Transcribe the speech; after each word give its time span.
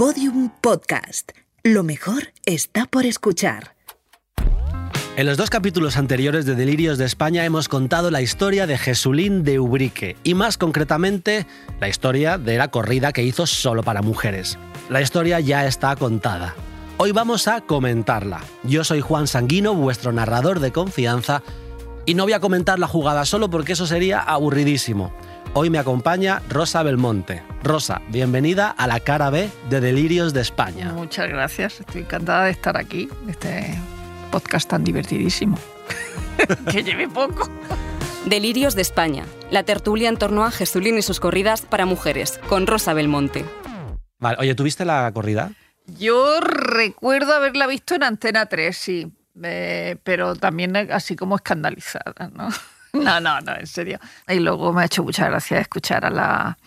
Podium 0.00 0.48
Podcast. 0.62 1.32
Lo 1.62 1.82
mejor 1.82 2.32
está 2.46 2.86
por 2.86 3.04
escuchar. 3.04 3.76
En 5.18 5.26
los 5.26 5.36
dos 5.36 5.50
capítulos 5.50 5.98
anteriores 5.98 6.46
de 6.46 6.54
Delirios 6.54 6.96
de 6.96 7.04
España 7.04 7.44
hemos 7.44 7.68
contado 7.68 8.10
la 8.10 8.22
historia 8.22 8.66
de 8.66 8.78
Jesulín 8.78 9.44
de 9.44 9.60
Ubrique 9.60 10.16
y 10.24 10.32
más 10.32 10.56
concretamente 10.56 11.46
la 11.80 11.90
historia 11.90 12.38
de 12.38 12.56
la 12.56 12.68
corrida 12.68 13.12
que 13.12 13.24
hizo 13.24 13.46
solo 13.46 13.82
para 13.82 14.00
mujeres. 14.00 14.58
La 14.88 15.02
historia 15.02 15.38
ya 15.38 15.66
está 15.66 15.94
contada. 15.96 16.54
Hoy 16.96 17.12
vamos 17.12 17.46
a 17.46 17.60
comentarla. 17.60 18.40
Yo 18.62 18.84
soy 18.84 19.02
Juan 19.02 19.26
Sanguino, 19.26 19.74
vuestro 19.74 20.12
narrador 20.12 20.60
de 20.60 20.72
confianza, 20.72 21.42
y 22.06 22.14
no 22.14 22.22
voy 22.22 22.32
a 22.32 22.40
comentar 22.40 22.78
la 22.78 22.88
jugada 22.88 23.26
solo 23.26 23.50
porque 23.50 23.74
eso 23.74 23.86
sería 23.86 24.20
aburridísimo. 24.20 25.12
Hoy 25.52 25.68
me 25.68 25.78
acompaña 25.78 26.42
Rosa 26.48 26.82
Belmonte. 26.82 27.42
Rosa, 27.62 28.00
bienvenida 28.08 28.70
a 28.70 28.86
la 28.86 29.00
cara 29.00 29.30
B 29.30 29.50
de 29.68 29.80
Delirios 29.80 30.32
de 30.32 30.40
España. 30.42 30.92
Muchas 30.92 31.28
gracias, 31.28 31.80
estoy 31.80 32.02
encantada 32.02 32.44
de 32.44 32.52
estar 32.52 32.76
aquí, 32.76 33.08
este 33.28 33.76
podcast 34.30 34.70
tan 34.70 34.84
divertidísimo. 34.84 35.58
que 36.70 36.84
lleve 36.84 37.08
poco. 37.08 37.48
Delirios 38.26 38.74
de 38.74 38.82
España, 38.82 39.24
la 39.50 39.64
tertulia 39.64 40.08
en 40.08 40.16
torno 40.16 40.44
a 40.44 40.50
Jesulín 40.50 40.98
y 40.98 41.02
sus 41.02 41.18
corridas 41.18 41.62
para 41.62 41.84
mujeres, 41.84 42.38
con 42.48 42.66
Rosa 42.66 42.94
Belmonte. 42.94 43.44
Vale, 44.18 44.36
oye, 44.38 44.54
¿tuviste 44.54 44.84
la 44.84 45.10
corrida? 45.12 45.52
Yo 45.86 46.40
recuerdo 46.40 47.34
haberla 47.34 47.66
visto 47.66 47.94
en 47.94 48.04
Antena 48.04 48.46
3, 48.46 48.76
sí, 48.76 49.12
eh, 49.42 49.96
pero 50.04 50.36
también 50.36 50.76
así 50.76 51.16
como 51.16 51.36
escandalizada, 51.36 52.30
¿no? 52.32 52.50
No, 52.92 53.20
no, 53.20 53.40
no, 53.40 53.56
en 53.56 53.66
serio. 53.66 53.98
Y 54.28 54.40
luego 54.40 54.72
me 54.72 54.82
ha 54.82 54.84
hecho 54.86 55.02
mucha 55.02 55.28
gracia 55.28 55.58
escuchar 55.58 56.04
a 56.04 56.10
la, 56.10 56.58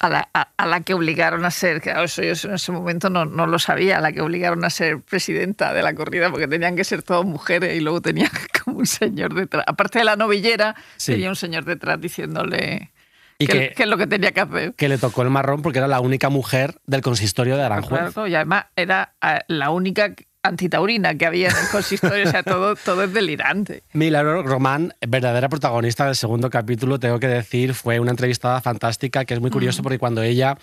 a 0.00 0.08
la, 0.08 0.28
a, 0.32 0.66
la 0.66 0.80
que 0.80 0.94
obligaron 0.94 1.44
a 1.44 1.50
ser, 1.50 1.80
que 1.80 1.90
eso 1.90 2.22
yo 2.22 2.32
en 2.48 2.54
ese 2.54 2.72
momento 2.72 3.10
no, 3.10 3.26
no, 3.26 3.46
lo 3.46 3.58
sabía, 3.58 3.98
a 3.98 4.00
la 4.00 4.12
que 4.12 4.22
obligaron 4.22 4.64
a 4.64 4.70
ser 4.70 5.00
presidenta 5.00 5.74
de 5.74 5.82
la 5.82 5.94
corrida, 5.94 6.30
porque 6.30 6.48
tenían 6.48 6.74
que 6.74 6.84
ser 6.84 7.02
todas 7.02 7.26
mujeres 7.26 7.76
y 7.76 7.80
luego 7.80 8.00
tenía 8.00 8.30
como 8.64 8.78
un 8.78 8.86
señor 8.86 9.34
detrás. 9.34 9.64
Aparte 9.66 9.98
de 9.98 10.06
la 10.06 10.16
novillera, 10.16 10.74
tenía 11.04 11.28
un 11.28 11.36
señor 11.36 11.64
detrás 11.64 12.00
diciéndole... 12.00 12.92
¿Y 13.38 13.46
¿Qué, 13.46 13.74
es 13.74 13.86
lo 13.86 13.96
que 13.96 14.06
tenía 14.06 14.32
que 14.32 14.40
hacer? 14.40 14.74
Que 14.74 14.86
le 14.86 14.98
tocó 14.98 15.22
el 15.22 15.30
marrón 15.30 15.62
porque 15.62 15.78
era 15.78 15.88
la 15.88 16.00
única 16.00 16.28
mujer 16.28 16.78
del 16.86 17.00
consistorio 17.00 17.56
de 17.56 17.62
Aranjuez. 17.62 18.14
y 18.28 18.34
además 18.34 18.66
era 18.76 19.14
eh, 19.22 19.40
la 19.48 19.70
única 19.70 20.14
antitaurina 20.42 21.16
que 21.16 21.26
había 21.26 21.48
en 21.48 21.56
el 21.56 21.68
consistorio, 21.70 22.26
o 22.26 22.30
sea, 22.30 22.42
todo, 22.42 22.76
todo 22.84 23.04
es 23.04 23.12
delirante. 23.12 23.82
Milagro 23.92 24.42
Román, 24.42 24.94
verdadera 25.06 25.48
protagonista 25.48 26.06
del 26.06 26.16
segundo 26.16 26.50
capítulo, 26.50 26.98
tengo 26.98 27.18
que 27.18 27.28
decir, 27.28 27.74
fue 27.74 28.00
una 28.00 28.10
entrevistada 28.10 28.60
fantástica, 28.60 29.24
que 29.24 29.34
es 29.34 29.40
muy 29.40 29.50
curioso 29.50 29.82
porque 29.82 29.98
cuando 29.98 30.22
ella 30.22 30.56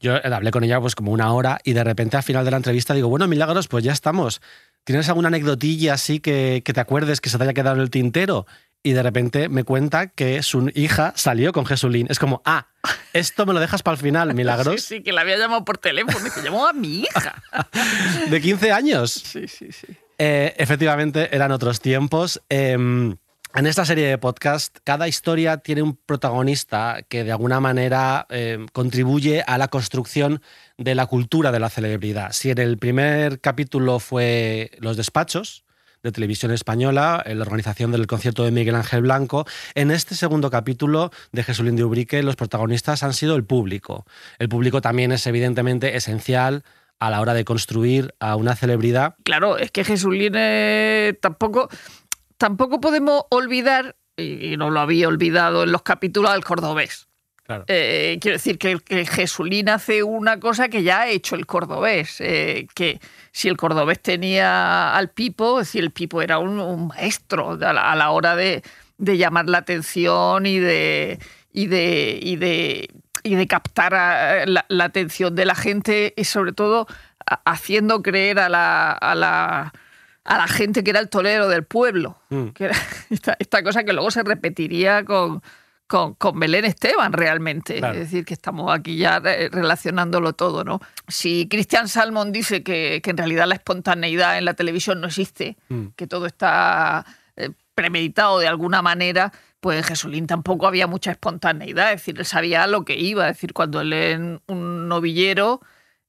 yo 0.00 0.14
hablé 0.24 0.50
con 0.50 0.64
ella 0.64 0.80
pues 0.80 0.94
como 0.94 1.12
una 1.12 1.32
hora 1.32 1.58
y 1.64 1.72
de 1.72 1.84
repente 1.84 2.16
al 2.16 2.22
final 2.22 2.44
de 2.44 2.50
la 2.50 2.56
entrevista 2.56 2.94
digo, 2.94 3.08
bueno, 3.08 3.26
Milagros, 3.26 3.68
pues 3.68 3.84
ya 3.84 3.92
estamos. 3.92 4.40
¿Tienes 4.88 5.06
alguna 5.10 5.28
anecdotilla 5.28 5.92
así 5.92 6.18
que, 6.18 6.62
que, 6.64 6.72
te 6.72 6.80
acuerdes 6.80 7.20
que 7.20 7.28
se 7.28 7.36
te 7.36 7.44
haya 7.44 7.52
quedado 7.52 7.76
en 7.76 7.82
el 7.82 7.90
tintero? 7.90 8.46
y 8.82 8.92
de 8.92 9.02
repente 9.02 9.50
me 9.50 9.62
cuenta 9.62 10.06
que 10.06 10.42
su 10.42 10.70
hija 10.74 11.12
salió 11.14 11.52
con 11.52 11.66
Jesulín. 11.66 12.06
Es 12.08 12.18
como, 12.18 12.40
ah, 12.46 12.68
esto 13.12 13.44
me 13.44 13.52
lo 13.52 13.60
dejas 13.60 13.82
para 13.82 13.96
el 13.96 14.00
final, 14.00 14.32
milagros. 14.32 14.76
Sí, 14.80 14.96
sí, 14.96 15.02
que 15.02 15.12
la 15.12 15.20
había 15.20 15.36
llamado 15.36 15.62
por 15.62 15.76
teléfono 15.76 16.26
y 16.26 16.30
que 16.30 16.40
llamó 16.40 16.66
a 16.66 16.72
mi 16.72 17.00
hija. 17.00 17.42
¿De 18.30 18.40
15 18.40 18.72
años? 18.72 19.12
Sí, 19.12 19.46
sí, 19.46 19.72
sí. 19.72 19.88
Eh, 20.16 20.54
efectivamente, 20.56 21.36
eran 21.36 21.52
otros 21.52 21.82
tiempos. 21.82 22.40
Em, 22.48 23.14
en 23.54 23.66
esta 23.66 23.84
serie 23.84 24.06
de 24.06 24.18
podcast, 24.18 24.78
cada 24.84 25.08
historia 25.08 25.58
tiene 25.58 25.82
un 25.82 25.96
protagonista 25.96 27.00
que 27.08 27.24
de 27.24 27.32
alguna 27.32 27.60
manera 27.60 28.26
em, 28.30 28.66
contribuye 28.68 29.42
a 29.46 29.58
la 29.58 29.68
construcción 29.68 30.42
de 30.76 30.94
la 30.94 31.06
cultura 31.06 31.50
de 31.50 31.60
la 31.60 31.70
celebridad. 31.70 32.32
Si 32.32 32.50
en 32.50 32.58
el 32.58 32.78
primer 32.78 33.40
capítulo 33.40 33.98
fue 33.98 34.70
los 34.78 34.96
despachos, 34.96 35.64
de 36.02 36.12
Televisión 36.12 36.52
Española, 36.52 37.22
en 37.26 37.38
la 37.38 37.42
organización 37.42 37.90
del 37.90 38.06
concierto 38.06 38.44
de 38.44 38.52
Miguel 38.52 38.76
Ángel 38.76 39.02
Blanco. 39.02 39.46
En 39.74 39.90
este 39.90 40.14
segundo 40.14 40.50
capítulo 40.50 41.10
de 41.32 41.42
Jesulín 41.42 41.76
de 41.76 41.84
Ubrique, 41.84 42.22
los 42.22 42.36
protagonistas 42.36 43.02
han 43.02 43.14
sido 43.14 43.34
el 43.34 43.44
público. 43.44 44.06
El 44.38 44.48
público 44.48 44.80
también 44.80 45.12
es 45.12 45.26
evidentemente 45.26 45.96
esencial 45.96 46.62
a 47.00 47.10
la 47.10 47.20
hora 47.20 47.34
de 47.34 47.44
construir 47.44 48.14
a 48.20 48.36
una 48.36 48.56
celebridad. 48.56 49.16
Claro, 49.24 49.58
es 49.58 49.70
que 49.70 49.84
Jesulín 49.84 50.34
eh, 50.36 51.16
tampoco, 51.20 51.68
tampoco 52.38 52.80
podemos 52.80 53.24
olvidar, 53.30 53.96
y 54.16 54.56
no 54.56 54.70
lo 54.70 54.80
había 54.80 55.08
olvidado 55.08 55.64
en 55.64 55.72
los 55.72 55.82
capítulos, 55.82 56.30
al 56.30 56.44
cordobés. 56.44 57.08
Eh, 57.66 58.18
quiero 58.20 58.36
decir 58.36 58.58
que, 58.58 58.78
que, 58.78 59.06
Jesulín 59.06 59.70
hace 59.70 60.02
una 60.02 60.38
cosa 60.38 60.68
que 60.68 60.82
ya 60.82 61.00
ha 61.00 61.08
hecho 61.08 61.34
el 61.34 61.46
cordobés, 61.46 62.20
eh, 62.20 62.66
que 62.74 63.00
si 63.32 63.48
el 63.48 63.56
cordobés 63.56 64.00
tenía 64.00 64.94
al 64.94 65.08
Pipo, 65.10 65.60
es 65.60 65.68
decir, 65.68 65.82
el 65.82 65.90
Pipo 65.90 66.20
era 66.20 66.38
un, 66.38 66.88
maestro 66.88 67.52
a 67.52 67.72
la, 67.72 68.10
hora 68.10 68.36
de, 68.36 68.62
llamar 68.98 69.48
la 69.48 69.58
atención 69.58 70.44
y 70.44 70.58
de, 70.58 71.18
y 71.50 71.68
de, 71.68 72.18
y 72.20 72.36
de, 72.36 72.90
y 73.22 73.34
de 73.34 73.46
captar 73.46 73.92
la, 74.46 74.84
atención 74.84 75.34
de 75.34 75.46
la 75.46 75.54
gente 75.54 76.12
y 76.18 76.24
sobre 76.24 76.52
todo 76.52 76.86
haciendo 77.46 78.02
creer 78.02 78.40
a 78.40 78.50
la, 78.50 78.92
a 78.92 79.14
la, 79.14 79.72
a 80.28 80.38
la 80.38 80.46
gente 80.46 80.84
que 80.84 80.90
era 80.90 81.00
el 81.00 81.08
torero 81.08 81.48
del 81.48 81.64
pueblo. 81.64 82.18
Mm. 82.28 82.48
Que 82.48 82.70
esta 83.38 83.62
cosa 83.62 83.84
que 83.84 83.92
luego 83.92 84.10
se 84.10 84.22
repetiría 84.22 85.04
con 85.04 85.42
con, 85.88 86.14
con, 86.14 86.38
Belén 86.38 86.66
Esteban 86.66 87.14
realmente. 87.14 87.78
Es 87.78 87.96
decir, 87.96 88.24
que 88.26 88.34
estamos 88.34 88.70
aquí 88.72 88.98
ya 88.98 89.20
relacionándolo 89.20 90.34
todo, 90.34 90.62
¿no? 90.62 90.80
Si 91.08 91.48
Cristian 91.48 91.88
Salmon 91.88 92.30
dice 92.30 92.62
que, 92.62 93.00
en 93.02 93.16
realidad 93.16 93.46
la 93.46 93.54
espontaneidad 93.54 94.36
en 94.36 94.44
la 94.44 94.52
televisión 94.52 95.00
no 95.00 95.06
existe, 95.06 95.56
mm. 95.70 95.86
que 95.96 96.06
todo 96.06 96.26
está 96.26 97.06
eh, 97.36 97.50
premeditado 97.74 98.38
de 98.38 98.48
alguna 98.48 98.82
manera, 98.82 99.32
pues 99.60 99.84
Jesulín 99.86 100.26
tampoco 100.26 100.66
había 100.66 100.86
mucha 100.86 101.10
espontaneidad. 101.10 101.94
Es 101.94 102.02
decir, 102.02 102.18
él 102.18 102.26
sabía 102.26 102.66
lo 102.66 102.84
que 102.84 102.98
iba. 102.98 103.26
Es 103.26 103.36
decir, 103.36 103.54
cuando 103.54 103.80
él 103.80 103.92
es 103.94 104.20
un 104.46 104.88
novillero, 104.88 105.62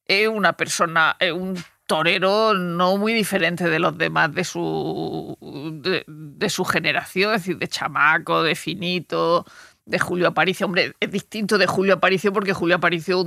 es 0.05 0.27
una 0.27 0.53
persona, 0.53 1.15
es 1.19 1.31
un 1.31 1.55
torero 1.89 2.53
no 2.53 2.97
muy 2.97 3.13
diferente 3.13 3.67
de 3.67 3.79
los 3.79 3.97
demás 3.97 4.31
de 4.31 4.43
su, 4.43 5.35
de, 5.81 6.03
de 6.07 6.49
su 6.49 6.63
generación, 6.63 7.33
es 7.33 7.41
decir, 7.41 7.57
de 7.57 7.67
chamaco, 7.67 8.43
de 8.43 8.53
finito, 8.53 9.43
de 9.87 9.97
Julio 9.97 10.27
Aparicio. 10.27 10.67
Hombre, 10.67 10.93
es 10.99 11.11
distinto 11.11 11.57
de 11.57 11.65
Julio 11.65 11.95
Aparicio 11.95 12.31
porque 12.31 12.53
Julio 12.53 12.75
Aparicio 12.75 13.19
es 13.19 13.25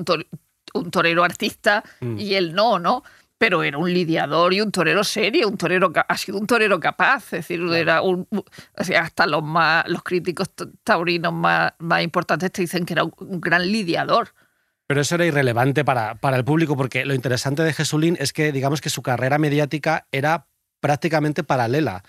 un, 0.74 0.90
torero 0.92 1.24
artista 1.24 1.82
mm. 2.00 2.18
y 2.18 2.36
él 2.36 2.54
no, 2.54 2.78
¿no? 2.78 3.02
Pero 3.36 3.64
era 3.64 3.78
un 3.78 3.92
lidiador 3.92 4.54
y 4.54 4.60
un 4.60 4.70
torero 4.70 5.02
serio, 5.02 5.48
un 5.48 5.58
torero 5.58 5.92
ha 6.08 6.16
sido 6.16 6.38
un 6.38 6.46
torero 6.46 6.78
capaz, 6.78 7.24
es 7.24 7.48
decir, 7.48 7.60
era 7.74 8.00
un, 8.00 8.28
hasta 8.76 9.26
los 9.26 9.42
más 9.42 9.88
los 9.88 10.04
críticos 10.04 10.50
taurinos 10.84 11.32
más, 11.32 11.72
más 11.80 12.04
importantes 12.04 12.52
te 12.52 12.62
dicen 12.62 12.86
que 12.86 12.92
era 12.92 13.02
un, 13.02 13.40
gran 13.40 13.66
lidiador. 13.66 14.32
Pero 14.92 15.00
eso 15.00 15.14
era 15.14 15.24
irrelevante 15.24 15.86
para, 15.86 16.16
para 16.16 16.36
el 16.36 16.44
público, 16.44 16.76
porque 16.76 17.06
lo 17.06 17.14
interesante 17.14 17.62
de 17.62 17.72
Jesulín 17.72 18.18
es 18.20 18.34
que, 18.34 18.52
digamos 18.52 18.82
que 18.82 18.90
su 18.90 19.00
carrera 19.00 19.38
mediática 19.38 20.06
era 20.12 20.48
prácticamente 20.80 21.42
paralela 21.44 22.02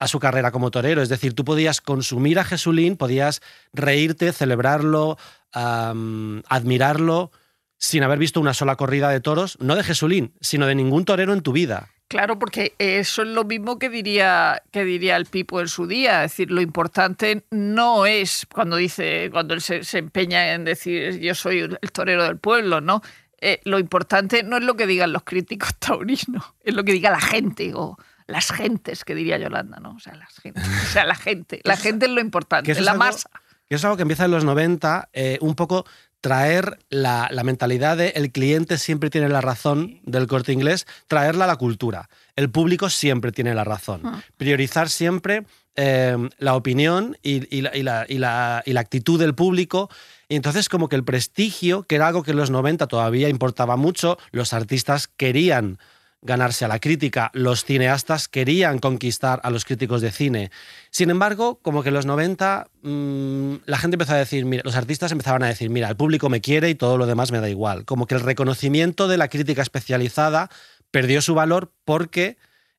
a 0.00 0.08
su 0.08 0.18
carrera 0.18 0.50
como 0.50 0.72
torero. 0.72 1.00
Es 1.00 1.08
decir, 1.08 1.34
tú 1.34 1.44
podías 1.44 1.80
consumir 1.80 2.40
a 2.40 2.44
Jesulín, 2.44 2.96
podías 2.96 3.40
reírte, 3.72 4.32
celebrarlo, 4.32 5.16
admirarlo, 5.52 7.30
sin 7.76 8.02
haber 8.02 8.18
visto 8.18 8.40
una 8.40 8.52
sola 8.52 8.74
corrida 8.74 9.10
de 9.10 9.20
toros, 9.20 9.56
no 9.60 9.76
de 9.76 9.84
Jesulín, 9.84 10.34
sino 10.40 10.66
de 10.66 10.74
ningún 10.74 11.04
torero 11.04 11.32
en 11.34 11.42
tu 11.42 11.52
vida. 11.52 11.90
Claro, 12.08 12.38
porque 12.38 12.74
eso 12.78 13.22
es 13.22 13.28
lo 13.28 13.44
mismo 13.44 13.78
que 13.78 13.90
diría, 13.90 14.62
que 14.70 14.84
diría 14.84 15.16
el 15.16 15.26
Pipo 15.26 15.60
en 15.60 15.68
su 15.68 15.86
día. 15.86 16.24
Es 16.24 16.32
decir, 16.32 16.50
lo 16.50 16.62
importante 16.62 17.44
no 17.50 18.06
es 18.06 18.46
cuando 18.52 18.76
dice, 18.76 19.28
cuando 19.30 19.52
él 19.52 19.60
se, 19.60 19.82
empeña 19.98 20.54
en 20.54 20.64
decir 20.64 21.20
yo 21.20 21.34
soy 21.34 21.60
el 21.60 21.92
torero 21.92 22.24
del 22.24 22.38
pueblo, 22.38 22.80
¿no? 22.80 23.02
Eh, 23.40 23.60
lo 23.64 23.78
importante 23.78 24.42
no 24.42 24.56
es 24.56 24.64
lo 24.64 24.74
que 24.74 24.86
digan 24.86 25.12
los 25.12 25.22
críticos 25.22 25.74
taurinos, 25.78 26.54
es 26.64 26.74
lo 26.74 26.82
que 26.82 26.92
diga 26.92 27.10
la 27.10 27.20
gente 27.20 27.72
o, 27.74 27.96
las 28.28 28.52
gentes, 28.52 29.04
que 29.04 29.14
diría 29.14 29.38
Yolanda, 29.38 29.80
¿no? 29.80 29.94
O 29.96 30.00
sea, 30.00 30.14
las 30.14 30.34
gentes, 30.38 30.64
o 30.66 30.92
sea 30.92 31.04
la 31.04 31.14
gente. 31.14 31.60
La 31.64 31.76
gente 31.76 32.06
es 32.06 32.12
lo 32.12 32.20
importante, 32.20 32.70
es 32.70 32.80
la 32.80 32.94
masa. 32.94 33.30
Que 33.68 33.74
es 33.74 33.84
algo 33.84 33.96
que 33.96 34.02
empieza 34.02 34.26
en 34.26 34.30
los 34.30 34.44
90, 34.44 35.08
eh, 35.12 35.38
un 35.40 35.54
poco 35.54 35.84
traer 36.20 36.78
la, 36.90 37.30
mentalidad 37.44 37.96
de 37.96 38.08
el 38.10 38.32
cliente 38.32 38.78
siempre 38.78 39.10
tiene 39.10 39.28
la 39.28 39.40
razón 39.40 40.00
del 40.04 40.26
corte 40.26 40.52
inglés, 40.52 40.86
traerla 41.06 41.44
a 41.44 41.48
la 41.48 41.56
cultura. 41.56 42.08
El 42.36 42.50
público 42.50 42.90
siempre 42.90 43.32
tiene 43.32 43.54
la 43.54 43.64
razón. 43.64 44.02
Ah. 44.04 44.22
Priorizar 44.36 44.88
siempre 44.88 45.44
em, 45.76 46.30
la 46.38 46.54
opinión 46.56 47.16
y, 47.22 47.60
la, 47.60 48.06
y, 48.08 48.18
la, 48.18 48.62
actitud 48.80 49.18
del 49.18 49.34
público. 49.34 49.90
Y 50.28 50.36
entonces 50.36 50.68
como 50.68 50.88
que 50.88 50.96
el 50.96 51.04
prestigio, 51.04 51.84
que 51.84 51.96
era 51.96 52.08
algo 52.08 52.22
que 52.22 52.32
en 52.32 52.36
los 52.36 52.50
90 52.50 52.86
todavía 52.88 53.28
importaba 53.28 53.76
mucho, 53.76 54.18
los 54.32 54.52
artistas 54.52 55.08
querían 55.08 55.78
ganarse 56.20 56.64
a 56.64 56.68
la 56.68 56.80
crítica, 56.80 57.30
los 57.32 57.64
cineastas 57.64 58.28
querían 58.28 58.78
conquistar 58.78 59.40
a 59.44 59.50
los 59.50 59.64
críticos 59.64 60.00
de 60.00 60.10
cine. 60.10 60.50
Sin 60.90 61.10
embargo, 61.10 61.60
como 61.62 61.82
que 61.82 61.88
en 61.88 61.94
los 61.94 62.06
90 62.06 62.68
mm, 62.82 63.54
la 63.66 63.78
gente 63.78 63.94
empezó 63.94 64.14
a 64.14 64.16
decir, 64.16 64.44
mira, 64.44 64.62
los 64.64 64.76
artistas 64.76 65.12
empezaban 65.12 65.42
a 65.44 65.48
decir, 65.48 65.70
mira, 65.70 65.88
el 65.88 65.96
público 65.96 66.28
me 66.28 66.40
quiere 66.40 66.70
y 66.70 66.74
todo 66.74 66.98
lo 66.98 67.06
demás 67.06 67.30
me 67.30 67.40
da 67.40 67.48
igual. 67.48 67.84
Como 67.84 68.06
que 68.06 68.14
el 68.14 68.20
reconocimiento 68.20 69.06
de 69.06 69.16
la 69.16 69.28
crítica 69.28 69.62
especializada 69.62 70.50
perdió 70.90 71.22
su 71.22 71.34
valor 71.34 71.72
porque 71.84 72.36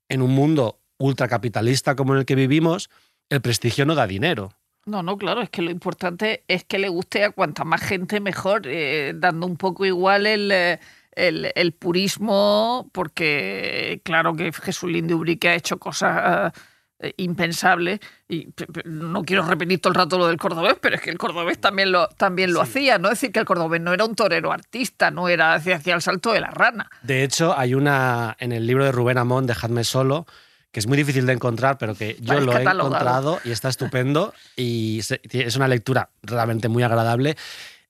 en 0.10 0.22
un 0.22 0.32
mundo 0.32 0.80
ultracapitalista 0.98 1.96
como 1.96 2.14
en 2.14 2.20
el 2.20 2.26
que 2.26 2.36
vivimos, 2.36 2.90
el 3.30 3.42
prestigio 3.42 3.86
no 3.86 3.96
da 3.96 4.08
dinero. 4.08 4.54
No, 4.86 5.04
no, 5.04 5.18
claro, 5.18 5.42
es 5.42 5.50
que 5.50 5.62
lo 5.62 5.72
importante 5.72 6.44
es 6.48 6.64
que 6.64 6.80
le 6.80 6.90
guste 6.90 7.24
a 7.24 7.32
cuanta 7.32 7.64
más 7.64 7.82
gente 7.82 8.20
mejor, 8.20 8.64
eh, 8.66 9.14
dando 9.16 9.46
un 9.46 9.56
poco 9.56 9.86
igual 9.86 10.26
eh, 10.26 10.80
el, 11.28 11.52
el, 11.56 11.74
purismo, 11.74 12.90
porque 12.92 14.02
claro 14.04 14.36
que 14.36 14.52
Jesulín 14.52 15.08
de 15.08 15.14
Ubrique 15.14 15.50
ha 15.50 15.56
hecho 15.56 15.78
cosas 15.78 16.54
eh, 17.02 17.14
impensables, 17.16 18.00
y 18.28 18.50
no 18.84 19.24
quiero 19.24 19.44
repetir 19.44 19.80
todo 19.80 19.92
el 19.92 19.96
rato 19.96 20.18
lo 20.18 20.28
del 20.28 20.38
cordobés, 20.38 20.76
pero 20.82 20.96
es 20.96 21.02
que 21.02 21.10
el 21.10 21.18
cordobés 21.18 21.58
también 21.60 21.94
lo, 21.94 22.10
también 22.10 22.52
lo 22.52 22.60
hacía, 22.60 22.98
¿no? 22.98 23.08
Es 23.08 23.22
decir, 23.22 23.32
que 23.32 23.40
el 23.40 23.46
cordobés 23.46 23.80
no 23.80 23.94
era 23.94 24.04
un 24.04 24.16
torero 24.16 24.52
artista, 24.52 25.10
no 25.10 25.30
era 25.30 25.54
hacia, 25.54 25.78
hacia 25.78 25.96
el 25.96 26.02
salto 26.02 26.34
de 26.34 26.42
la 26.42 26.50
rana. 26.50 26.90
De 27.02 27.24
hecho, 27.24 27.58
hay 27.58 27.74
una, 27.74 28.36
en 28.40 28.52
el 28.52 28.68
libro 28.68 28.84
de 28.84 28.92
Rubén 28.92 29.18
Amón, 29.18 29.48
Dejadme 29.48 29.86
solo, 29.86 30.26
que 30.72 30.82
es 30.82 30.88
muy 30.88 30.98
difícil 30.98 31.26
de 31.26 31.34
encontrar, 31.34 31.78
pero 31.78 31.96
que 31.96 32.18
yo 32.20 32.40
lo 32.42 32.58
he 32.58 32.64
encontrado 32.64 33.40
y 33.44 33.52
está 33.52 33.70
estupendo 33.70 34.34
y 34.58 35.00
es 35.00 35.56
una 35.56 35.68
lectura 35.68 36.10
realmente 36.22 36.68
muy 36.68 36.84
agradable. 36.84 37.38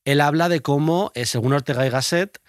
Él 0.06 0.22
habla 0.22 0.50
de 0.50 0.62
cómo, 0.62 1.12
eh, 1.16 1.26
según 1.26 1.54
Ortega 1.54 1.86
y 1.86 1.90
Gasset, 1.90 2.40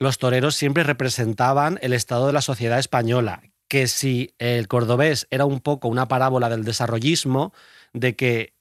los 0.00 0.18
toreros 0.18 0.56
siempre 0.56 0.82
representaban 0.82 1.78
el 1.82 1.92
estado 1.92 2.26
de 2.26 2.32
la 2.32 2.40
sociedad 2.40 2.78
española, 2.78 3.42
que 3.68 3.86
si 3.86 4.34
el 4.38 4.66
cordobés 4.66 5.28
era 5.30 5.44
un 5.44 5.60
poco 5.60 5.88
una 5.88 6.08
parábola 6.08 6.48
del 6.48 6.64
desarrollismo, 6.64 7.52
de 7.92 8.16
que 8.16 8.54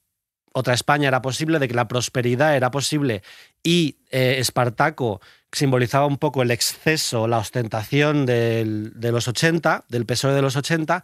otra 0.53 0.74
España 0.74 1.07
era 1.07 1.21
posible, 1.21 1.59
de 1.59 1.68
que 1.68 1.74
la 1.74 1.88
prosperidad 1.88 2.56
era 2.56 2.71
posible 2.71 3.24
y 3.63 4.00
eh, 4.12 4.36
Espartaco 4.39 5.21
simbolizaba 5.51 6.06
un 6.06 6.18
poco 6.18 6.41
el 6.41 6.51
exceso, 6.51 7.27
la 7.27 7.38
ostentación 7.38 8.25
de 8.25 8.91
los 9.12 9.27
80, 9.27 9.86
del 9.88 10.06
PSOE 10.06 10.33
de 10.33 10.41
los 10.41 10.56
80, 10.57 11.03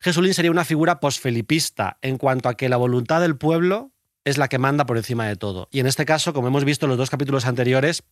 Jesulín 0.00 0.34
sería 0.34 0.50
una 0.50 0.64
figura 0.64 1.00
posfelipista 1.00 1.98
en 2.02 2.18
cuanto 2.18 2.48
a 2.48 2.54
que 2.54 2.68
la 2.68 2.76
voluntad 2.76 3.20
del 3.20 3.36
pueblo 3.36 3.92
es 4.24 4.38
la 4.38 4.48
que 4.48 4.58
manda 4.58 4.86
por 4.86 4.96
encima 4.96 5.26
de 5.26 5.36
todo. 5.36 5.68
Y 5.70 5.80
en 5.80 5.86
este 5.86 6.04
caso, 6.04 6.32
como 6.32 6.48
hemos 6.48 6.64
visto 6.64 6.86
en 6.86 6.90
los 6.90 6.98
dos 6.98 7.10
capítulos 7.10 7.46
anteriores, 7.46 8.02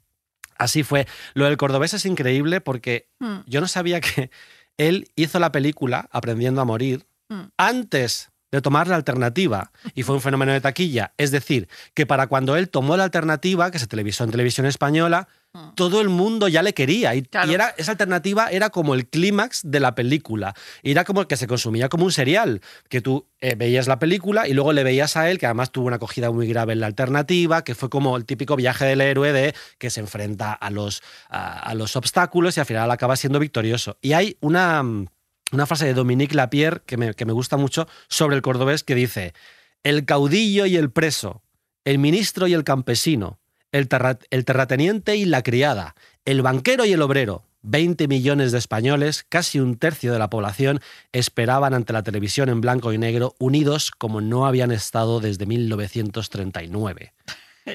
así 0.58 0.82
fue. 0.82 1.06
Lo 1.34 1.44
del 1.44 1.56
cordobés 1.56 1.94
es 1.94 2.04
increíble 2.04 2.60
porque 2.60 3.08
hmm. 3.20 3.38
yo 3.46 3.60
no 3.60 3.68
sabía 3.68 4.00
que 4.00 4.30
él 4.76 5.10
hizo 5.16 5.38
la 5.38 5.52
película 5.52 6.08
Aprendiendo 6.12 6.60
a 6.60 6.64
Morir 6.64 7.06
hmm. 7.28 7.52
antes 7.56 8.30
de 8.50 8.62
tomar 8.62 8.88
la 8.88 8.96
alternativa 8.96 9.72
y 9.94 10.02
fue 10.02 10.14
un 10.14 10.20
fenómeno 10.20 10.52
de 10.52 10.60
taquilla. 10.60 11.12
Es 11.18 11.30
decir, 11.30 11.68
que 11.94 12.06
para 12.06 12.26
cuando 12.28 12.56
él 12.56 12.70
tomó 12.70 12.96
la 12.96 13.04
alternativa, 13.04 13.70
que 13.70 13.78
se 13.78 13.86
televisó 13.86 14.24
en 14.24 14.30
televisión 14.30 14.66
española, 14.66 15.28
mm. 15.28 15.37
Todo 15.74 16.00
el 16.00 16.08
mundo 16.08 16.48
ya 16.48 16.62
le 16.62 16.74
quería 16.74 17.14
y, 17.14 17.26
era, 17.50 17.74
esa 17.76 17.92
alternativa 17.92 18.48
era 18.48 18.70
como 18.70 18.94
el 18.94 19.08
clímax 19.08 19.62
de 19.64 19.80
la 19.80 19.94
película. 19.94 20.54
Y 20.82 20.92
era 20.92 21.04
como 21.04 21.26
que 21.26 21.36
se 21.36 21.46
consumía 21.46 21.88
como 21.88 22.04
un 22.04 22.12
serial, 22.12 22.60
que 22.88 23.00
tú 23.00 23.26
eh, 23.40 23.54
veías 23.56 23.88
la 23.88 23.98
película 23.98 24.46
y 24.46 24.52
luego 24.52 24.72
le 24.72 24.84
veías 24.84 25.16
a 25.16 25.30
él, 25.30 25.38
que 25.38 25.46
además 25.46 25.72
tuvo 25.72 25.86
una 25.86 25.96
acogida 25.96 26.30
muy 26.30 26.46
grave 26.46 26.74
en 26.74 26.80
la 26.80 26.86
alternativa, 26.86 27.64
que 27.64 27.74
fue 27.74 27.90
como 27.90 28.16
el 28.16 28.24
típico 28.24 28.56
viaje 28.56 28.84
del 28.84 29.00
héroe 29.00 29.32
de 29.32 29.54
que 29.78 29.90
se 29.90 30.00
enfrenta 30.00 30.52
a 30.52 30.70
los, 30.70 31.02
a 31.28 31.74
los 31.74 31.96
obstáculos 31.96 32.56
y 32.56 32.60
al 32.60 32.66
final 32.66 32.90
acaba 32.90 33.16
siendo 33.16 33.38
victorioso. 33.38 33.98
Y 34.00 34.12
hay 34.12 34.36
una 34.40 34.84
una 35.50 35.66
frase 35.66 35.86
de 35.86 35.94
Dominique 35.94 36.34
Lapierre 36.34 36.82
que 36.84 36.96
me, 36.96 37.14
que 37.14 37.24
me 37.24 37.32
gusta 37.32 37.56
mucho 37.56 37.88
sobre 38.08 38.36
el 38.36 38.42
cordobés 38.42 38.84
que 38.84 38.94
dice, 38.94 39.32
el 39.82 40.04
caudillo 40.04 40.66
y 40.66 40.76
el 40.76 40.90
preso, 40.90 41.42
el 41.84 41.98
ministro 41.98 42.46
y 42.46 42.54
el 42.54 42.64
campesino, 42.64 43.38
el, 43.72 43.88
terrateniente 43.88 45.16
y 45.16 45.24
la 45.24 45.42
criada, 45.42 45.94
el 46.24 46.42
banquero 46.42 46.84
y 46.84 46.92
el 46.92 47.02
obrero, 47.02 47.44
20 47.62 48.08
millones 48.08 48.52
de 48.52 48.58
españoles, 48.58 49.24
casi 49.28 49.60
un 49.60 49.76
tercio 49.76 50.12
de 50.12 50.18
la 50.18 50.30
población, 50.30 50.80
esperaban 51.12 51.74
ante 51.74 51.92
la 51.92 52.02
televisión 52.02 52.48
en 52.48 52.60
blanco 52.60 52.92
y 52.92 52.98
negro, 52.98 53.34
unidos 53.38 53.90
como 53.90 54.20
no 54.20 54.46
habían 54.46 54.70
estado 54.70 55.20
desde 55.20 55.46
1939. 55.46 57.12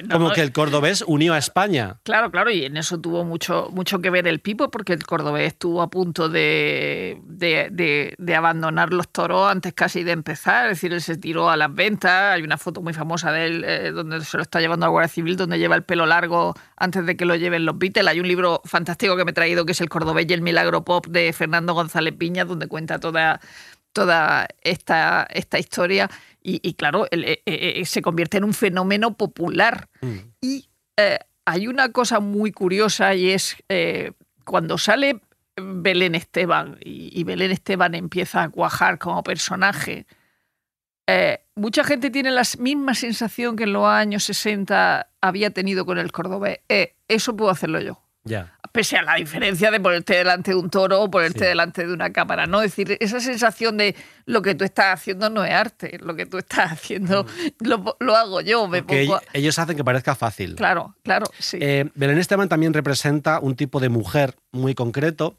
Como 0.11 0.31
que 0.31 0.41
el 0.41 0.51
cordobés 0.51 1.03
unió 1.07 1.33
a 1.33 1.37
España. 1.37 1.97
Claro, 2.03 2.31
claro, 2.31 2.51
y 2.51 2.65
en 2.65 2.77
eso 2.77 2.99
tuvo 2.99 3.23
mucho, 3.23 3.69
mucho 3.71 3.99
que 3.99 4.09
ver 4.09 4.27
el 4.27 4.39
Pipo, 4.39 4.69
porque 4.69 4.93
el 4.93 5.05
cordobés 5.05 5.47
estuvo 5.47 5.81
a 5.81 5.89
punto 5.89 6.29
de, 6.29 7.19
de, 7.25 8.35
abandonar 8.35 8.91
los 8.91 9.09
toros 9.09 9.49
antes 9.49 9.73
casi 9.73 10.03
de 10.03 10.11
empezar, 10.11 10.65
es 10.65 10.77
decir, 10.77 10.91
él 10.93 11.01
se 11.01 11.17
tiró 11.17 11.49
a 11.49 11.57
las 11.57 11.73
ventas, 11.73 12.33
hay 12.33 12.41
una 12.41 12.57
foto 12.57 12.81
muy 12.81 12.93
famosa 12.93 13.31
de 13.31 13.45
él 13.45 13.63
eh, 13.65 13.91
donde 13.91 14.23
se 14.25 14.37
lo 14.37 14.43
está 14.43 14.59
llevando 14.59 14.85
a 14.85 14.87
la 14.87 14.91
Guardia 14.91 15.07
Civil, 15.07 15.37
donde 15.37 15.59
lleva 15.59 15.75
el 15.75 15.83
pelo 15.83 16.05
largo 16.05 16.55
antes 16.77 17.05
de 17.05 17.15
que 17.15 17.25
lo 17.25 17.35
lleven 17.35 17.65
los 17.65 17.77
Beatles, 17.77 18.07
hay 18.07 18.19
un 18.19 18.27
libro 18.27 18.61
fantástico 18.65 19.15
que 19.15 19.23
me 19.23 19.31
he 19.31 19.33
traído 19.33 19.65
que 19.65 19.73
es 19.73 19.81
El 19.81 19.89
cordobés 19.89 20.25
y 20.29 20.33
el 20.33 20.41
milagro 20.41 20.83
pop 20.83 21.05
de 21.07 21.31
Fernando 21.33 21.73
González 21.73 22.13
Piña, 22.17 22.45
donde 22.45 22.67
cuenta 22.67 22.99
toda, 22.99 23.39
toda 23.93 24.47
esta, 24.61 25.27
esta 25.29 25.59
historia 25.59 26.09
y, 26.45 26.73
claro, 26.73 27.05
eh, 27.05 27.41
eh, 27.45 27.73
eh, 27.77 27.85
se 27.85 28.01
convierte 28.01 28.37
en 28.37 28.43
un 28.43 28.53
fenómeno 28.53 29.15
popular. 29.15 29.87
Mm. 30.01 30.17
Y 30.41 30.67
hay 31.45 31.67
una 31.67 31.89
cosa 31.93 32.19
muy 32.19 32.51
curiosa 32.51 33.15
y 33.15 33.31
es 33.31 33.55
cuando 34.43 34.77
sale 34.77 35.21
Belén 35.55 36.15
Esteban 36.15 36.77
y, 36.81 37.23
Belén 37.23 37.51
Esteban 37.51 37.95
empieza 37.95 38.43
a 38.43 38.49
cuajar 38.49 38.99
como 38.99 39.23
personaje, 39.23 40.05
mucha 41.55 41.85
gente 41.85 42.09
tiene 42.09 42.31
la 42.31 42.43
misma 42.59 42.93
sensación 42.93 43.55
que 43.55 43.63
en 43.63 43.73
los 43.73 43.85
años 43.85 44.25
60 44.25 45.07
había 45.21 45.49
tenido 45.51 45.85
con 45.85 45.97
el 45.97 46.11
cordobés. 46.11 46.59
eso 47.07 47.35
puedo 47.37 47.51
hacerlo 47.51 47.79
yo. 47.79 48.01
Ya 48.25 48.52
pese 48.73 48.97
a 48.97 49.03
la 49.03 49.15
diferencia 49.15 49.69
de 49.69 49.79
ponerte 49.79 50.15
delante 50.15 50.51
de 50.51 50.57
un 50.57 50.69
toro 50.69 51.03
o 51.03 51.09
ponerte 51.09 51.45
delante 51.45 51.85
de 51.85 51.93
una 51.93 52.11
cámara, 52.11 52.47
¿no? 52.47 52.63
Es 52.63 52.75
decir, 52.75 52.97
esa 52.99 53.19
sensación 53.19 53.77
de 53.77 53.95
lo 54.25 54.41
que 54.41 54.55
tú 54.55 54.65
estás 54.65 54.99
haciendo 54.99 55.29
no 55.29 55.45
es 55.45 55.53
arte, 55.53 55.99
lo 56.01 56.15
que 56.15 56.25
tú 56.25 56.39
estás 56.39 56.71
haciendo 56.71 57.23
mm. 57.23 57.67
lo, 57.99 58.15
hago 58.15 58.41
yo. 58.41 58.67
Me 58.67 58.83
Ellos 59.33 59.59
hacen 59.59 59.77
que 59.77 59.83
parezca 59.83 60.15
fácil. 60.15 60.55
Claro, 60.55 60.95
claro, 61.03 61.27
sí. 61.37 61.59
Eh, 61.61 61.89
Belén 61.93 62.17
Esteban 62.17 62.49
también 62.49 62.73
representa 62.73 63.39
un 63.39 63.55
tipo 63.55 63.79
de 63.79 63.89
mujer 63.89 64.35
muy 64.51 64.73
concreto 64.73 65.37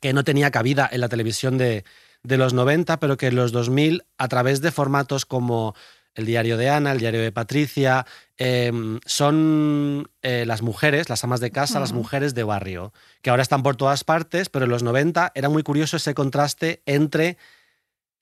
que 0.00 0.12
no 0.12 0.22
tenía 0.22 0.52
cabida 0.52 0.88
en 0.90 1.00
la 1.00 1.08
televisión 1.08 1.58
de, 1.58 1.84
de 2.22 2.38
los 2.38 2.54
90, 2.54 3.00
pero 3.00 3.16
que 3.16 3.26
en 3.26 3.34
los 3.34 3.50
2000, 3.50 4.04
a 4.18 4.28
través 4.28 4.60
de 4.60 4.70
formatos 4.70 5.26
como 5.26 5.74
el 6.18 6.26
diario 6.26 6.56
de 6.56 6.68
Ana, 6.68 6.90
el 6.90 6.98
diario 6.98 7.22
de 7.22 7.30
Patricia, 7.30 8.04
em, 8.38 8.98
son 9.06 10.10
eh, 10.22 10.44
las 10.46 10.62
mujeres, 10.62 11.08
las 11.08 11.22
amas 11.22 11.38
de 11.38 11.52
casa, 11.52 11.78
las 11.78 11.92
mujeres 11.92 12.34
de 12.34 12.42
barrio, 12.42 12.92
que 13.22 13.30
ahora 13.30 13.42
están 13.42 13.62
por 13.62 13.76
todas 13.76 14.02
partes, 14.02 14.48
pero 14.48 14.64
en 14.64 14.72
los 14.72 14.82
90 14.82 15.30
era 15.36 15.48
muy 15.48 15.62
curioso 15.62 15.96
ese 15.96 16.14
contraste 16.14 16.82
entre 16.86 17.38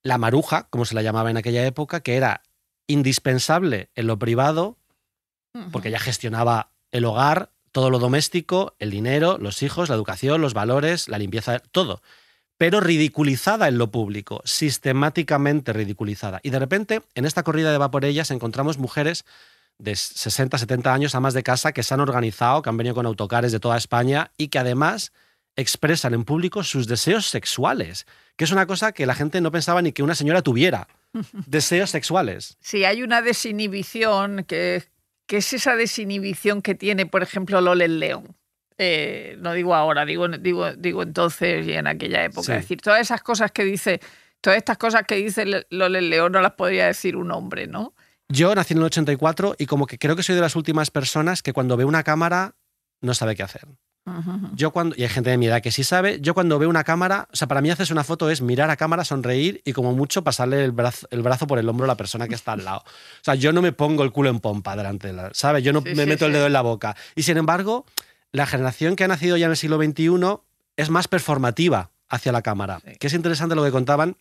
la 0.03 0.19
maruja, 0.19 0.69
como 0.69 0.85
se 0.85 0.95
la 0.95 1.01
llamaba 1.01 1.31
en 1.31 1.39
aquella 1.39 1.65
época, 1.65 2.01
que 2.01 2.17
era 2.17 2.43
indispensable 2.87 3.89
en 3.95 4.07
lo 4.07 4.19
privado, 4.19 4.77
porque 5.73 5.89
ella 5.89 5.99
gestionaba 5.99 6.73
el 6.91 7.07
hogar, 7.07 7.51
todo 7.73 7.89
lo 7.89 7.99
doméstico, 7.99 8.77
el 8.79 8.91
dinero, 8.91 9.39
los 9.41 9.63
hijos, 9.63 9.89
la 9.89 9.95
educación, 9.95 10.43
los 10.43 10.53
valores, 10.53 11.09
la 11.09 11.17
limpieza, 11.17 11.61
todo 11.61 12.03
pero 12.59 12.81
ridiculizada 12.81 13.69
en 13.69 13.79
lo 13.79 13.91
público, 13.91 14.41
sistemáticamente 14.45 15.73
ridiculizada. 15.73 16.41
Y 16.43 16.51
de 16.51 16.59
repente, 16.59 17.03
en 17.15 17.25
esta 17.27 17.43
corrida 17.43 17.73
de 17.73 17.79
vaporellas 17.79 18.31
encontramos 18.31 18.79
mujeres 18.79 19.25
de 19.79 19.95
60, 19.95 20.57
70 20.57 20.93
años, 20.93 21.15
amas 21.15 21.35
de 21.35 21.43
casa, 21.43 21.73
que 21.73 21.83
se 21.83 21.93
han 21.93 22.01
organizado, 22.01 22.63
que 22.63 22.71
han 22.71 22.77
venido 22.77 22.95
con 22.95 23.07
autocares 23.07 23.53
de 23.53 23.61
toda 23.61 23.77
España 23.77 24.31
y 24.39 24.49
que 24.49 24.59
además 24.59 25.13
expresan 25.55 26.15
en 26.15 26.25
público 26.25 26.63
sus 26.63 26.87
deseos 26.87 27.27
sexuales, 27.27 28.07
que 28.37 28.45
es 28.45 28.53
una 28.53 28.67
cosa 28.67 28.93
que 28.93 29.07
la 29.07 29.15
gente 29.15 29.41
no 29.41 29.51
pensaba 29.51 29.83
ni 29.83 29.93
que 29.93 30.03
una 30.03 30.15
señora 30.15 30.43
tuviera. 30.43 30.89
Deseos 31.47 31.91
sexuales. 31.91 32.57
Sí, 32.61 32.85
hay 32.85 33.03
una 33.03 33.23
desinhibición 33.23 34.45
que, 34.45 34.85
que 35.27 35.39
es 35.39 35.53
esa 35.53 35.77
desinhibición 35.77 36.63
que 36.63 36.75
tiene, 36.75 37.07
por 37.07 37.23
ejemplo, 37.23 37.61
Lolel 37.61 38.01
León. 38.01 38.37
Eh, 38.79 39.37
no 39.41 39.55
digo 39.55 39.75
ahora, 39.75 40.05
digo, 40.05 40.29
digo, 40.29 40.73
digo 40.73 41.03
entonces 41.03 41.67
y 41.67 41.73
en 41.73 41.87
aquella 41.87 42.25
época. 42.25 42.57
Es 42.57 42.63
decir, 42.63 42.81
todas 42.81 43.01
esas 43.01 43.23
cosas 43.23 43.51
que 43.51 43.65
dice, 43.65 44.01
todas 44.41 44.59
estas 44.59 44.77
cosas 44.77 45.03
que 45.07 45.17
dice 45.17 45.67
Lole 45.71 46.03
León 46.03 46.33
no 46.33 46.41
las 46.41 46.53
podría 46.53 46.87
decir 46.87 47.17
un 47.17 47.31
hombre, 47.31 47.67
¿no? 47.67 47.95
Yo 48.29 48.55
nací 48.55 48.75
en 48.75 48.79
el 48.79 48.85
84 48.85 49.55
y 49.59 49.67
como 49.67 49.87
que 49.87 49.99
creo 49.99 50.17
que 50.17 50.23
soy 50.23 50.35
de 50.35 50.41
las 50.41 50.57
últimas 50.57 50.91
personas 50.91 51.43
que 51.43 51.53
cuando 51.53 51.77
ve 51.77 51.85
una 51.85 52.03
cámara 52.03 52.55
no 53.01 53.15
sabe 53.15 53.37
qué 53.37 53.43
hacer. 53.43 53.67
Yo 54.55 54.71
cuando, 54.71 54.95
y 54.97 55.03
hay 55.03 55.09
gente 55.09 55.31
de 55.31 55.37
mi 55.37 55.47
edad 55.47 55.61
que 55.61 55.73
sí 55.73 55.83
sabe, 55.83 56.21
yo 56.21 56.33
cuando 56.33 56.61
veo 56.61 56.71
una 56.71 56.85
cámara, 56.85 57.27
o 57.33 57.37
sea, 57.37 57.49
para 57.49 57.61
mí 57.61 57.71
haces 57.71 57.91
una 57.91 58.05
foto 58.05 58.31
es 58.31 58.41
mirar 58.41 58.71
a 58.71 58.77
cámara, 58.77 59.05
sonreír 59.05 59.63
y 59.65 59.73
como 59.73 59.95
mucho 59.95 60.23
pasarle 60.23 60.65
el 60.65 60.71
brazo, 60.71 61.09
el 61.11 61.23
brazo 61.23 61.49
por 61.49 61.59
el 61.59 61.69
hombro 61.69 61.87
a 61.87 61.89
la 61.89 61.97
persona 61.97 62.29
que 62.29 62.37
está 62.37 62.53
al 62.53 62.65
lado. 62.65 62.85
O 62.87 63.25
sea, 63.25 63.35
yo 63.35 63.53
no 63.53 63.63
me 63.63 63.73
pongo 63.73 64.05
el 64.05 64.13
culo 64.13 64.31
en 64.31 64.39
pompa 64.39 64.77
delante 64.77 65.09
de 65.09 65.13
la, 65.13 65.31
¿sabes? 65.33 65.65
Yo 65.65 65.73
no 65.73 65.81
me 65.81 66.07
meto 66.07 66.27
el 66.27 66.33
dedo 66.33 66.47
en 66.47 66.53
la 66.53 66.63
boca. 66.63 66.97
Y 67.17 67.25
sin 67.25 67.37
embargo, 67.37 67.85
la 68.37 68.47
generación 68.47 68.97
que 68.97 69.05
ha 69.05 69.09
nacido 69.09 69.37
ya 69.37 69.47
en 69.47 69.53
el 69.53 69.57
siglo 69.57 69.79
XXI 69.79 70.41
es 70.77 70.91
más 70.91 71.09
performativa 71.09 71.91
hacia 72.09 72.33
la 72.33 72.43
cámara. 72.43 72.81
Que 73.01 73.07
es 73.07 73.15
interesante 73.15 73.55
lo 73.55 73.65
que 73.65 73.71
contaban. 73.71 74.19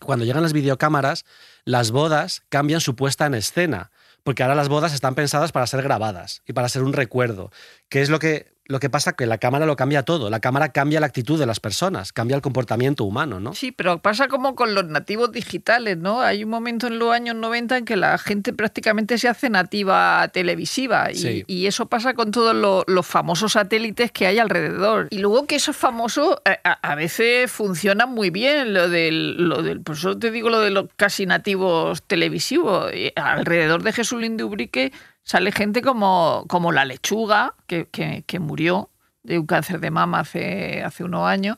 Cuando 0.00 0.24
llegan 0.24 0.42
las 0.42 0.52
videocámaras, 0.52 1.24
las 1.64 1.92
bodas 1.92 2.42
cambian 2.48 2.80
su 2.80 2.96
puesta 2.96 3.24
en 3.24 3.34
escena 3.34 3.92
porque 4.24 4.42
ahora 4.42 4.54
las 4.54 4.68
bodas 4.68 4.94
están 4.94 5.14
pensadas 5.14 5.52
para 5.52 5.66
ser 5.66 5.82
grabadas 5.82 6.42
y 6.46 6.52
para 6.52 6.68
ser 6.68 6.82
un 6.82 6.92
recuerdo, 6.92 7.50
que 7.88 8.02
es 8.02 8.10
lo 8.10 8.18
que 8.18 8.52
lo 8.66 8.78
que 8.80 8.88
pasa 8.88 9.14
que 9.14 9.26
la 9.26 9.38
cámara 9.38 9.66
lo 9.66 9.76
cambia 9.76 10.02
todo, 10.04 10.30
la 10.30 10.40
cámara 10.40 10.70
cambia 10.70 11.00
la 11.00 11.06
actitud 11.06 11.38
de 11.38 11.46
las 11.46 11.60
personas, 11.60 12.12
cambia 12.12 12.36
el 12.36 12.42
comportamiento 12.42 13.04
humano, 13.04 13.40
¿no? 13.40 13.54
Sí, 13.54 13.72
pero 13.72 13.98
pasa 13.98 14.28
como 14.28 14.54
con 14.54 14.74
los 14.74 14.86
nativos 14.86 15.32
digitales, 15.32 15.98
¿no? 15.98 16.20
Hay 16.20 16.44
un 16.44 16.50
momento 16.50 16.86
en 16.86 16.98
los 16.98 17.12
años 17.12 17.34
90 17.36 17.78
en 17.78 17.84
que 17.84 17.96
la 17.96 18.18
gente 18.18 18.52
prácticamente 18.52 19.18
se 19.18 19.28
hace 19.28 19.50
nativa 19.50 20.28
televisiva 20.32 21.10
y, 21.12 21.66
eso 21.72 21.86
pasa 21.86 22.14
con 22.14 22.30
todos 22.30 22.54
los, 22.54 23.06
famosos 23.06 23.52
satélites 23.52 24.12
que 24.12 24.26
hay 24.26 24.38
alrededor. 24.38 25.08
Y 25.10 25.18
luego 25.18 25.46
que 25.46 25.56
esos 25.56 25.76
famosos 25.76 26.36
eh, 26.44 26.58
a, 26.62 26.94
veces 26.94 27.50
funcionan 27.50 28.10
muy 28.10 28.30
bien, 28.30 28.74
lo 28.74 28.88
del, 28.88 29.48
lo 29.48 29.62
del, 29.62 29.80
por 29.80 29.96
eso 29.96 30.18
te 30.18 30.30
digo 30.30 30.50
lo 30.50 30.60
de 30.60 30.70
los 30.70 30.86
casi 30.96 31.26
nativos 31.26 32.02
televisivos. 32.02 32.92
Alrededor 33.16 33.82
de 33.82 33.92
Jesús 33.92 34.22
Ubrique 34.42 34.92
sale 35.24 35.52
gente 35.52 35.82
como, 35.82 36.44
como 36.48 36.72
la 36.72 36.84
lechuga, 36.84 37.54
que, 37.66 37.86
que, 37.88 38.38
murió 38.38 38.90
de 39.22 39.38
un 39.38 39.46
cáncer 39.46 39.80
de 39.80 39.90
mama 39.90 40.20
hace, 40.20 40.82
hace 40.82 41.04
unos 41.04 41.26
años, 41.26 41.56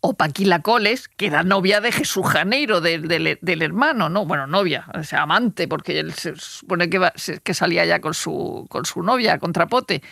o 0.00 0.14
Paquila 0.14 0.62
Coles, 0.62 1.08
que 1.08 1.26
era 1.26 1.44
novia 1.44 1.80
de 1.80 1.92
Jesús 1.92 2.26
Janeiro, 2.26 2.80
del, 2.80 3.62
hermano, 3.62 4.08
¿no? 4.08 4.26
Bueno, 4.26 4.46
novia, 4.46 4.86
o 4.94 5.04
sea, 5.04 5.22
amante, 5.22 5.68
porque 5.68 6.00
él 6.00 6.12
se 6.12 6.34
supone 6.36 6.90
que, 6.90 7.00
que 7.42 7.54
salía 7.54 7.84
ya 7.84 8.00
con 8.00 8.14
su, 8.14 8.66
con 8.68 8.84
su 8.84 9.02
novia, 9.02 9.38
Contrapote. 9.38 10.02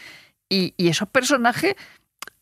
Y, 0.48 0.74
y 0.76 0.88
esos 0.88 1.08
personajes 1.08 1.74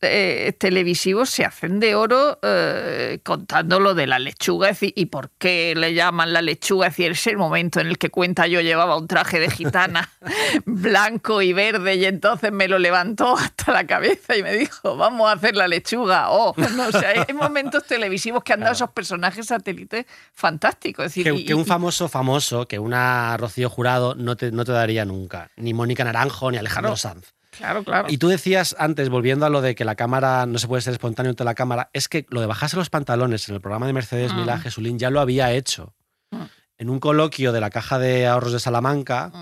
eh, 0.01 0.53
televisivos 0.59 1.29
se 1.29 1.45
hacen 1.45 1.81
de 1.81 1.95
oro 1.97 2.39
eh, 2.43 3.19
contando 3.25 3.81
lo 3.81 3.95
de 3.95 4.07
la 4.07 4.19
lechuga 4.19 4.71
y 4.81 5.07
por 5.07 5.31
qué 5.39 5.75
le 5.77 5.95
llaman 5.95 6.33
la 6.33 6.43
lechuga. 6.43 6.87
Es 6.87 6.97
decir, 6.97 7.13
es 7.13 7.27
el 7.27 7.37
momento 7.37 7.81
en 7.81 7.89
el 7.89 7.99
que 7.99 8.11
cuenta 8.11 8.47
yo 8.47 8.61
llevaba 8.61 8.97
un 8.97 9.09
traje 9.09 9.41
de 9.41 9.51
gitana 9.51 10.11
blanco 10.67 11.43
y 11.43 11.53
verde 11.53 11.97
y 11.97 12.05
entonces 12.05 12.53
me 12.53 12.69
lo 12.69 12.79
levantó 12.79 13.37
hasta 13.37 13.73
la 13.73 13.87
cabeza 13.87 14.37
y 14.37 14.43
me 14.43 14.53
dijo, 14.53 14.97
vamos 14.97 15.29
a 15.29 15.33
hacer 15.33 15.57
la 15.57 15.67
lechuga. 15.67 16.31
Oh, 16.31 16.55
no, 16.77 16.85
hay 16.85 17.35
momentos 17.35 17.85
televisivos 17.85 18.45
que 18.45 18.53
han 18.53 18.61
dado 18.61 18.75
esos 18.75 18.91
personajes 18.91 19.47
satélites 19.47 20.07
fantásticos. 20.33 21.07
decir, 21.07 21.45
que, 21.45 21.55
un 21.55 21.67
famoso 21.67 22.09
famoso, 22.09 22.69
que 22.69 22.79
una 22.79 23.37
Rocío 23.37 23.69
Jurado 23.69 24.15
no 24.15 24.37
te, 24.37 24.53
no 24.53 24.65
te 24.65 24.73
daría 24.73 25.05
nunca, 25.05 25.51
ni 25.57 25.75
Mónica 25.75 26.05
Naranjo, 26.05 26.51
ni 26.51 26.59
Alejandro 26.59 26.97
Sanz. 26.97 27.38
Claro, 27.59 27.85
claro. 27.85 28.09
Y 28.09 28.19
tú 28.19 28.29
decías 28.29 28.75
antes, 28.79 29.09
volviendo 29.09 29.45
a 29.45 29.51
lo 29.51 29.61
de 29.61 29.75
que 29.75 29.85
la 29.85 29.97
cámara 29.97 30.47
no 30.47 30.59
se 30.59 30.69
puede 30.69 30.81
ser 30.81 30.93
espontáneo 30.93 31.31
ante 31.31 31.45
la 31.45 31.55
cámara, 31.55 31.91
es 31.93 32.09
que 32.09 32.25
lo 32.31 32.41
de 32.41 32.47
bajarse 32.47 32.77
los 32.77 32.89
pantalones 32.89 33.49
en 33.49 33.57
el 33.57 33.61
programa 33.61 33.87
de 33.87 33.93
Mercedes 33.93 34.33
Milá 34.35 34.57
mm. 34.57 34.61
Jesulín 34.61 34.99
ya 34.99 35.11
lo 35.11 35.21
había 35.21 35.53
hecho. 35.53 35.95
Mm. 36.31 36.43
En 36.79 36.91
un 36.91 37.01
coloquio 37.01 37.51
de 37.51 37.61
la 37.61 37.71
Caja 37.71 37.99
de 37.99 38.29
Ahorros 38.29 38.53
de 38.53 38.61
Salamanca, 38.61 39.33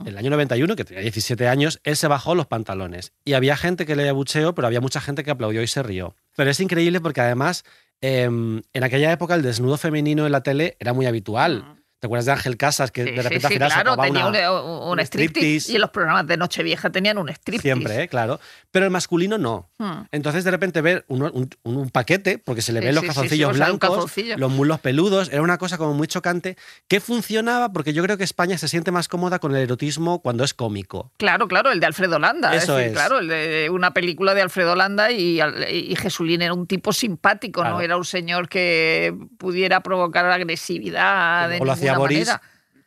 en 0.00 0.06
el 0.06 0.16
año 0.16 0.30
91, 0.30 0.74
que 0.74 0.86
tenía 0.86 1.02
17 1.02 1.46
años, 1.46 1.80
él 1.84 1.98
se 1.98 2.08
bajó 2.08 2.34
los 2.34 2.46
pantalones. 2.46 3.12
Y 3.26 3.34
había 3.34 3.58
gente 3.58 3.84
que 3.84 3.94
le 3.94 4.08
abucheó, 4.08 4.54
pero 4.54 4.68
había 4.68 4.80
mucha 4.80 5.02
gente 5.02 5.22
que 5.22 5.30
aplaudió 5.30 5.62
y 5.62 5.66
se 5.66 5.82
rió. 5.82 6.16
Pero 6.34 6.50
es 6.50 6.58
increíble 6.60 7.02
porque 7.02 7.20
además, 7.20 7.64
em, 8.00 8.62
en 8.72 8.84
aquella 8.84 9.12
época 9.12 9.34
el 9.34 9.42
desnudo 9.42 9.76
femenino 9.76 10.24
en 10.24 10.32
la 10.32 10.42
tele 10.42 10.78
era 10.80 10.94
muy 10.94 11.04
habitual. 11.04 11.81
¿Te 12.02 12.06
acuerdas 12.06 12.26
de 12.26 12.32
Ángel 12.32 12.56
Casas 12.56 12.90
que 12.90 13.04
de 13.04 13.22
repente 13.22 13.46
sí, 13.46 13.54
sí, 13.54 13.58
claro, 13.60 13.96
tenía 13.96 14.26
un, 14.26 14.98
striptease, 14.98 15.70
y 15.70 15.76
en 15.76 15.80
los 15.82 15.90
programas 15.90 16.26
de 16.26 16.36
Nochevieja 16.36 16.90
tenían 16.90 17.16
un 17.16 17.28
striptease. 17.28 17.62
Siempre, 17.62 18.02
¿eh? 18.02 18.08
claro. 18.08 18.40
Pero 18.72 18.86
el 18.86 18.90
masculino 18.90 19.38
no. 19.38 19.70
Hmm. 19.78 20.06
Entonces 20.10 20.42
de 20.42 20.50
repente 20.50 20.80
ver 20.80 21.04
un, 21.06 21.48
un, 21.62 21.90
paquete, 21.90 22.38
porque 22.38 22.60
se 22.60 22.72
le 22.72 22.80
ven 22.80 22.96
los 22.96 23.04
calzoncillos 23.04 23.52
blancos, 23.52 24.16
los 24.36 24.50
muslos 24.50 24.80
peludos, 24.80 25.28
era 25.30 25.42
una 25.42 25.58
cosa 25.58 25.78
como 25.78 25.94
muy 25.94 26.08
chocante 26.08 26.56
que 26.88 26.98
funcionaba 26.98 27.72
porque 27.72 27.92
yo 27.92 28.02
creo 28.02 28.18
que 28.18 28.24
España 28.24 28.58
se 28.58 28.66
siente 28.66 28.90
más 28.90 29.06
cómoda 29.06 29.38
con 29.38 29.54
el 29.54 29.62
erotismo 29.62 30.22
cuando 30.22 30.42
es 30.42 30.54
cómico. 30.54 31.12
Claro, 31.18 31.46
claro, 31.46 31.70
el 31.70 31.78
de 31.78 31.86
Alfredo 31.86 32.18
Landa. 32.18 32.52
Eso 32.52 32.80
es. 32.80 32.90
Claro, 32.90 33.20
el 33.20 33.28
de 33.28 33.70
una 33.70 33.94
película 33.94 34.34
de 34.34 34.42
Alfredo 34.42 34.74
Landa 34.74 35.12
y, 35.12 35.40
y 35.40 35.94
Jesulín 35.94 36.42
era 36.42 36.52
un 36.52 36.66
tipo 36.66 36.92
simpático, 36.92 37.62
no 37.62 37.80
era 37.80 37.96
un 37.96 38.04
señor 38.04 38.48
que 38.48 39.16
pudiera 39.38 39.84
provocar 39.84 40.26
agresividad 40.26 41.48
de 41.48 41.60
ninguna 41.92 41.98
Boris 41.98 42.32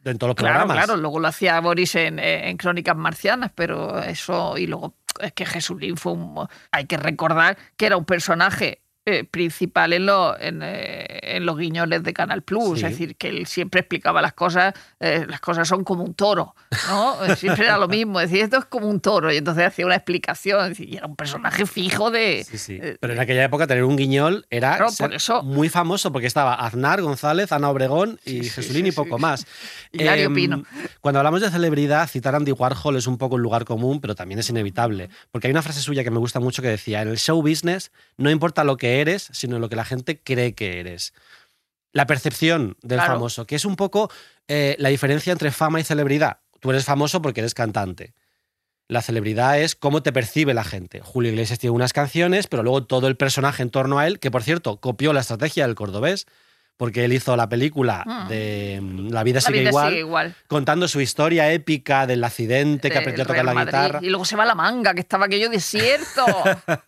en 0.06 0.18
todos 0.18 0.30
los 0.30 0.36
claro, 0.36 0.60
programas. 0.60 0.86
Claro, 0.86 1.02
luego 1.02 1.20
lo 1.20 1.28
hacía 1.28 1.60
Boris 1.60 1.96
en, 1.96 2.58
Crónicas 2.58 2.96
Marcianas, 2.96 3.52
pero 3.54 4.02
eso, 4.04 4.58
y 4.58 4.68
luego 4.68 4.94
es 5.20 5.34
que 5.34 5.46
Jesulín 5.46 5.98
fue 5.98 6.14
un. 6.14 6.48
Hay 6.72 6.86
que 6.86 6.98
recordar 6.98 7.58
que 7.76 7.88
era 7.88 7.98
un 7.98 8.06
personaje 8.06 8.82
eh, 9.08 9.24
principal 9.24 9.94
en, 9.94 10.10
eh, 10.64 11.20
en, 11.22 11.46
los 11.46 11.60
guiñoles 11.60 12.02
de 12.02 12.12
Canal 12.12 12.42
Plus. 12.42 12.82
Es 12.82 12.90
decir, 12.90 13.16
que 13.16 13.30
él 13.30 13.46
siempre 13.46 13.82
explicaba 13.82 14.20
las 14.20 14.34
cosas, 14.34 14.74
eh, 15.00 15.28
las 15.30 15.40
cosas 15.42 15.68
son 15.68 15.84
como 15.84 16.04
un 16.04 16.16
toro, 16.16 16.56
¿no? 16.90 17.36
Siempre 17.36 17.66
era 17.66 17.78
lo 17.78 17.88
mismo, 17.88 18.20
decir, 18.20 18.40
esto 18.40 18.58
es 18.58 18.66
como 18.66 18.88
un 18.88 19.00
toro, 19.00 19.32
y 19.32 19.38
entonces 19.38 19.68
hacía 19.68 19.86
una 19.86 19.94
explicación, 19.94 20.74
y 20.80 20.98
era 20.98 21.06
un 21.06 21.16
personaje 21.16 21.68
fijo 21.68 22.10
de... 22.10 22.44
Sí, 22.50 22.58
sí. 22.58 22.80
Pero 23.00 23.14
en 23.14 23.20
aquella 23.20 23.44
época 23.44 23.68
tener 23.68 23.84
un 23.84 23.96
guiñol 23.96 24.48
era 24.50 24.88
muy 25.44 25.70
famoso, 25.70 26.12
porque 26.12 26.26
estaba 26.26 26.56
Aznar, 26.56 27.04
González, 27.04 27.52
Ana 27.52 27.70
Obregón 27.70 28.20
y 28.26 28.44
Jesulín 28.46 28.88
y 28.88 28.92
poco 28.92 29.20
más. 29.20 29.46
Y 29.92 30.02
em, 30.04 30.34
Pino. 30.34 30.64
Cuando 31.00 31.20
hablamos 31.20 31.42
de 31.42 31.52
celebridad, 31.52 32.10
citar 32.10 32.34
a 32.34 32.38
Andy 32.38 32.54
Warhol 32.54 32.96
es 32.96 33.06
un 33.06 33.20
poco 33.20 33.36
un 33.36 33.44
lugar 33.44 33.66
común, 33.66 34.02
pero 34.02 34.16
también 34.16 34.40
es 34.40 34.50
inevitable, 34.50 35.10
porque 35.32 35.46
hay 35.46 35.52
una 35.52 35.62
frase 35.62 35.80
suya 35.82 36.04
que 36.04 36.10
me 36.10 36.18
gusta 36.18 36.40
mucho 36.40 36.64
que 36.64 36.70
decía, 36.70 37.04
en 37.04 37.10
el 37.10 37.20
show 37.20 37.40
business 37.42 37.92
no 38.18 38.32
importa 38.32 38.64
lo 38.64 38.78
que 38.78 38.95
eres, 39.02 39.30
sino 39.34 39.60
lo 39.60 39.70
que 39.70 39.76
la 39.76 39.86
gente 39.86 40.22
cree 40.22 40.54
que 40.54 40.80
eres. 40.80 41.14
La 41.92 42.06
percepción 42.06 42.78
del 42.82 43.00
famoso, 43.00 43.48
que 43.48 43.56
es 43.56 43.66
un 43.66 43.76
poco 43.76 44.12
eh, 44.48 44.76
la 44.80 44.90
diferencia 44.90 45.32
entre 45.32 45.52
fama 45.52 45.80
y 45.80 45.84
celebridad. 45.84 46.40
Tú 46.60 46.72
eres 46.72 46.86
famoso 46.86 47.22
porque 47.22 47.42
eres 47.42 47.54
cantante. 47.54 48.14
La 48.88 49.02
celebridad 49.02 49.60
es 49.60 49.76
cómo 49.76 50.04
te 50.04 50.12
percibe 50.12 50.54
la 50.54 50.64
gente. 50.64 51.00
Julio 51.02 51.32
Iglesias 51.32 51.58
tiene 51.58 51.76
unas 51.76 51.94
canciones, 51.94 52.48
pero 52.48 52.64
luego 52.64 52.86
todo 52.86 53.08
el 53.08 53.18
personaje 53.18 53.64
en 53.64 53.72
torno 53.72 53.98
a 53.98 54.08
él, 54.08 54.20
que 54.20 54.30
por 54.30 54.44
cierto 54.44 54.80
copió 54.80 55.14
la 55.14 55.22
estrategia 55.22 55.66
del 55.66 55.76
cordobés, 55.76 56.28
porque 56.78 57.06
él 57.06 57.14
hizo 57.14 57.36
la 57.38 57.48
película 57.48 58.04
mm. 58.06 58.28
de 58.28 58.80
mm, 58.82 59.10
La 59.10 59.24
vida, 59.24 59.40
sigue, 59.42 59.70
igual, 60.00 60.36
contando 60.48 60.88
su 60.88 61.00
historia 61.00 61.52
épica 61.52 62.06
del 62.06 62.24
accidente 62.24 62.90
que 62.92 62.98
aprendió 62.98 63.24
a 63.24 63.28
tocar 63.28 63.46
la 63.46 63.66
guitarra. 63.66 64.00
Y 64.02 64.10
luego 64.10 64.26
se 64.26 64.36
va 64.36 64.44
a 64.44 64.48
la 64.48 64.56
manga, 64.56 64.94
que 64.94 65.00
estaba 65.00 65.26
aquello 65.26 65.50
desierto. 65.50 66.26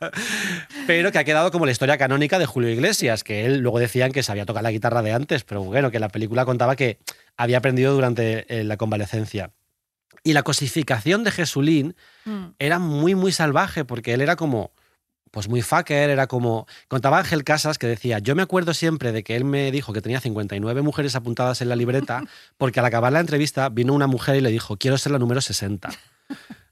pero 0.87 1.11
que 1.11 1.19
ha 1.19 1.23
quedado 1.23 1.51
como 1.51 1.65
la 1.65 1.71
historia 1.71 1.97
canónica 1.97 2.39
de 2.39 2.45
Julio 2.45 2.69
Iglesias, 2.69 3.23
que 3.23 3.45
él 3.45 3.59
luego 3.59 3.79
decían 3.79 4.11
que 4.11 4.23
sabía 4.23 4.45
tocar 4.45 4.63
la 4.63 4.71
guitarra 4.71 5.01
de 5.01 5.13
antes, 5.13 5.43
pero 5.43 5.63
bueno, 5.63 5.91
que 5.91 5.99
la 5.99 6.09
película 6.09 6.45
contaba 6.45 6.75
que 6.75 6.99
había 7.37 7.59
aprendido 7.59 7.93
durante 7.93 8.45
eh, 8.59 8.63
la 8.63 8.77
convalecencia. 8.77 9.51
Y 10.23 10.33
la 10.33 10.43
cosificación 10.43 11.23
de 11.23 11.31
Jesulín 11.31 11.95
mm. 12.25 12.45
era 12.59 12.79
muy, 12.79 13.15
muy 13.15 13.31
salvaje, 13.31 13.85
porque 13.85 14.13
él 14.13 14.21
era 14.21 14.35
como 14.35 14.71
pues 15.37 15.49
muy 15.49 15.61
fucker, 15.61 16.09
era 16.09 16.25
como... 16.25 16.65
Contaba 16.87 17.19
Ángel 17.19 17.43
Casas 17.43 17.77
que 17.77 17.85
decía, 17.85 18.17
yo 18.17 18.33
me 18.33 18.41
acuerdo 18.41 18.73
siempre 18.73 19.11
de 19.11 19.23
que 19.23 19.35
él 19.35 19.45
me 19.45 19.71
dijo 19.71 19.93
que 19.93 20.01
tenía 20.01 20.19
59 20.19 20.81
mujeres 20.81 21.15
apuntadas 21.15 21.61
en 21.61 21.69
la 21.69 21.75
libreta, 21.75 22.23
porque 22.57 22.79
al 22.79 22.87
acabar 22.87 23.13
la 23.13 23.19
entrevista 23.19 23.69
vino 23.69 23.93
una 23.93 24.07
mujer 24.07 24.35
y 24.37 24.41
le 24.41 24.49
dijo, 24.49 24.77
quiero 24.77 24.97
ser 24.97 25.11
la 25.11 25.19
número 25.19 25.39
60. 25.39 25.89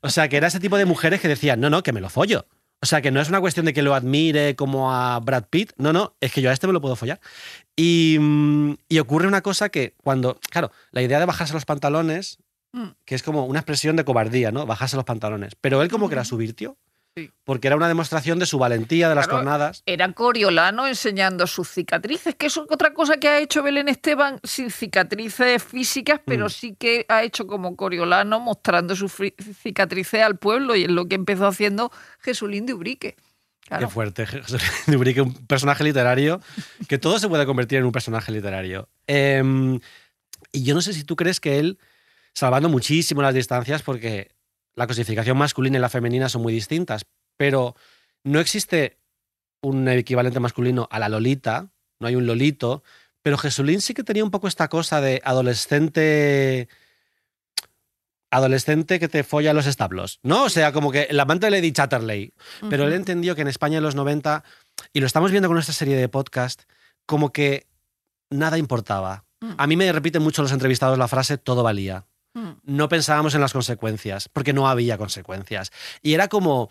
O 0.02 0.10
sea, 0.10 0.30
que 0.30 0.38
era 0.38 0.48
ese 0.48 0.60
tipo 0.60 0.80
de 0.80 0.86
mujeres 0.86 1.22
que 1.22 1.28
decían, 1.28 1.60
no, 1.60 1.70
no, 1.70 1.84
que 1.84 1.94
me 1.94 2.02
lo 2.02 2.10
follo. 2.10 2.48
O 2.82 2.88
sea, 2.88 3.04
que 3.04 3.12
no 3.12 3.22
es 3.22 3.30
una 3.30 3.40
cuestión 3.40 3.68
de 3.68 3.74
que 3.74 3.84
lo 3.84 3.94
admire 3.94 4.56
como 4.56 4.92
a 4.92 5.20
Brad 5.20 5.44
Pitt, 5.48 5.74
no, 5.78 5.94
no, 5.94 6.16
es 6.20 6.32
que 6.34 6.42
yo 6.42 6.50
a 6.50 6.54
este 6.54 6.66
me 6.66 6.74
lo 6.74 6.82
puedo 6.82 6.96
follar. 6.96 7.20
Y, 7.76 8.18
mm, 8.20 8.78
y 8.90 8.98
ocurre 8.98 9.28
una 9.28 9.42
cosa 9.42 9.70
que 9.70 9.94
cuando, 10.04 10.40
claro, 10.50 10.72
la 10.90 11.04
idea 11.04 11.20
de 11.20 11.26
bajarse 11.28 11.54
los 11.54 11.66
pantalones, 11.66 12.40
mm. 12.74 12.88
que 13.06 13.14
es 13.14 13.22
como 13.22 13.46
una 13.46 13.60
expresión 13.60 13.96
de 13.96 14.06
cobardía, 14.06 14.52
¿no? 14.52 14.66
Bajarse 14.66 14.96
los 14.96 15.06
pantalones. 15.06 15.54
Pero 15.62 15.84
él 15.84 15.90
como 15.90 16.10
que 16.10 16.16
la 16.16 16.26
subvirtió 16.26 16.80
porque 17.44 17.68
era 17.68 17.78
una 17.78 17.88
demostración 17.88 18.40
de 18.40 18.46
su 18.46 18.60
valentía, 18.60 19.08
de 19.08 19.16
las 19.16 19.28
jornadas. 19.28 19.84
Era 19.86 20.12
Coriolano 20.12 20.88
enseñando 20.88 21.48
sus 21.48 21.70
cicatrices, 21.70 22.36
que 22.36 22.48
es 22.48 22.58
otra 22.58 22.94
cosa 22.94 23.18
que 23.18 23.30
ha 23.30 23.40
hecho 23.40 23.64
Belén 23.64 23.88
Esteban 23.88 24.40
sin 24.44 24.70
cicatrices 24.70 25.64
físicas, 25.64 26.20
pero 26.26 26.48
mm. 26.48 26.50
sí 26.50 26.76
que 26.78 27.06
ha 27.08 27.24
hecho 27.24 27.48
como 27.48 27.76
Coriolano 27.76 28.40
mostrando 28.40 28.96
sus 28.96 29.14
cicatrices 29.62 30.22
al 30.22 30.38
pueblo 30.38 30.76
y 30.76 30.84
es 30.84 30.90
lo 30.90 31.08
que 31.08 31.16
empezó 31.16 31.48
haciendo 31.48 31.92
Jesulín 32.20 32.66
de 32.66 32.74
Ubrique. 32.74 33.16
Qué 33.68 33.88
fuerte, 33.88 34.28
Jesulín 34.28 34.68
de 34.88 34.98
Ubrique, 34.98 35.22
un 35.22 35.34
personaje 35.48 35.84
literario, 35.84 36.42
que 36.88 36.98
todo 36.98 37.18
se 37.18 37.30
puede 37.30 37.46
convertir 37.46 37.80
en 37.80 37.86
un 37.86 37.92
personaje 37.92 38.32
literario. 38.32 38.90
Em, 39.08 39.80
y 40.52 40.64
yo 40.64 40.76
no 40.76 40.82
sé 40.82 40.94
si 40.94 41.04
tú 41.04 41.16
crees 41.16 41.40
que 41.40 41.60
él, 41.60 41.80
salvando 42.34 42.70
muchísimo 42.70 43.22
las 43.22 43.34
distancias, 43.34 43.82
porque 43.82 44.35
la 44.76 44.88
cosificación 44.88 45.38
masculina 45.38 45.78
y 45.78 45.82
la 45.82 45.90
femenina 45.90 46.30
son 46.30 46.42
muy 46.42 46.54
distintas, 46.54 47.06
pero 47.38 47.76
no 48.24 48.40
existe 48.40 49.00
un 49.62 49.88
equivalente 49.88 50.40
masculino 50.40 50.88
a 50.92 51.00
la 51.00 51.10
Lolita, 51.10 51.70
no 52.00 52.08
hay 52.08 52.16
un 52.16 52.26
Lolito, 52.26 52.84
pero 53.22 53.38
Jesulín 53.38 53.82
sí 53.82 53.94
que 53.94 54.04
tenía 54.04 54.24
un 54.24 54.32
poco 54.32 54.48
esta 54.48 54.68
cosa 54.68 55.02
de 55.02 55.22
adolescente 55.24 56.68
adolescente 58.32 59.00
que 59.00 59.08
te 59.08 59.24
folla 59.24 59.54
los 59.54 59.66
establos, 59.66 60.20
¿no? 60.22 60.44
O 60.44 60.50
sea, 60.50 60.74
como 60.74 60.92
que 60.92 61.04
el 61.04 61.20
amante 61.20 61.48
de 61.48 61.52
Lady 61.52 61.72
Chatterley. 61.72 62.34
Pero 62.70 62.86
él 62.86 62.94
entendió 62.94 63.34
que 63.34 63.42
en 63.42 63.48
España 63.48 63.78
en 63.78 63.84
los 63.84 63.96
90, 63.96 64.44
y 64.92 65.00
lo 65.00 65.08
estamos 65.08 65.32
viendo 65.32 65.48
con 65.48 65.56
nuestra 65.56 65.74
serie 65.74 65.96
de 65.96 66.10
podcast, 66.10 66.64
como 67.06 67.32
que 67.32 67.68
nada 68.30 68.58
importaba. 68.58 69.24
Mm. 69.40 69.52
A 69.58 69.68
mí 69.68 69.78
me 69.78 69.92
repiten 69.92 70.22
mucho 70.22 70.42
los 70.42 70.52
entrevistados 70.52 70.98
la 70.98 71.08
frase 71.08 71.38
todo 71.38 71.64
valía. 71.64 72.06
Mm. 72.36 72.52
No 72.64 72.90
pensábamos 72.90 73.34
en 73.34 73.42
las 73.42 73.54
consecuencias, 73.54 74.30
porque 74.30 74.54
no 74.54 74.68
había 74.68 74.98
consecuencias. 74.98 75.72
Y 76.04 76.14
era 76.14 76.28
como 76.28 76.70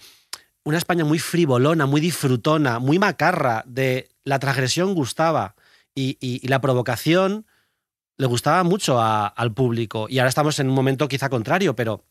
una 0.62 0.78
España 0.78 1.04
muy 1.04 1.18
frivolona, 1.18 1.86
muy 1.86 2.00
disfrutona, 2.00 2.78
muy 2.78 2.98
macarra, 2.98 3.64
de 3.66 4.08
la 4.24 4.38
transgresión 4.38 4.94
gustaba 4.94 5.54
y, 5.94 6.46
la 6.46 6.60
provocación 6.60 7.46
le 8.16 8.26
gustaba 8.26 8.62
mucho 8.62 9.00
al 9.00 9.52
público. 9.54 10.06
Y 10.08 10.18
ahora 10.18 10.28
estamos 10.28 10.58
en 10.58 10.68
un 10.68 10.74
momento 10.74 11.08
quizá 11.08 11.28
contrario, 11.28 11.74
pero 11.74 12.04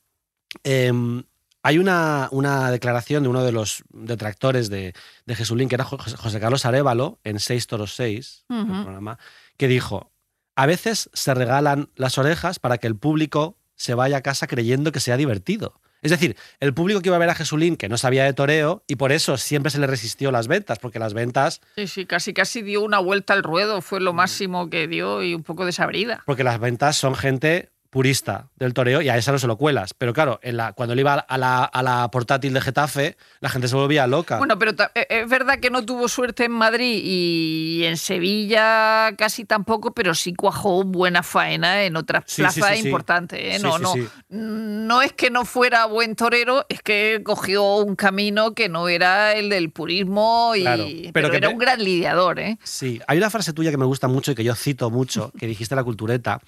em, 0.64 1.24
hay 1.62 1.78
una, 1.78 2.28
una, 2.32 2.72
declaración 2.72 3.24
de 3.24 3.30
uno 3.30 3.44
de 3.44 3.52
los 3.52 3.84
detractores 3.90 4.70
de, 4.70 4.94
de 5.26 5.36
Jesulín, 5.36 5.70
que 5.70 5.76
era 5.76 5.86
José 5.86 6.40
Carlos 6.40 6.66
Arevalo, 6.66 7.20
en 7.24 7.40
6 7.40 7.68
Toros 7.68 7.96
6, 7.96 8.46
programa, 8.48 9.18
que 9.58 9.68
dijo, 9.68 10.13
a 10.56 10.66
veces 10.66 11.10
se 11.14 11.34
regalan 11.34 11.90
las 11.96 12.18
orejas 12.18 12.60
para 12.60 12.78
que 12.78 12.88
el 12.88 12.96
público 12.96 13.58
se 13.76 13.94
vaya 13.96 14.18
a 14.18 14.22
casa 14.22 14.48
creyendo 14.48 14.92
que 14.92 15.00
sea 15.00 15.18
divertido. 15.18 15.80
Es 16.04 16.12
decir, 16.12 16.36
el 16.60 16.74
público 16.74 17.02
que 17.02 17.08
iba 17.08 17.16
a 17.16 17.20
ver 17.20 17.30
a 17.30 17.36
Jesulín, 17.36 17.78
que 17.78 17.88
no 17.88 17.98
sabía 17.98 18.26
de 18.26 18.34
toreo, 18.34 18.84
y 18.88 18.98
por 18.98 19.14
eso 19.14 19.38
siempre 19.38 19.72
se 19.72 19.80
le 19.80 19.88
resistió 19.88 20.32
las 20.32 20.50
ventas, 20.50 20.78
porque 20.78 21.00
las 21.00 21.14
ventas. 21.14 21.62
Sí, 21.76 21.88
sí, 21.88 22.06
casi 22.06 22.34
casi 22.34 22.62
dio 22.62 22.82
una 22.82 23.00
vuelta 23.00 23.34
al 23.34 23.42
ruedo, 23.42 23.82
fue 23.82 24.02
lo 24.02 24.12
máximo 24.12 24.70
que 24.70 24.90
dio 24.90 25.24
y 25.24 25.34
un 25.34 25.44
poco 25.44 25.66
desabrida. 25.66 26.22
Porque 26.26 26.44
las 26.44 26.60
ventas 26.60 26.98
son 26.98 27.16
gente 27.16 27.70
purista 27.94 28.50
del 28.56 28.74
toreo 28.74 29.04
y 29.04 29.10
a 29.10 29.18
esa 29.18 29.32
no 29.32 29.38
se 29.38 29.46
lo 29.46 29.56
cuelas. 29.56 29.94
Pero 29.94 30.14
claro, 30.14 30.40
en 30.42 30.58
la, 30.58 30.74
cuando 30.74 30.94
él 30.94 31.00
iba 31.00 31.14
a 31.14 31.38
la, 31.38 31.64
a 31.64 31.84
la, 31.84 32.10
portátil 32.10 32.52
de 32.52 32.60
Getafe, 32.60 33.18
la 33.40 33.50
gente 33.50 33.68
se 33.68 33.76
volvía 33.76 34.08
loca. 34.08 34.40
Bueno, 34.40 34.58
pero 34.58 34.72
eh, 34.96 35.06
es 35.08 35.30
verdad 35.30 35.60
que 35.60 35.70
no 35.70 35.86
tuvo 35.86 36.08
suerte 36.08 36.46
en 36.46 36.54
Madrid 36.54 37.02
y 37.04 37.84
en 37.86 37.98
Sevilla 37.98 39.14
casi 39.16 39.46
tampoco, 39.46 39.94
pero 39.94 40.16
sí 40.16 40.34
cuajó 40.34 40.84
buena 40.84 41.22
faena 41.22 41.84
en 41.84 41.96
otras 41.96 42.26
plazas 42.36 42.84
importantes. 42.84 43.40
¿eh? 43.40 43.60
No, 43.60 43.78
no, 43.78 43.94
no 44.30 45.02
es 45.04 45.14
que 45.14 45.30
no 45.30 45.46
fuera 45.46 45.86
buen 45.86 46.16
torero, 46.16 46.66
es 46.70 46.82
que 46.82 47.22
cogió 47.24 47.76
un 47.76 47.96
camino 47.96 48.56
que 48.56 48.70
no 48.70 48.90
era 48.90 49.34
el 49.34 49.50
del 49.50 49.70
purismo, 49.70 50.54
y, 50.56 51.12
pero, 51.14 51.32
era 51.32 51.50
un 51.50 51.60
gran 51.60 51.84
lidiador. 51.84 52.40
¿eh? 52.40 52.58
Sí, 52.64 53.00
hay 53.08 53.20
una 53.20 53.30
frase 53.30 53.54
tuya 53.54 53.70
que 53.70 53.78
me 53.78 53.86
gusta 53.86 54.08
mucho 54.08 54.32
y 54.32 54.36
que 54.36 54.44
yo 54.44 54.56
cito 54.56 54.90
mucho, 54.90 55.32
que 55.38 55.46
dijiste 55.46 55.76
en 55.76 55.78
la 55.78 55.84
cultureta, 55.84 56.42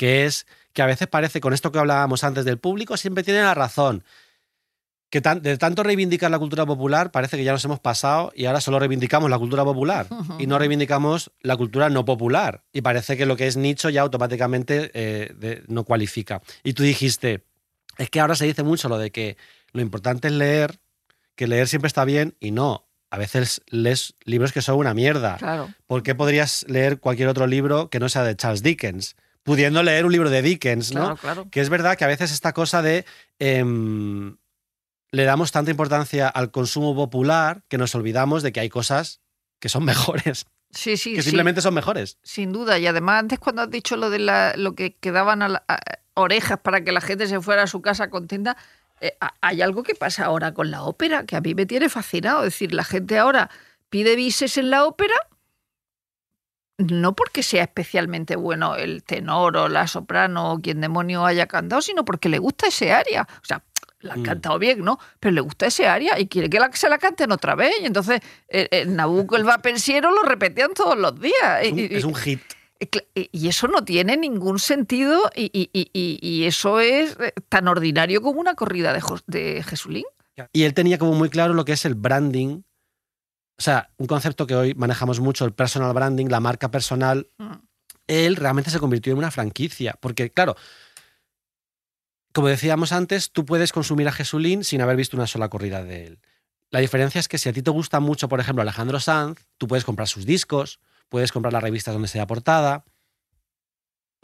que 0.00 0.24
es 0.24 0.46
que 0.72 0.80
a 0.80 0.86
veces 0.86 1.08
parece, 1.08 1.42
con 1.42 1.52
esto 1.52 1.72
que 1.72 1.78
hablábamos 1.78 2.24
antes 2.24 2.46
del 2.46 2.56
público, 2.56 2.96
siempre 2.96 3.22
tiene 3.22 3.42
la 3.42 3.52
razón. 3.52 4.02
Que 5.10 5.20
de 5.20 5.58
tanto 5.58 5.82
reivindicar 5.82 6.30
la 6.30 6.38
cultura 6.38 6.64
popular, 6.64 7.10
parece 7.10 7.36
que 7.36 7.44
ya 7.44 7.52
nos 7.52 7.62
hemos 7.66 7.80
pasado 7.80 8.32
y 8.34 8.46
ahora 8.46 8.62
solo 8.62 8.78
reivindicamos 8.78 9.28
la 9.28 9.38
cultura 9.38 9.62
popular 9.62 10.06
y 10.38 10.46
no 10.46 10.58
reivindicamos 10.58 11.32
la 11.42 11.54
cultura 11.58 11.90
no 11.90 12.06
popular. 12.06 12.64
Y 12.72 12.80
parece 12.80 13.18
que 13.18 13.26
lo 13.26 13.36
que 13.36 13.46
es 13.46 13.58
nicho 13.58 13.90
ya 13.90 14.00
automáticamente 14.00 14.90
eh, 14.94 15.64
no 15.68 15.84
cualifica. 15.84 16.40
Y 16.64 16.72
tú 16.72 16.82
dijiste, 16.82 17.44
es 17.98 18.08
que 18.08 18.20
ahora 18.20 18.36
se 18.36 18.46
dice 18.46 18.62
mucho 18.62 18.88
lo 18.88 18.96
de 18.96 19.10
que 19.10 19.36
lo 19.72 19.82
importante 19.82 20.28
es 20.28 20.34
leer, 20.34 20.80
que 21.34 21.46
leer 21.46 21.68
siempre 21.68 21.88
está 21.88 22.06
bien 22.06 22.36
y 22.40 22.52
no. 22.52 22.86
A 23.10 23.18
veces 23.18 23.60
lees 23.66 24.14
libros 24.24 24.52
que 24.52 24.62
son 24.62 24.78
una 24.78 24.94
mierda. 24.94 25.36
Claro. 25.36 25.68
¿Por 25.86 26.02
qué 26.02 26.14
podrías 26.14 26.64
leer 26.68 27.00
cualquier 27.00 27.28
otro 27.28 27.46
libro 27.46 27.90
que 27.90 28.00
no 28.00 28.08
sea 28.08 28.24
de 28.24 28.34
Charles 28.34 28.62
Dickens? 28.62 29.14
Pudiendo 29.50 29.82
leer 29.82 30.06
un 30.06 30.12
libro 30.12 30.30
de 30.30 30.42
Dickens, 30.42 30.94
¿no? 30.94 31.18
Que 31.50 31.60
es 31.60 31.68
verdad 31.70 31.98
que 31.98 32.04
a 32.04 32.06
veces 32.06 32.30
esta 32.30 32.52
cosa 32.52 32.82
de 32.82 33.04
em, 33.40 34.36
le 35.10 35.24
damos 35.24 35.50
tanta 35.50 35.72
importancia 35.72 36.28
al 36.28 36.52
consumo 36.52 36.94
popular 36.94 37.64
que 37.66 37.76
nos 37.76 37.92
olvidamos 37.96 38.44
de 38.44 38.52
que 38.52 38.60
hay 38.60 38.68
cosas 38.68 39.22
que 39.58 39.68
son 39.68 39.84
mejores. 39.92 40.46
Sí, 40.70 40.96
sí, 40.96 41.16
que 41.16 41.22
simplemente 41.22 41.62
son 41.62 41.74
mejores. 41.74 42.18
Sin 42.22 42.52
duda. 42.52 42.78
Y 42.78 42.86
además, 42.86 43.18
antes 43.18 43.40
cuando 43.40 43.62
has 43.62 43.70
dicho 43.70 43.96
lo 43.96 44.08
de 44.08 44.20
la, 44.20 44.54
lo 44.56 44.76
que 44.76 44.94
quedaban 44.94 45.42
a, 45.42 45.64
orejas 46.14 46.60
para 46.60 46.84
que 46.84 46.92
la 46.92 47.00
gente 47.00 47.26
se 47.26 47.40
fuera 47.40 47.64
a 47.64 47.66
su 47.66 47.82
casa 47.82 48.08
contenta, 48.08 48.56
eh, 49.00 49.16
hay 49.40 49.62
algo 49.62 49.82
que 49.82 49.96
pasa 49.96 50.26
ahora 50.26 50.54
con 50.54 50.70
la 50.70 50.84
ópera 50.84 51.24
que 51.24 51.34
a 51.34 51.40
mí 51.40 51.56
me 51.56 51.66
tiene 51.66 51.88
fascinado. 51.88 52.44
Es 52.44 52.52
decir, 52.52 52.72
la 52.72 52.84
gente 52.84 53.18
ahora 53.18 53.50
pide 53.88 54.14
bises 54.14 54.56
en 54.58 54.70
la 54.70 54.84
ópera 54.84 55.16
no 56.88 57.14
porque 57.14 57.42
sea 57.42 57.64
especialmente 57.64 58.36
bueno 58.36 58.76
el 58.76 59.02
tenor 59.02 59.56
o 59.56 59.68
la 59.68 59.86
soprano 59.86 60.52
o 60.52 60.58
quien 60.60 60.80
demonio 60.80 61.24
haya 61.24 61.46
cantado, 61.46 61.82
sino 61.82 62.04
porque 62.04 62.28
le 62.28 62.38
gusta 62.38 62.68
ese 62.68 62.92
área. 62.92 63.26
O 63.42 63.44
sea, 63.44 63.62
la 64.00 64.14
han 64.14 64.20
mm. 64.20 64.24
cantado 64.24 64.58
bien, 64.58 64.84
¿no? 64.84 64.98
Pero 65.18 65.34
le 65.34 65.40
gusta 65.40 65.66
ese 65.66 65.86
área 65.86 66.18
y 66.18 66.26
quiere 66.26 66.48
que 66.48 66.58
la, 66.58 66.72
se 66.72 66.88
la 66.88 66.98
canten 66.98 67.32
otra 67.32 67.54
vez. 67.54 67.72
Y 67.80 67.86
entonces 67.86 68.20
el, 68.48 68.68
el 68.70 68.96
Nabucco, 68.96 69.36
el 69.36 69.44
vapensiero, 69.44 70.10
lo 70.10 70.22
repetían 70.22 70.72
todos 70.74 70.96
los 70.96 71.20
días. 71.20 71.62
Es 71.62 72.04
un, 72.04 72.14
hit. 72.14 72.40
Y 73.14 73.48
eso 73.48 73.68
no 73.68 73.84
tiene 73.84 74.16
ningún 74.16 74.58
sentido 74.58 75.30
y, 75.36 76.44
eso 76.46 76.80
es 76.80 77.16
eh, 77.20 77.32
tan 77.50 77.68
ordinario 77.68 78.22
como 78.22 78.40
una 78.40 78.54
corrida 78.54 78.94
de, 78.94 79.02
de 79.26 79.62
Jesulín. 79.62 80.04
Y 80.54 80.62
él 80.62 80.72
tenía 80.72 80.96
como 80.96 81.12
muy 81.12 81.28
claro 81.28 81.52
lo 81.52 81.66
que 81.66 81.72
es 81.72 81.84
el 81.84 81.94
branding 81.94 82.62
o 83.60 83.62
sea, 83.62 83.90
un 83.98 84.06
concepto 84.06 84.46
que 84.46 84.54
hoy 84.56 84.74
manejamos 84.74 85.20
mucho, 85.20 85.44
el 85.44 85.52
personal 85.52 85.92
branding, 85.92 86.28
la 86.28 86.40
marca 86.40 86.70
personal, 86.70 87.28
mm. 87.36 87.52
él 88.06 88.36
realmente 88.36 88.70
se 88.70 88.78
convirtió 88.78 89.12
en 89.12 89.18
una 89.18 89.30
franquicia. 89.30 89.98
Porque, 90.00 90.30
claro, 90.30 90.56
como 92.32 92.48
decíamos 92.48 92.92
antes, 92.92 93.32
tú 93.32 93.44
puedes 93.44 93.70
consumir 93.72 94.08
a 94.08 94.12
Jesulín 94.12 94.64
sin 94.64 94.80
haber 94.80 94.96
visto 94.96 95.14
una 95.14 95.26
sola 95.26 95.50
corrida 95.50 95.84
de 95.84 96.06
él. 96.06 96.20
La 96.70 96.80
diferencia 96.80 97.18
es 97.18 97.28
que 97.28 97.36
si 97.36 97.50
a 97.50 97.52
ti 97.52 97.60
te 97.60 97.70
gusta 97.70 98.00
mucho, 98.00 98.30
por 98.30 98.40
ejemplo, 98.40 98.62
Alejandro 98.62 98.98
Sanz, 98.98 99.46
tú 99.58 99.68
puedes 99.68 99.84
comprar 99.84 100.08
sus 100.08 100.24
discos, 100.24 100.80
puedes 101.10 101.30
comprar 101.30 101.52
las 101.52 101.62
revistas 101.62 101.92
donde 101.92 102.08
sea 102.08 102.26
portada. 102.26 102.86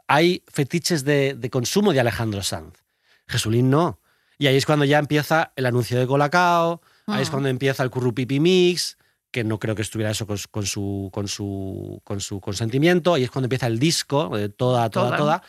Hay 0.08 0.44
fetiches 0.48 1.04
de, 1.04 1.34
de 1.34 1.50
consumo 1.50 1.92
de 1.92 2.00
Alejandro 2.00 2.42
Sanz. 2.42 2.86
Jesulín 3.28 3.68
no. 3.68 4.00
Y 4.38 4.46
ahí 4.46 4.56
es 4.56 4.64
cuando 4.64 4.86
ya 4.86 4.98
empieza 4.98 5.52
el 5.56 5.66
anuncio 5.66 5.98
de 5.98 6.06
Colacao, 6.06 6.80
ahí 7.06 7.20
es 7.20 7.28
mm. 7.28 7.32
cuando 7.32 7.50
empieza 7.50 7.82
el 7.82 7.90
Currupipi 7.90 8.40
Mix, 8.40 8.96
que 9.30 9.44
no 9.44 9.58
creo 9.58 9.74
que 9.74 9.82
estuviera 9.82 10.10
eso 10.10 10.26
con, 10.26 10.38
su, 10.38 11.10
con, 11.12 11.28
su, 11.28 12.00
con 12.04 12.20
su 12.20 12.40
consentimiento, 12.40 13.16
y 13.16 13.24
es 13.24 13.30
cuando 13.30 13.46
empieza 13.46 13.66
el 13.66 13.78
disco, 13.78 14.36
de 14.36 14.48
toda, 14.48 14.88
toda, 14.90 15.16
toda, 15.16 15.42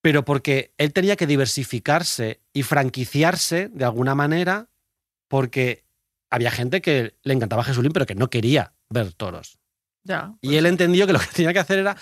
pero 0.00 0.24
porque 0.24 0.72
él 0.78 0.92
tenía 0.92 1.16
que 1.16 1.26
diversificarse 1.26 2.40
y 2.52 2.62
franquiciarse 2.62 3.68
de 3.68 3.84
alguna 3.84 4.14
manera, 4.14 4.68
porque 5.28 5.84
había 6.30 6.50
gente 6.50 6.80
que 6.80 7.16
le 7.22 7.34
encantaba 7.34 7.64
Jesulín, 7.64 7.92
pero 7.92 8.06
que 8.06 8.14
no 8.14 8.30
quería 8.30 8.72
ver 8.88 9.12
toros. 9.12 9.58
Ya, 10.04 10.34
y 10.40 10.48
pues 10.48 10.58
él 10.58 10.66
entendió 10.66 11.06
que 11.06 11.12
lo 11.12 11.18
que 11.18 11.26
tenía 11.34 11.52
que 11.52 11.58
hacer 11.58 11.80
era 11.80 11.96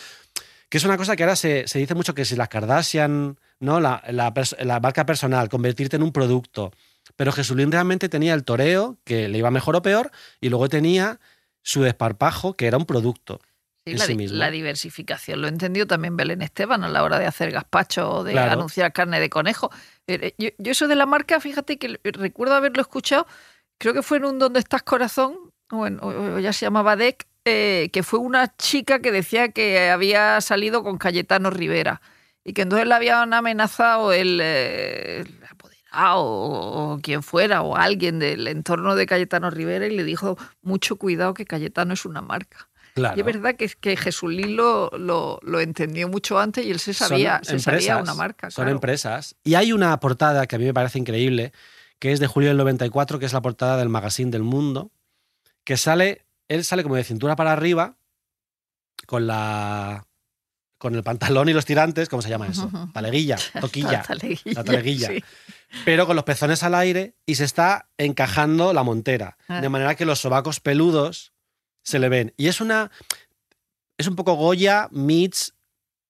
que 0.68 0.78
es 0.78 0.84
una 0.84 0.96
cosa 0.96 1.14
que 1.14 1.22
ahora 1.22 1.36
se, 1.36 1.64
dice 1.74 1.94
mucho 1.94 2.14
que 2.14 2.24
si 2.24 2.36
las 2.36 2.48
Kardashian, 2.48 3.38
¿no? 3.60 3.80
La, 3.80 4.02
la, 4.08 4.32
la, 4.58 4.80
marca 4.80 5.06
personal, 5.06 5.48
convertirte 5.48 5.96
en 5.96 6.02
un 6.02 6.12
producto, 6.12 6.72
pero 7.16 7.32
Jesulín 7.32 7.70
realmente 7.70 8.08
tenía 8.08 8.34
el 8.34 8.44
toreo, 8.44 8.98
que 9.04 9.28
le 9.28 9.38
iba 9.38 9.50
mejor 9.50 9.76
o 9.76 9.82
peor, 9.82 10.10
y 10.40 10.48
luego 10.48 10.68
tenía 10.68 11.20
su 11.62 11.82
desparpajo, 11.82 12.54
que 12.54 12.66
era 12.66 12.76
un 12.76 12.86
producto. 12.86 13.40
Sí, 13.86 13.94
la, 13.94 14.06
mismo. 14.08 14.38
la, 14.38 14.50
diversificación. 14.50 15.42
Lo 15.42 15.48
entendió 15.48 15.86
también 15.86 16.16
Belén 16.16 16.40
Esteban 16.40 16.84
a 16.84 16.88
la 16.88 17.02
hora 17.02 17.18
de 17.18 17.26
hacer 17.26 17.50
gazpacho 17.50 18.10
o 18.10 18.24
de 18.24 18.38
anunciar 18.38 18.92
carne 18.94 19.20
de 19.20 19.28
conejo. 19.28 19.70
Eh, 20.06 20.34
eh, 20.38 20.54
yo, 20.58 20.72
eso 20.72 20.88
de 20.88 20.94
la 20.94 21.04
marca, 21.04 21.38
fíjate 21.38 21.76
que 21.76 22.00
recuerdo 22.02 22.54
haberlo 22.54 22.80
escuchado, 22.80 23.26
creo 23.78 23.92
que 23.92 24.02
fue 24.02 24.16
en 24.16 24.24
un 24.24 24.38
Donde 24.38 24.60
estás 24.60 24.82
corazón, 24.82 25.36
o, 25.70 26.38
ya 26.38 26.54
se 26.54 26.64
llamaba 26.64 26.96
DEC, 26.96 27.26
eh, 27.44 27.90
que 27.92 28.02
fue 28.02 28.20
una 28.20 28.56
chica 28.56 29.00
que 29.00 29.12
decía 29.12 29.50
que 29.50 29.90
había 29.90 30.40
salido 30.40 30.82
con 30.82 30.96
Cayetano 30.96 31.50
Rivera 31.50 32.00
y 32.42 32.54
que 32.54 32.62
entonces 32.62 32.86
le 32.86 32.94
habían 32.94 33.34
amenazado 33.34 34.14
el, 34.14 34.38
o, 35.96 36.98
quien 37.02 37.22
fuera, 37.22 37.62
o 37.62 37.76
alguien 37.76 38.18
del 38.18 38.46
entorno 38.48 38.94
de 38.94 39.06
Cayetano 39.06 39.50
Rivera 39.50 39.86
y 39.86 39.96
le 39.96 40.04
dijo, 40.04 40.36
mucho 40.62 40.96
cuidado 40.96 41.34
que 41.34 41.44
Cayetano 41.44 41.94
es 41.94 42.04
una 42.04 42.20
marca. 42.20 42.68
Y 42.96 43.20
es 43.20 43.26
verdad 43.26 43.56
que, 43.56 43.68
que 43.68 43.96
Jesulín 43.96 44.54
lo, 44.54 44.88
lo, 44.90 45.60
entendió 45.60 46.08
mucho 46.08 46.38
antes 46.38 46.64
y 46.64 46.70
él 46.70 46.78
se 46.78 46.94
sabía, 46.94 47.40
se 47.42 47.58
sabía 47.58 47.96
una 47.96 48.14
marca. 48.14 48.50
Son 48.50 48.68
empresas. 48.68 49.34
Y 49.42 49.54
hay 49.54 49.72
una 49.72 49.98
portada 49.98 50.46
que 50.46 50.54
a 50.54 50.58
mí 50.60 50.64
me 50.64 50.74
parece 50.74 51.00
increíble, 51.00 51.52
que 51.98 52.12
es 52.12 52.20
de 52.20 52.28
julio 52.28 52.50
del 52.50 52.56
94, 52.58 53.18
que 53.18 53.26
es 53.26 53.32
la 53.32 53.42
portada 53.42 53.76
del 53.76 53.88
Magazine 53.88 54.30
del 54.30 54.44
Mundo, 54.44 54.92
que 55.64 55.76
sale, 55.76 56.24
él 56.46 56.64
sale 56.64 56.84
como 56.84 56.94
de 56.94 57.02
cintura 57.02 57.34
para 57.34 57.52
arriba, 57.52 57.96
con 59.06 59.26
la 59.26 60.06
con 60.84 60.94
el 60.94 61.02
pantalón 61.02 61.48
y 61.48 61.54
los 61.54 61.64
tirantes, 61.64 62.10
¿cómo 62.10 62.20
se 62.20 62.28
llama 62.28 62.46
eso? 62.46 62.70
Taleguilla, 62.92 63.38
toquilla. 63.62 64.04
la 64.44 64.64
taleguilla. 64.64 65.08
Pero 65.86 66.06
con 66.06 66.14
los 66.14 66.26
pezones 66.26 66.62
al 66.62 66.74
aire 66.74 67.14
y 67.24 67.36
se 67.36 67.44
está 67.44 67.88
encajando 67.96 68.74
la 68.74 68.82
montera. 68.82 69.38
Ah. 69.48 69.62
De 69.62 69.70
manera 69.70 69.94
que 69.94 70.04
los 70.04 70.20
sobacos 70.20 70.60
peludos 70.60 71.32
se 71.82 71.98
le 71.98 72.10
ven. 72.10 72.34
Y 72.36 72.48
es 72.48 72.60
una. 72.60 72.90
Es 73.96 74.06
un 74.08 74.14
poco 74.14 74.34
Goya 74.34 74.88
meets 74.90 75.54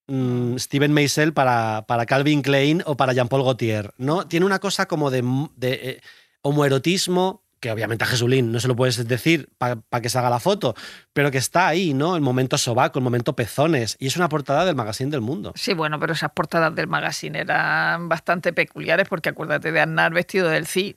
mm, 0.08 0.56
Steven 0.56 0.92
Meisel 0.92 1.32
para, 1.32 1.84
para, 1.86 2.04
Calvin 2.04 2.42
Klein 2.42 2.82
o 2.84 2.96
para 2.96 3.12
Jean-Paul 3.12 3.44
Gaultier, 3.44 3.94
¿no? 3.96 4.26
Tiene 4.26 4.44
una 4.44 4.58
cosa 4.58 4.86
como 4.86 5.12
de, 5.12 5.22
de 5.54 5.72
eh, 5.72 6.00
homoerotismo 6.42 7.43
que 7.64 7.72
obviamente 7.72 8.04
a 8.04 8.06
Jesulín 8.06 8.52
no 8.52 8.60
se 8.60 8.68
lo 8.68 8.76
puedes 8.76 9.08
decir 9.08 9.48
para 9.56 10.02
que 10.02 10.10
se 10.10 10.18
haga 10.18 10.28
la 10.28 10.38
foto, 10.38 10.74
pero 11.14 11.30
que 11.30 11.38
está 11.38 11.66
ahí, 11.66 11.94
¿no? 11.94 12.14
El 12.14 12.20
momento 12.20 12.58
sobaco, 12.58 12.98
el 12.98 13.02
momento 13.02 13.34
pezones. 13.34 13.96
Y 13.98 14.06
es 14.06 14.16
una 14.18 14.28
portada 14.28 14.66
del 14.66 14.74
Magazine 14.74 15.10
del 15.10 15.22
Mundo. 15.22 15.54
Sí, 15.56 15.72
bueno, 15.72 15.98
pero 15.98 16.12
esas 16.12 16.30
portadas 16.32 16.74
del 16.74 16.88
Magazine 16.88 17.38
eran 17.38 18.10
bastante 18.10 18.52
peculiares 18.52 19.08
porque 19.08 19.30
acuérdate 19.30 19.72
de 19.72 19.80
Aznar 19.80 20.12
vestido 20.12 20.50
del 20.50 20.66
Cid. 20.66 20.96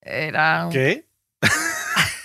Eran... 0.00 0.70
¿Qué? 0.70 1.08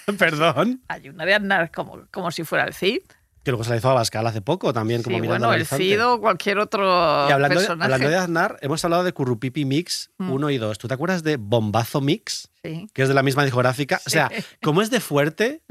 Perdón. 0.20 0.84
Hay 0.88 1.10
una 1.10 1.26
de 1.26 1.34
Aznar 1.34 1.72
como, 1.72 2.06
como 2.12 2.30
si 2.30 2.44
fuera 2.44 2.66
el 2.66 2.76
Cid 2.76 3.02
que 3.44 3.52
luego 3.52 3.64
se 3.64 3.72
la 3.72 3.78
hizo 3.78 3.90
a 3.90 3.94
Bascal 3.94 4.26
hace 4.26 4.42
poco 4.42 4.74
también, 4.74 5.04
como 5.04 5.18
sí, 5.18 5.22
mirando 5.22 5.48
bueno, 5.48 5.60
el 5.60 5.68
Cido, 5.68 6.20
cualquier 6.20 6.60
otro 6.60 6.84
y 7.28 7.32
hablando 7.32 7.56
personaje. 7.56 7.78
De, 7.78 7.94
hablando 7.94 8.10
de 8.10 8.16
Aznar, 8.16 8.58
hemos 8.62 8.84
hablado 8.86 9.04
de 9.04 9.12
Currupipi 9.12 9.66
Mix 9.66 10.12
1 10.20 10.48
mm. 10.48 10.50
y 10.50 10.58
2. 10.58 10.78
¿Tú 10.78 10.88
te 10.88 10.94
acuerdas 10.94 11.24
de 11.24 11.38
Bombazo 11.38 12.00
Mix? 12.00 12.50
Sí. 12.64 12.88
Que 12.94 13.02
es 13.02 13.08
de 13.10 13.14
la 13.14 13.24
misma 13.24 13.44
discográfica. 13.44 14.02
O 14.06 14.10
sea, 14.10 14.32
¿cómo 14.62 14.82
es 14.82 14.90
de 14.90 15.02
fuerte 15.02 15.62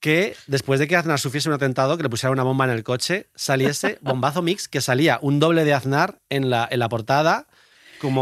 que 0.00 0.36
después 0.46 0.78
de 0.78 0.86
que 0.86 0.96
Aznar 0.96 1.18
sufriese 1.18 1.48
un 1.48 1.56
atentado, 1.56 1.96
que 1.96 2.04
le 2.04 2.08
pusiera 2.08 2.30
una 2.30 2.44
bomba 2.44 2.64
en 2.64 2.70
el 2.70 2.84
coche, 2.84 3.28
saliese 3.34 3.98
Bombazo 4.02 4.42
Mix, 4.42 4.68
que 4.68 4.80
salía 4.80 5.18
un 5.20 5.40
doble 5.40 5.64
de 5.64 5.74
Aznar 5.74 6.20
en 6.28 6.50
la, 6.50 6.68
en 6.70 6.78
la 6.78 6.88
portada 6.88 7.48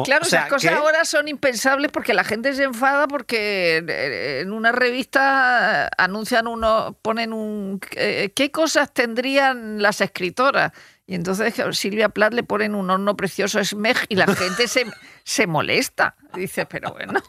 claro, 0.05 0.25
esas 0.25 0.49
cosas 0.49 0.73
ahora 0.73 1.05
son 1.05 1.29
impensables 1.29 1.91
porque 1.91 2.15
la 2.15 2.25
gente 2.25 2.55
se 2.55 2.65
enfada 2.65 3.07
porque 3.07 3.85
eh, 3.87 4.41
en 4.43 4.53
una 4.53 4.73
revista 4.73 5.89
anuncian 5.99 6.47
uno, 6.47 6.99
ponen 7.03 7.33
un 7.33 7.81
eh, 7.97 8.33
¿qué 8.35 8.51
cosas 8.51 8.93
tendrían 8.93 9.83
las 9.83 10.01
escritoras? 10.01 10.73
Y 11.09 11.15
entonces 11.15 11.55
Silvia 11.73 12.09
Plath 12.09 12.35
le 12.35 12.43
ponen 12.43 12.75
un 12.75 12.91
horno 12.91 13.17
precioso 13.17 13.65
Smeg 13.65 13.97
y 14.09 14.17
la 14.17 14.27
gente 14.27 14.67
se, 14.67 14.87
se 15.25 15.47
molesta. 15.47 16.17
Dice, 16.35 16.67
pero 16.67 16.93
bueno, 16.93 17.23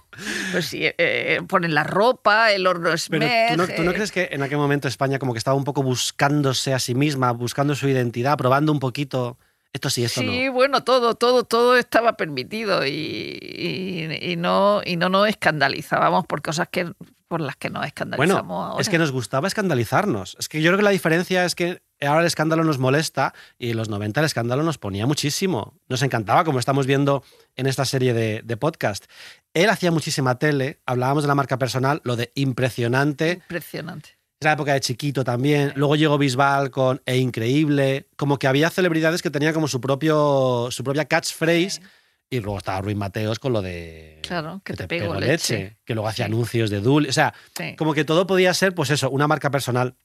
pues 0.52 0.66
sí, 0.66 0.80
eh, 0.84 1.40
ponen 1.48 1.76
la 1.76 1.84
ropa, 1.84 2.52
el 2.52 2.66
horno 2.66 2.98
Smeg. 2.98 3.52
¿tú 3.52 3.58
no, 3.58 3.68
¿tú 3.68 3.84
no, 3.84 3.94
crees 3.94 4.12
que 4.12 4.30
en 4.32 4.42
aquel 4.42 4.58
momento 4.58 4.88
España 4.88 5.20
como 5.20 5.34
que 5.34 5.38
estaba 5.38 5.56
un 5.56 5.64
poco 5.64 5.84
buscándose 5.84 6.74
a 6.74 6.80
sí 6.80 6.96
misma, 6.96 7.32
buscando 7.32 7.76
su 7.76 7.88
identidad, 7.88 8.36
probando 8.36 8.72
un 8.72 8.80
poquito 8.80 9.38
esto 9.74 9.90
sí, 9.90 10.04
esto 10.04 10.22
sí, 10.22 10.50
bueno, 10.50 10.84
todo, 10.84 11.16
todo, 11.16 11.44
todo 11.44 11.78
estaba 11.78 12.14
permitido 12.14 12.86
y, 12.86 14.36
no, 14.38 14.82
y 14.84 14.96
no 14.96 15.10
nos 15.10 15.28
escandalizábamos 15.28 16.26
por 16.26 16.42
cosas 16.42 16.68
que, 16.70 16.92
por 17.28 17.42
las 17.42 17.56
que 17.58 17.70
nos 17.70 17.86
escandalizamos 17.86 18.48
bueno, 18.48 18.80
Es 18.80 18.90
que 18.90 18.98
nos 18.98 19.12
gustaba 19.12 19.48
escandalizarnos. 19.48 20.36
Es 20.40 20.50
que 20.50 20.62
yo 20.62 20.70
creo 20.70 20.78
que 20.78 20.84
la 20.84 20.90
diferencia 20.92 21.46
es 21.46 21.54
que 21.54 21.82
ahora 22.02 22.22
el 22.22 22.28
escándalo 22.28 22.64
nos 22.64 22.80
molesta 22.80 23.34
y 23.60 23.72
en 23.72 23.78
los 23.78 23.90
90 23.90 24.20
el 24.22 24.26
escándalo 24.26 24.64
nos 24.64 24.78
ponía 24.78 25.06
muchísimo. 25.06 25.76
Nos 25.90 26.02
encantaba, 26.02 26.44
como 26.44 26.60
estamos 26.60 26.88
viendo 26.88 27.24
en 27.56 27.68
esta 27.68 27.86
serie 27.86 28.14
de, 28.14 28.42
de 28.44 28.58
podcast. 28.58 29.06
Él 29.54 29.70
hacía 29.70 29.92
muchísima 29.92 30.40
tele, 30.40 30.80
hablábamos 30.86 31.24
de 31.24 31.28
la 31.28 31.36
marca 31.36 31.58
personal, 31.58 32.02
lo 32.04 32.16
de 32.16 32.32
impresionante. 32.36 33.34
Impresionante. 33.34 34.17
Es 34.40 34.46
la 34.46 34.54
época 34.54 34.74
de 34.74 34.82
Chiquito 34.82 35.24
también. 35.24 35.74
Luego 35.76 35.96
llegó 35.96 36.18
Bisbal 36.18 36.70
con 36.70 37.02
E 37.06 37.18
Increíble. 37.18 38.08
Como 38.16 38.38
que 38.38 38.48
había 38.48 38.70
celebridades 38.70 39.24
que 39.24 39.32
tenían 39.32 39.54
como 39.54 39.68
su, 39.68 39.82
propio, 39.82 40.70
su 40.70 40.84
propia 40.84 41.06
catchphrase. 41.06 41.82
Y 42.30 42.40
luego 42.42 42.60
estaba 42.60 42.82
Ruiz 42.82 42.98
Mateos 42.98 43.40
con 43.40 43.54
lo 43.54 43.62
de. 43.62 44.20
Claro, 44.22 44.62
que, 44.64 44.74
te, 44.74 44.88
pego, 44.88 45.16
leche. 45.16 45.78
Que 45.86 45.96
luego 45.96 46.08
hacía 46.08 46.26
anuncios 46.26 46.70
de 46.70 46.82
Dul. 46.82 47.08
O 47.08 47.12
sea, 47.14 47.34
como 47.78 47.94
que 47.94 48.06
todo 48.06 48.28
podía 48.28 48.54
ser, 48.54 48.76
pues 48.76 48.92
eso, 48.92 49.10
una 49.10 49.28
marca 49.28 49.50
personal. 49.50 49.96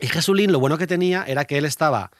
Y 0.00 0.06
Jesulín, 0.06 0.50
lo 0.50 0.60
bueno 0.60 0.78
que 0.78 0.86
tenía 0.86 1.24
era 1.26 1.44
que 1.44 1.58
él 1.58 1.66
estaba 1.66 2.10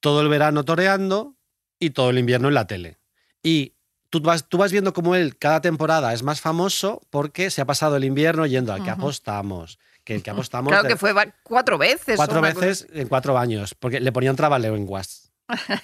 todo 0.00 0.20
el 0.20 0.28
verano 0.28 0.64
toreando 0.64 1.36
y 1.80 1.90
todo 1.90 2.10
el 2.10 2.18
invierno 2.18 2.48
en 2.48 2.54
la 2.54 2.66
tele. 2.66 2.98
Y 3.42 3.74
tú 4.10 4.20
vas, 4.20 4.48
tú 4.48 4.58
vas 4.58 4.72
viendo 4.72 4.92
cómo 4.92 5.14
él 5.14 5.36
cada 5.36 5.60
temporada 5.60 6.12
es 6.12 6.22
más 6.22 6.40
famoso 6.40 7.00
porque 7.10 7.50
se 7.50 7.60
ha 7.60 7.64
pasado 7.64 7.96
el 7.96 8.04
invierno 8.04 8.46
yendo 8.46 8.72
a 8.72 8.82
que 8.82 8.90
apostamos, 8.90 9.78
que, 10.06 10.22
que 10.22 10.30
apostamos. 10.30 10.70
Claro 10.70 10.88
que 10.88 10.96
fue 10.96 11.12
cuatro 11.42 11.76
veces. 11.76 12.16
Cuatro 12.16 12.40
veces 12.40 12.86
en 12.92 13.08
cuatro 13.08 13.36
años, 13.36 13.74
porque 13.74 14.00
le 14.00 14.12
ponían 14.12 14.36
trabalenguas. 14.36 15.32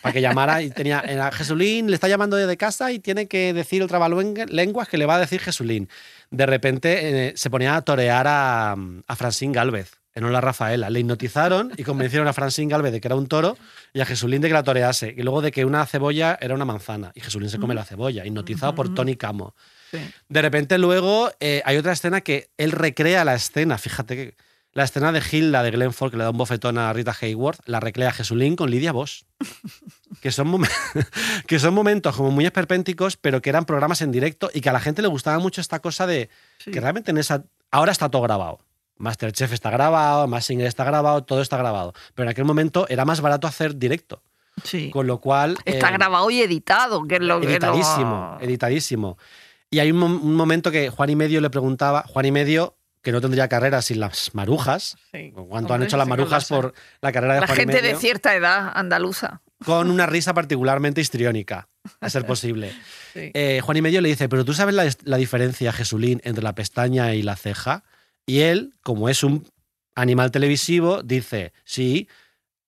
para 0.01 0.13
que 0.13 0.21
llamara 0.21 0.63
y 0.63 0.71
tenía 0.71 1.01
a 1.01 1.31
Jesulín, 1.31 1.89
le 1.89 1.95
está 1.95 2.09
llamando 2.09 2.37
desde 2.37 2.57
casa 2.57 2.91
y 2.91 2.99
tiene 2.99 3.29
que 3.29 3.53
decir 3.53 3.83
el 3.83 3.89
trabalenguas 3.89 4.89
que 4.89 4.97
le 4.97 5.07
va 5.07 5.17
a 5.17 5.19
decir 5.21 5.41
Jesulín. 5.41 5.89
De 6.31 6.47
repente 6.47 7.29
eh, 7.29 7.33
se 7.37 7.51
ponía 7.51 7.77
a 7.77 7.83
torear 7.83 8.27
a, 8.27 8.73
a 8.73 9.17
Francín 9.17 9.53
Galvez 9.53 10.01
en 10.15 10.25
Hola 10.25 10.41
Rafaela. 10.41 10.91
Le 10.91 11.01
hipnotizaron 11.01 11.73
y 11.77 11.85
convencieron 11.85 12.27
a 12.27 12.33
Francín 12.33 12.69
Galvez 12.69 12.93
de 12.93 13.01
que 13.01 13.09
era 13.09 13.17
un 13.17 13.27
toro 13.27 13.57
y 13.93 14.01
a 14.01 14.07
Jesulín 14.07 14.41
de 14.41 14.49
que 14.49 14.55
la 14.55 14.63
torease. 14.65 15.15
Y 15.17 15.23
luego 15.23 15.43
de 15.43 15.53
que 15.53 15.65
una 15.65 15.85
cebolla 15.87 16.39
era 16.41 16.55
una 16.55 16.65
manzana. 16.65 17.13
Y 17.15 17.21
Jesulín 17.21 17.49
se 17.49 17.59
come 17.59 17.75
la 17.75 17.85
cebolla, 17.85 18.27
hipnotizado 18.27 18.75
por 18.75 18.95
Tony 18.95 19.17
Camo. 19.17 19.55
De 20.29 20.43
repente 20.43 20.79
luego 20.79 21.31
eh, 21.41 21.63
hay 21.65 21.77
otra 21.77 21.93
escena 21.93 22.21
que 22.21 22.51
él 22.57 22.73
recrea 22.73 23.25
la 23.25 23.35
escena. 23.35 23.79
Fíjate 23.79 24.17
que 24.17 24.37
la 24.73 24.85
escena 24.85 25.13
de 25.13 25.23
Hilda 25.31 25.63
de 25.63 25.71
Glenn 25.71 25.93
Ford, 25.93 26.11
que 26.11 26.17
le 26.17 26.25
da 26.25 26.31
un 26.31 26.39
bofetón 26.39 26.79
a 26.79 26.93
Rita 26.93 27.15
Hayworth, 27.21 27.61
la 27.67 27.79
recrea 27.81 28.13
Jesulín 28.13 28.57
con 28.57 28.71
Lidia 28.71 28.93
Bosch. 28.93 29.25
que, 30.23 30.33
son 30.33 30.63
que 31.47 31.59
son 31.59 31.75
momentos 31.75 32.17
como 32.17 32.31
muy 32.31 32.47
esperpénticos, 32.47 33.17
pero 33.17 33.43
que 33.43 33.51
eran 33.51 33.65
programas 33.65 34.01
en 34.01 34.13
directo 34.13 34.51
y 34.53 34.61
que 34.61 34.71
a 34.71 34.73
la 34.73 34.81
gente 34.81 35.03
le 35.03 35.09
gustaba 35.09 35.39
mucho 35.39 35.61
esta 35.61 35.81
cosa 35.81 36.07
de 36.07 36.31
que 36.65 36.81
realmente 36.81 37.11
en 37.11 37.19
esa... 37.19 37.45
Ahora 37.71 37.93
está 37.93 38.11
todo 38.11 38.23
grabado 38.23 38.61
Masterchef 39.03 39.53
está 39.53 39.71
grabado, 39.71 40.29
Massinger 40.29 40.67
está 40.67 40.85
grabado, 40.85 41.25
todo 41.25 41.43
está 41.43 41.57
grabado. 41.57 41.93
Pero 42.15 42.29
en 42.29 42.31
aquel 42.31 42.45
momento 42.45 42.87
era 42.89 43.05
más 43.05 43.21
barato 43.21 43.49
hacer 43.49 43.77
directo. 43.77 44.23
Sí. 44.63 44.91
Con 44.91 45.09
lo 45.09 45.19
cual. 45.19 45.57
Está 45.65 45.89
eh, 45.89 45.93
grabado 45.95 46.31
y 46.31 46.41
editado, 46.41 47.05
que 47.09 47.17
es 47.17 47.21
lo 47.21 47.43
editadísimo, 47.43 48.39
editadísimo. 48.41 49.19
Y 49.73 49.81
hay 49.81 49.91
un, 49.91 50.37
momento 50.37 50.71
que 50.71 50.91
Juan 50.91 51.09
y 51.09 51.17
Medio 51.17 51.41
le 51.41 51.49
preguntaba, 51.49 52.05
Juan 52.07 52.27
y 52.27 52.31
Medio, 52.31 52.77
que 53.01 53.11
no 53.11 53.23
tendría 53.23 53.49
carrera 53.49 53.81
sin 53.81 54.01
las 54.01 54.35
marujas. 54.35 54.99
¿Cuánto 55.49 55.73
han 55.73 55.83
hecho 55.83 55.97
las 55.97 56.07
marujas 56.07 56.47
por 56.47 56.75
la 57.01 57.11
carrera 57.11 57.35
de 57.37 57.41
la 57.41 57.47
Juan 57.47 57.59
y 57.59 57.67
Medio? 57.67 57.77
La 57.77 57.83
gente 57.83 57.95
de 57.95 57.99
cierta 57.99 58.37
edad 58.37 58.71
andaluza. 58.75 59.41
Con 59.65 59.91
una 59.91 60.05
risa 60.15 60.35
particularmente 60.35 61.01
histriónica, 61.01 61.69
a 62.03 62.11
ser 62.11 62.27
posible. 62.27 62.75
Eh, 63.15 63.63
Juan 63.65 63.79
y 63.79 63.81
Medio 63.81 64.03
le 64.03 64.11
dice, 64.11 64.29
pero 64.29 64.45
tú 64.45 64.53
sabes 64.53 64.75
la, 64.75 64.87
la 65.05 65.17
diferencia, 65.17 65.73
Jesulín, 65.73 66.21
entre 66.23 66.45
la 66.45 66.55
pestaña 66.55 67.15
y 67.15 67.23
la 67.23 67.37
ceja. 67.37 67.83
Y 68.27 68.41
él, 68.41 68.75
como 68.83 69.09
es 69.09 69.25
un 69.25 69.49
animal 69.95 70.33
televisivo, 70.33 71.03
dice, 71.03 71.55
sí, 71.65 72.09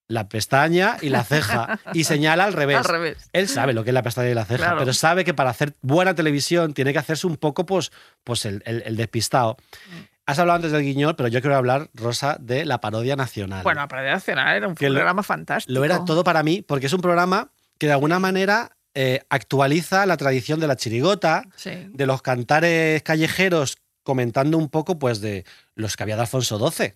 la 0.08 0.28
pestaña 0.28 0.96
y 1.00 1.08
la 1.08 1.24
ceja 1.24 1.78
y 1.92 2.04
señala 2.04 2.44
al 2.44 2.52
revés. 2.52 2.76
al 2.76 2.84
revés. 2.84 3.30
Él 3.32 3.48
sabe 3.48 3.72
lo 3.72 3.84
que 3.84 3.90
es 3.90 3.94
la 3.94 4.02
pestaña 4.02 4.30
y 4.30 4.34
la 4.34 4.44
ceja, 4.44 4.76
pero 4.78 4.92
sabe 4.92 5.24
que 5.24 5.34
para 5.34 5.50
hacer 5.50 5.74
buena 5.82 6.14
televisión 6.14 6.74
tiene 6.74 6.92
que 6.92 6.98
hacerse 6.98 7.26
un 7.26 7.36
poco 7.36 7.66
pues, 7.66 7.92
pues 8.22 8.44
el, 8.44 8.62
despistado. 8.96 9.56
Mm. 9.86 10.14
Has 10.26 10.38
hablado 10.38 10.56
antes 10.56 10.72
del 10.72 10.82
guiñol, 10.82 11.16
pero 11.16 11.28
yo 11.28 11.40
quiero 11.42 11.56
hablar, 11.56 11.90
Rosa, 11.92 12.38
de 12.40 12.64
la 12.64 12.80
parodia 12.80 13.14
nacional. 13.14 13.62
Bueno, 13.62 13.82
la 13.82 13.88
parodia 13.88 14.12
nacional 14.14 14.56
era 14.56 14.68
un 14.68 14.74
programa 14.74 15.22
fantástico. 15.22 15.74
Lo 15.74 15.84
era 15.84 16.04
todo 16.04 16.24
para 16.24 16.42
mí, 16.42 16.62
porque 16.62 16.86
es 16.86 16.92
un 16.94 17.02
programa 17.02 17.50
que 17.76 17.86
de 17.86 17.92
alguna 17.92 18.18
manera 18.18 18.74
eh, 18.94 19.20
actualiza 19.28 20.06
la 20.06 20.16
tradición 20.16 20.60
de 20.60 20.66
la 20.66 20.76
chirigota, 20.76 21.44
de 21.64 22.06
los 22.06 22.22
cantares 22.22 23.02
callejeros 23.02 23.76
comentando 24.02 24.56
un 24.56 24.68
poco 24.68 24.98
pues 24.98 25.20
de 25.20 25.44
los 25.74 25.96
que 25.96 26.04
había 26.04 26.14
de 26.14 26.22
Alfonso 26.22 26.58
XII. 26.58 26.94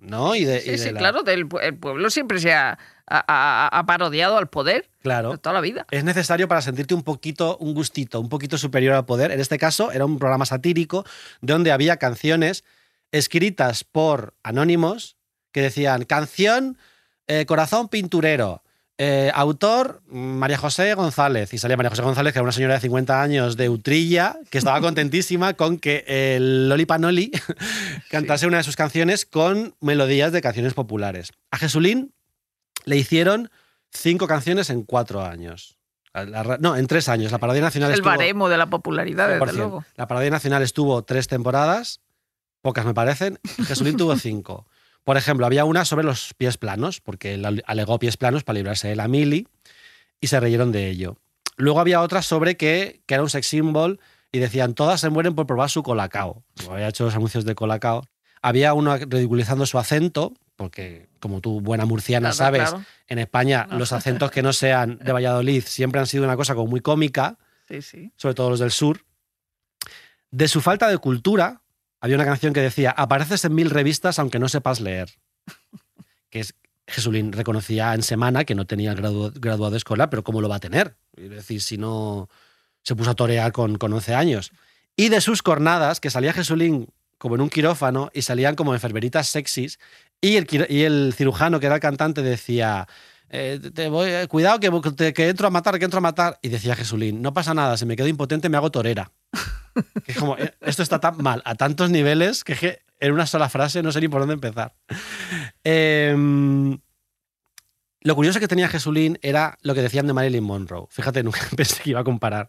¿No? 0.00 0.34
Y 0.34 0.44
de, 0.44 0.60
sí, 0.60 0.78
sí, 0.78 0.92
claro, 0.92 1.24
el 1.26 1.46
pueblo 1.46 2.10
siempre 2.10 2.40
se 2.40 2.52
ha, 2.52 2.78
parodiado 3.86 4.36
al 4.36 4.48
poder. 4.48 4.88
Claro. 5.02 5.38
Toda 5.38 5.54
la 5.54 5.60
vida. 5.60 5.86
Es 5.90 6.04
necesario 6.04 6.48
para 6.48 6.62
sentirte 6.62 6.94
un 6.94 7.02
poquito, 7.02 7.56
un 7.58 7.74
gustito, 7.74 8.20
un 8.20 8.28
poquito 8.28 8.58
superior 8.58 8.94
al 8.94 9.04
poder. 9.04 9.30
En 9.30 9.40
este 9.40 9.58
caso, 9.58 9.92
era 9.92 10.04
un 10.04 10.18
programa 10.18 10.46
satírico 10.46 11.04
donde 11.40 11.72
había 11.72 11.96
canciones 11.96 12.64
escritas 13.12 13.84
por 13.84 14.34
anónimos 14.42 15.16
que 15.52 15.62
decían: 15.62 16.04
canción, 16.04 16.78
eh, 17.26 17.46
corazón 17.46 17.88
pinturero. 17.88 18.62
Eh, 19.02 19.32
autor, 19.34 20.02
María 20.10 20.58
José 20.58 20.92
González. 20.92 21.54
Y 21.54 21.58
salía 21.58 21.78
María 21.78 21.88
José 21.88 22.02
González, 22.02 22.34
que 22.34 22.38
era 22.38 22.42
una 22.42 22.52
señora 22.52 22.74
de 22.74 22.80
50 22.80 23.22
años 23.22 23.56
de 23.56 23.70
Utrilla, 23.70 24.36
que 24.50 24.58
estaba 24.58 24.78
contentísima 24.82 25.54
con 25.54 25.78
que 25.78 26.04
el 26.06 26.68
Loli 26.68 26.84
Panoli 26.84 27.32
cantase 28.10 28.46
una 28.46 28.58
de 28.58 28.62
sus 28.62 28.76
canciones 28.76 29.24
con 29.24 29.74
melodías 29.80 30.32
de 30.32 30.42
canciones 30.42 30.74
populares. 30.74 31.32
A 31.50 31.56
Jesulín 31.56 32.12
le 32.84 32.98
hicieron 32.98 33.50
cinco 33.90 34.26
canciones 34.26 34.68
en 34.68 34.82
cuatro 34.82 35.24
años. 35.24 35.78
no, 36.58 36.76
en 36.76 36.86
tres 36.86 37.08
años. 37.08 37.32
La 37.32 37.38
Parodia 37.38 37.62
Nacional 37.62 37.92
El 37.92 38.02
baremo 38.02 38.50
de 38.50 38.58
la 38.58 38.66
popularidad, 38.66 39.30
desde 39.30 39.54
luego. 39.54 39.82
La 39.96 40.08
Parodia 40.08 40.28
Nacional 40.28 40.62
estuvo 40.62 41.04
tres 41.04 41.26
temporadas, 41.26 42.02
pocas 42.60 42.84
me 42.84 42.92
parecen. 42.92 43.38
Jesulín 43.66 43.96
tuvo 43.96 44.14
cinco. 44.18 44.66
Por 45.04 45.16
ejemplo, 45.16 45.46
había 45.46 45.64
una 45.64 45.84
sobre 45.84 46.04
los 46.04 46.34
pies 46.34 46.58
planos, 46.58 47.00
porque 47.00 47.34
él 47.34 47.62
alegó 47.66 47.98
pies 47.98 48.16
planos 48.16 48.44
para 48.44 48.58
librarse 48.58 48.88
de 48.88 48.96
la 48.96 49.08
mili 49.08 49.48
y 50.20 50.26
se 50.26 50.38
reyeron 50.40 50.72
de 50.72 50.88
ello. 50.88 51.16
Luego 51.56 51.80
había 51.80 52.00
otra 52.00 52.22
sobre 52.22 52.56
que, 52.56 53.02
que 53.06 53.14
era 53.14 53.22
un 53.22 53.30
sex 53.30 53.46
symbol 53.46 54.00
y 54.32 54.38
decían 54.38 54.74
todas 54.74 55.00
se 55.00 55.10
mueren 55.10 55.34
por 55.34 55.46
probar 55.46 55.70
su 55.70 55.82
colacao. 55.82 56.42
había 56.70 56.88
hecho 56.88 57.04
los 57.04 57.14
anuncios 57.14 57.44
de 57.44 57.54
colacao. 57.54 58.04
Había 58.42 58.72
uno 58.74 58.96
ridiculizando 58.96 59.66
su 59.66 59.78
acento, 59.78 60.34
porque 60.56 61.08
como 61.18 61.40
tú, 61.40 61.60
buena 61.60 61.84
murciana, 61.84 62.32
sabes, 62.32 62.74
en 63.08 63.18
España 63.18 63.66
los 63.70 63.92
acentos 63.92 64.30
que 64.30 64.42
no 64.42 64.52
sean 64.52 64.98
de 64.98 65.12
Valladolid 65.12 65.64
siempre 65.66 66.00
han 66.00 66.06
sido 66.06 66.24
una 66.24 66.36
cosa 66.36 66.54
como 66.54 66.68
muy 66.68 66.80
cómica, 66.80 67.38
sobre 68.16 68.34
todo 68.34 68.50
los 68.50 68.60
del 68.60 68.70
sur. 68.70 69.04
De 70.30 70.48
su 70.48 70.60
falta 70.60 70.88
de 70.88 70.98
cultura, 70.98 71.60
había 72.00 72.16
una 72.16 72.24
canción 72.24 72.52
que 72.52 72.60
decía, 72.60 72.90
apareces 72.90 73.44
en 73.44 73.54
mil 73.54 73.70
revistas 73.70 74.18
aunque 74.18 74.38
no 74.38 74.48
sepas 74.48 74.80
leer. 74.80 75.10
que 76.30 76.40
es, 76.40 76.54
Jesulín 76.86 77.32
reconocía 77.32 77.94
en 77.94 78.02
semana 78.02 78.44
que 78.44 78.54
no 78.54 78.66
tenía 78.66 78.94
graduado, 78.94 79.32
graduado 79.34 79.76
escolar, 79.76 80.10
pero 80.10 80.24
¿cómo 80.24 80.40
lo 80.40 80.48
va 80.48 80.56
a 80.56 80.60
tener? 80.60 80.96
Es 81.16 81.30
decir, 81.30 81.62
si 81.62 81.78
no 81.78 82.28
se 82.82 82.96
puso 82.96 83.10
a 83.10 83.14
torear 83.14 83.52
con, 83.52 83.78
con 83.78 83.92
11 83.92 84.14
años. 84.14 84.50
Y 84.96 85.08
de 85.08 85.20
sus 85.20 85.42
cornadas, 85.42 86.00
que 86.00 86.10
salía 86.10 86.32
Jesulín 86.32 86.88
como 87.18 87.34
en 87.34 87.42
un 87.42 87.50
quirófano 87.50 88.10
y 88.14 88.22
salían 88.22 88.56
como 88.56 88.74
enfermeritas 88.74 89.28
sexys, 89.28 89.78
y 90.20 90.36
el, 90.36 90.46
y 90.68 90.82
el 90.82 91.14
cirujano, 91.14 91.60
que 91.60 91.66
era 91.66 91.76
el 91.76 91.80
cantante, 91.80 92.22
decía, 92.22 92.88
eh, 93.28 93.60
te 93.74 93.88
voy, 93.88 94.10
eh, 94.10 94.26
cuidado 94.28 94.58
que, 94.58 95.12
que, 95.12 95.28
entro 95.28 95.46
a 95.46 95.50
matar, 95.50 95.78
que 95.78 95.84
entro 95.84 95.98
a 95.98 96.02
matar. 96.02 96.38
Y 96.42 96.48
decía 96.48 96.74
Jesulín, 96.74 97.22
no 97.22 97.32
pasa 97.32 97.54
nada, 97.54 97.76
si 97.76 97.86
me 97.86 97.96
quedo 97.96 98.08
impotente 98.08 98.48
me 98.48 98.56
hago 98.56 98.70
torera. 98.70 99.12
Que 100.04 100.14
como, 100.14 100.36
eh, 100.36 100.54
esto 100.60 100.82
está 100.82 101.00
tan 101.00 101.18
mal, 101.18 101.42
a 101.44 101.54
tantos 101.54 101.90
niveles, 101.90 102.44
que, 102.44 102.80
en 103.00 103.12
una 103.12 103.26
sola 103.26 103.48
frase 103.48 103.82
no 103.82 103.92
sé 103.92 104.00
ni 104.00 104.08
por 104.08 104.20
dónde 104.20 104.34
empezar. 104.34 104.74
Em, 105.64 106.78
lo 108.02 108.14
curioso 108.14 108.40
que 108.40 108.48
tenía 108.48 108.68
Jesulín 108.68 109.18
era 109.22 109.58
lo 109.62 109.74
que 109.74 109.82
decían 109.82 110.06
de 110.06 110.12
Marilyn 110.12 110.44
Monroe. 110.44 110.86
Fíjate, 110.90 111.22
nunca 111.24 111.40
pensé 111.56 111.82
que 111.82 111.90
iba 111.90 112.00
a 112.00 112.04
comparar 112.04 112.48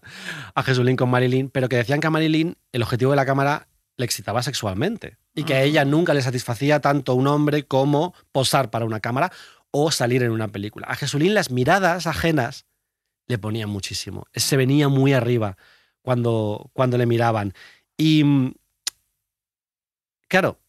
a 0.56 0.64
Jesulín 0.64 0.96
con 0.96 1.10
Marilyn, 1.10 1.50
pero 1.50 1.70
que 1.70 1.78
decían 1.78 2.00
que 2.00 2.08
a 2.08 2.12
Marilyn 2.12 2.58
el 2.72 2.84
objetivo 2.84 3.12
de 3.12 3.18
la 3.18 3.26
cámara 3.26 3.68
le 3.98 4.06
excitaba 4.06 4.42
sexualmente 4.44 5.18
y 5.36 5.44
que 5.44 5.54
a 5.54 5.62
ella 5.62 5.86
nunca 5.86 6.14
le 6.14 6.22
satisfacía 6.22 6.80
tanto 6.80 7.14
un 7.16 7.28
hombre 7.28 7.64
como 7.64 8.14
posar 8.32 8.70
para 8.70 8.86
una 8.86 9.00
cámara 9.00 9.32
o 9.72 9.92
salir 9.92 10.24
en 10.24 10.32
una 10.32 10.48
película. 10.48 10.88
A 10.88 10.96
Jesulín 10.96 11.34
las 11.34 11.52
miradas 11.52 12.08
ajenas 12.08 12.66
le 13.28 13.38
ponían 13.38 13.70
muchísimo. 13.70 14.26
Se 14.34 14.58
venía 14.58 14.90
muy 14.90 15.14
arriba 15.14 15.58
cuando, 16.02 16.70
cuando 16.74 16.98
le 16.98 17.06
miraban. 17.06 17.54
Y 17.98 18.24
mm, 18.24 18.54
claro, 20.28 20.60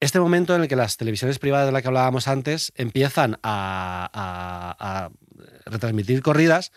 este 0.00 0.20
momento 0.20 0.54
en 0.54 0.62
el 0.62 0.68
que 0.68 0.76
las 0.76 0.96
televisiones 0.96 1.38
privadas 1.38 1.66
de 1.66 1.72
las 1.72 1.82
que 1.82 1.88
hablábamos 1.88 2.28
antes 2.28 2.72
empiezan 2.76 3.38
a, 3.42 5.10
retransmitir 5.66 6.22
corridas, 6.22 6.72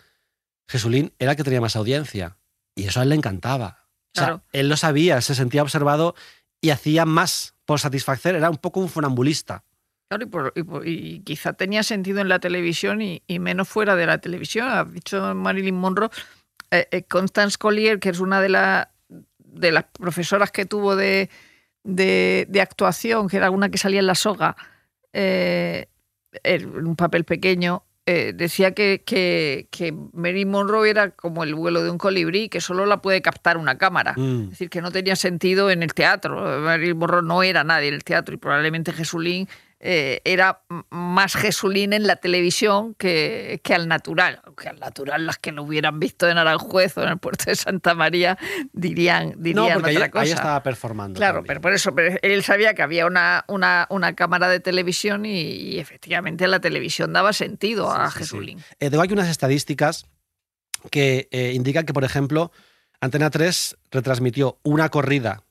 Jesulín 0.68 1.12
era 1.18 1.32
el 1.32 1.36
que 1.36 1.44
tenía 1.44 1.60
más 1.60 1.76
audiencia. 1.76 2.38
Y 2.74 2.84
eso 2.84 3.00
a 3.00 3.02
él 3.02 3.10
le 3.10 3.14
encantaba. 3.14 3.88
O 4.14 4.18
sea, 4.18 4.42
él 4.52 4.68
lo 4.68 4.76
sabía, 4.76 5.20
se 5.20 5.34
sentía 5.34 5.62
observado 5.62 6.14
y 6.60 6.70
hacía 6.70 7.06
más 7.06 7.54
por 7.64 7.80
satisfacer, 7.80 8.34
era 8.34 8.50
un 8.50 8.58
poco 8.58 8.80
un 8.80 8.88
funambulista. 8.88 9.64
Claro, 10.08 10.52
y, 10.84 11.20
quizá 11.20 11.54
tenía 11.54 11.82
sentido 11.82 12.20
en 12.20 12.28
la 12.28 12.38
televisión 12.38 13.00
y, 13.00 13.22
menos 13.38 13.68
fuera 13.68 13.96
de 13.96 14.06
la 14.06 14.18
televisión. 14.18 14.68
Ha 14.68 14.84
dicho 14.84 15.34
Marilyn 15.34 15.74
Monroe, 15.74 16.10
eh, 16.72 16.88
eh, 16.90 17.02
Constance 17.02 17.58
Collier, 17.58 18.00
que 18.00 18.08
es 18.08 18.18
una 18.18 18.40
de, 18.40 18.48
de 19.38 19.72
las 19.72 19.84
profesoras 19.84 20.50
que 20.50 20.64
tuvo 20.64 20.96
de, 20.96 21.28
de, 21.84 22.60
actuación, 22.62 23.28
que 23.28 23.36
era 23.36 23.50
una 23.50 23.68
que 23.68 23.76
salía 23.76 24.00
en 24.00 24.06
la 24.06 24.14
soga, 24.14 24.56
eh, 25.12 25.86
en 26.42 26.86
un 26.86 26.96
papel 26.96 27.24
pequeño, 27.24 27.84
eh, 28.06 28.32
decía 28.34 28.72
que, 28.72 29.02
que, 29.04 29.94
Mary 30.14 30.46
Monroe 30.46 30.88
era 30.88 31.10
como 31.10 31.44
el 31.44 31.54
vuelo 31.54 31.84
de 31.84 31.90
un 31.90 31.98
colibrí, 31.98 32.48
que 32.48 32.62
solo 32.62 32.86
la 32.86 33.02
puede 33.02 33.20
captar 33.20 33.58
una 33.58 33.76
cámara. 33.76 34.14
Mm. 34.16 34.44
Es 34.44 34.50
decir, 34.50 34.70
que 34.70 34.80
no 34.80 34.90
tenía 34.90 35.14
sentido 35.14 35.70
en 35.70 35.82
el 35.82 35.92
teatro. 35.92 36.60
Mary 36.60 36.94
Monroe 36.94 37.22
no 37.22 37.42
era 37.42 37.64
nadie 37.64 37.88
en 37.88 37.94
el 37.94 38.02
teatro 38.02 38.34
y 38.34 38.38
probablemente 38.38 38.92
Jesulín 38.92 39.46
eh, 39.84 40.20
era 40.24 40.62
más 40.90 41.34
Jesulín 41.34 41.92
en 41.92 42.06
la 42.06 42.14
televisión 42.14 42.94
que, 42.94 43.60
que, 43.64 43.74
al 43.74 43.88
natural. 43.88 44.40
Aunque 44.44 44.68
al 44.68 44.78
natural 44.78 45.26
las 45.26 45.38
que 45.38 45.50
lo 45.50 45.64
hubieran 45.64 45.98
visto 45.98 46.28
en 46.28 46.38
Aranjuez 46.38 46.96
o 46.96 47.02
en 47.02 47.08
el 47.08 47.18
puerto 47.18 47.46
de 47.46 47.56
Santa 47.56 47.92
María 47.94 48.38
dirían, 48.72 49.34
dirían 49.38 49.66
no, 49.66 49.80
porque 49.80 49.96
otra 49.96 50.10
cosa. 50.12 50.22
Ahí 50.22 50.30
estaba 50.30 50.62
performando. 50.62 51.18
Claro, 51.18 51.42
pero 51.44 51.60
por 51.60 51.72
eso 51.72 51.92
pero 51.96 52.16
él 52.22 52.44
sabía 52.44 52.74
que 52.74 52.82
había 52.82 53.06
una, 53.06 53.44
una, 53.48 53.88
una 53.90 54.14
cámara 54.14 54.48
de 54.48 54.60
televisión 54.60 55.26
y, 55.26 55.80
efectivamente 55.80 56.46
la 56.46 56.60
televisión 56.60 57.12
daba 57.12 57.32
sentido 57.32 57.90
a 57.90 58.08
Jesulín. 58.12 58.62
Eh, 58.78 58.88
tengo 58.88 59.02
aquí 59.02 59.14
unas 59.14 59.28
estadísticas 59.28 60.06
que 60.92 61.28
eh, 61.32 61.52
indican 61.54 61.86
que, 61.86 61.92
por 61.92 62.04
ejemplo, 62.04 62.52
Antena 63.00 63.30
3 63.30 63.78
retransmitió 63.90 64.60
una 64.62 64.90
corrida 64.90 65.42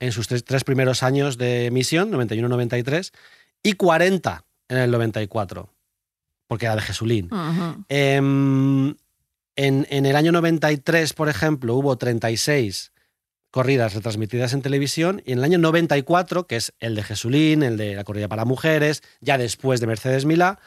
en 0.00 0.12
sus 0.12 0.28
tres, 0.28 0.44
tres 0.44 0.64
primeros 0.64 1.02
años 1.02 1.36
de 1.36 1.66
emisión, 1.66 2.10
91-93, 2.10 3.12
y 3.66 3.72
40 3.72 4.44
en 4.68 4.78
el 4.78 4.92
94, 4.92 5.68
porque 6.46 6.66
era 6.66 6.76
de 6.76 6.82
Jesulín. 6.82 7.28
Em, 7.88 8.90
en, 9.56 9.86
en, 9.90 10.06
el 10.06 10.14
año 10.14 10.30
93, 10.30 11.12
por 11.14 11.28
ejemplo, 11.28 11.74
hubo 11.74 11.98
36 11.98 12.92
corridas 13.50 13.94
retransmitidas 13.94 14.52
en 14.52 14.62
televisión 14.62 15.20
y 15.26 15.32
en 15.32 15.38
el 15.38 15.44
año 15.44 15.58
94, 15.58 16.46
que 16.46 16.54
es 16.54 16.74
el 16.78 16.94
de 16.94 17.02
Jesulín, 17.02 17.64
el 17.64 17.76
de 17.76 17.96
la 17.96 18.04
corrida 18.04 18.28
para 18.28 18.44
mujeres, 18.44 19.02
ya 19.20 19.36
después 19.36 19.80
de 19.80 19.88
Mercedes 19.88 20.26
Milá, 20.26 20.60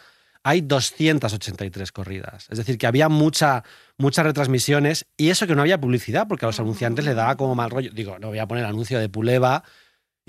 hay 0.43 0.59
283 0.59 1.93
corridas. 1.93 2.47
Es 2.49 2.57
decir, 2.57 2.77
que 2.77 2.85
había 2.85 3.07
mucha, 3.07 3.63
muchas 3.97 4.25
retransmisiones 4.25 5.05
y 5.15 5.29
eso 5.29 5.47
que 5.47 5.55
no 5.55 5.61
había 5.61 5.79
publicidad, 5.79 6.27
porque 6.27 6.45
a 6.45 6.49
los 6.49 6.59
anunciantes 6.59 7.05
le 7.05 7.13
daba 7.13 7.37
como 7.37 7.55
mal 7.55 7.69
rollo. 7.69 7.91
Digo, 7.93 8.19
no 8.19 8.27
voy 8.27 8.39
a 8.39 8.47
poner 8.47 8.65
anuncio 8.65 8.99
de 8.99 9.07
Puleva 9.07 9.63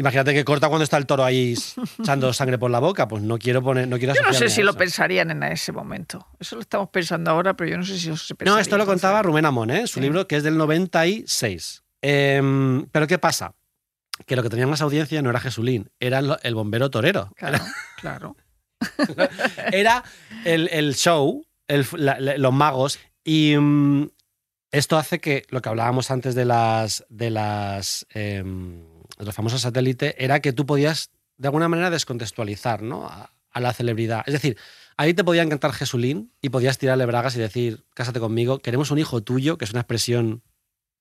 Imagínate 0.01 0.33
que 0.33 0.47
corta 0.47 0.69
cuando 0.69 0.85
está 0.85 0.97
el 0.97 1.05
toro 1.05 1.27
ahí 1.27 1.55
echando 1.99 2.33
sangre 2.33 2.57
por 2.57 2.71
la 2.71 2.79
boca. 2.79 3.07
Pues 3.07 3.23
no 3.23 3.39
quiero 3.39 3.63
poner. 3.63 3.87
No 3.87 3.99
quiero 3.99 4.15
yo 4.15 4.23
no 4.23 4.33
sé 4.33 4.49
si 4.49 4.63
lo 4.63 4.73
pensarían 4.73 5.31
en 5.31 5.43
ese 5.43 5.73
momento. 5.73 6.27
Eso 6.39 6.57
lo 6.57 6.63
estamos 6.63 6.89
pensando 6.89 7.31
ahora, 7.31 7.55
pero 7.55 7.71
yo 7.71 7.77
no 7.77 7.85
sé 7.85 7.99
si 7.99 8.09
eso 8.09 8.17
se 8.17 8.35
No, 8.47 8.59
esto 8.59 8.79
lo 8.79 8.87
contaba 8.87 9.23
Rubén 9.23 9.45
Amón, 9.45 9.71
¿eh? 9.71 9.87
su 9.87 10.01
libro 10.01 10.27
que 10.27 10.37
es 10.37 10.43
del 10.43 10.57
96. 10.57 11.83
Em, 12.01 12.87
pero 12.87 13.07
¿qué 13.07 13.19
pasa? 13.19 13.55
Que 14.27 14.37
lo 14.37 14.43
que 14.43 14.49
tenía 14.49 14.67
más 14.67 14.81
audiencia 14.81 15.21
no 15.21 15.29
era 15.29 15.39
Jesulín, 15.39 15.91
era 16.01 16.21
el 16.43 16.55
bombero 16.55 16.89
torero. 16.89 17.31
Claro, 17.37 17.59
claro. 18.01 18.37
era 19.73 20.03
el, 20.47 20.95
show, 20.95 21.45
los 21.69 22.53
magos. 22.55 22.99
Y 23.23 23.55
mm, 23.55 24.09
esto 24.71 24.97
hace 24.97 25.21
que 25.21 25.43
lo 25.51 25.61
que 25.61 25.69
hablábamos 25.69 26.11
antes 26.11 26.35
de 26.35 26.47
las. 26.47 27.05
De 27.11 27.29
las 27.29 28.07
em, 28.15 28.89
los 29.24 29.35
famosos 29.35 29.62
satélites, 29.62 30.14
era 30.18 30.40
que 30.40 30.52
tú 30.52 30.66
podías 30.66 31.11
de 31.37 31.48
alguna 31.48 31.68
manera 31.68 31.90
descontextualizar 31.90 32.83
¿no? 32.83 33.06
a, 33.06 33.30
la 33.61 33.72
celebridad. 33.72 34.22
Es 34.26 34.35
decir, 34.35 34.56
ahí 34.96 35.14
te 35.14 35.24
podían 35.24 35.48
cantar 35.48 35.72
Jesulín 35.72 36.33
y 36.40 36.50
podías 36.50 36.78
tirarle 36.78 37.06
bragas 37.06 37.35
y 37.37 37.38
decir, 37.38 37.85
cásate 37.94 38.20
conmigo, 38.20 38.59
queremos 38.59 38.90
un 38.90 38.98
hijo 38.98 39.22
tuyo, 39.22 39.59
que 39.59 39.64
es 39.64 39.72
una 39.72 39.80
expresión... 39.80 40.42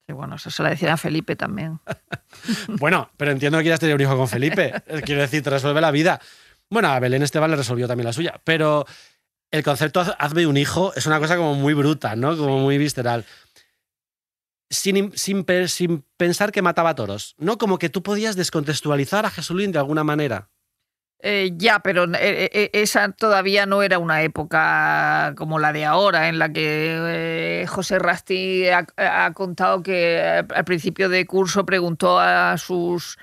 Sí, 0.08 0.14
bueno, 0.14 0.36
eso 0.36 0.50
se 0.50 0.64
lo 0.64 0.70
decía 0.70 0.94
a 0.94 0.98
Felipe 0.98 1.36
también. 1.36 1.80
bueno, 2.80 3.12
pero 3.18 3.32
entiendo 3.32 3.60
que 3.60 3.64
quieras 3.64 3.80
tener 3.80 3.96
un 3.96 4.02
hijo 4.02 4.18
con 4.18 4.28
Felipe. 4.28 4.74
Quiero 5.06 5.22
decir, 5.22 5.44
te 5.44 5.52
resuelve 5.52 5.82
la 5.82 5.92
vida. 5.92 6.20
Bueno, 6.70 6.88
a 6.88 7.00
Belén 7.00 7.22
Esteban 7.22 7.52
le 7.52 7.58
resolvió 7.58 7.88
también 7.88 8.06
la 8.06 8.14
suya, 8.14 8.42
pero 8.44 8.86
el 9.52 9.64
concepto 9.64 10.04
hazme 10.18 10.48
un 10.48 10.58
hijo 10.58 10.94
es 10.96 11.06
una 11.06 11.20
cosa 11.20 11.36
como 11.36 11.54
muy 11.56 11.74
bruta, 11.74 12.16
¿no? 12.16 12.38
Como 12.38 12.60
muy 12.60 12.78
visceral 12.78 13.26
sin, 14.70 15.12
sin, 15.18 15.46
sin, 15.68 16.04
pensar 16.18 16.52
que 16.52 16.62
mataba 16.62 16.96
toros, 16.96 17.36
¿no? 17.38 17.58
Como 17.58 17.80
que 17.80 17.90
tú 17.90 18.04
podías 18.04 18.36
descontextualizar 18.36 19.26
a 19.26 19.32
Jesulín 19.32 19.72
de 19.72 19.80
alguna 19.80 20.04
manera. 20.04 20.50
Eh, 21.22 21.52
ya, 21.58 21.80
pero 21.80 22.06
eh, 22.06 22.50
eh, 22.54 22.70
esa 22.72 23.12
todavía 23.12 23.66
no 23.66 23.84
era 23.84 24.00
una 24.00 24.22
época 24.24 25.34
como 25.38 25.60
la 25.60 25.74
de 25.74 25.84
ahora, 25.84 26.30
en 26.30 26.40
la 26.40 26.54
que 26.54 27.66
José 27.68 28.00
Rasti 28.00 28.70
ha, 28.70 29.34
contado 29.34 29.84
que 29.84 30.22
al 30.22 30.64
principio 30.64 31.10
de 31.10 31.26
curso 31.26 31.66
preguntó 31.66 32.20
a 32.20 32.58
sus 32.58 33.18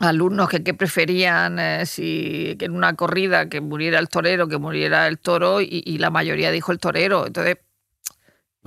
alumnos 0.00 0.50
que 0.50 0.62
qué 0.62 0.74
preferían, 0.74 1.86
si 1.86 2.56
que 2.58 2.66
en 2.66 2.72
una 2.76 2.94
corrida 2.94 3.48
que 3.48 3.60
muriera 3.62 3.98
el 3.98 4.08
torero, 4.08 4.48
que 4.48 4.58
muriera 4.58 5.06
el 5.08 5.18
toro, 5.18 5.62
y, 5.62 5.82
y 5.86 5.98
la 5.98 6.10
mayoría 6.10 6.50
dijo 6.50 6.72
el 6.72 6.78
torero. 6.78 7.26
Entonces, 7.26 7.56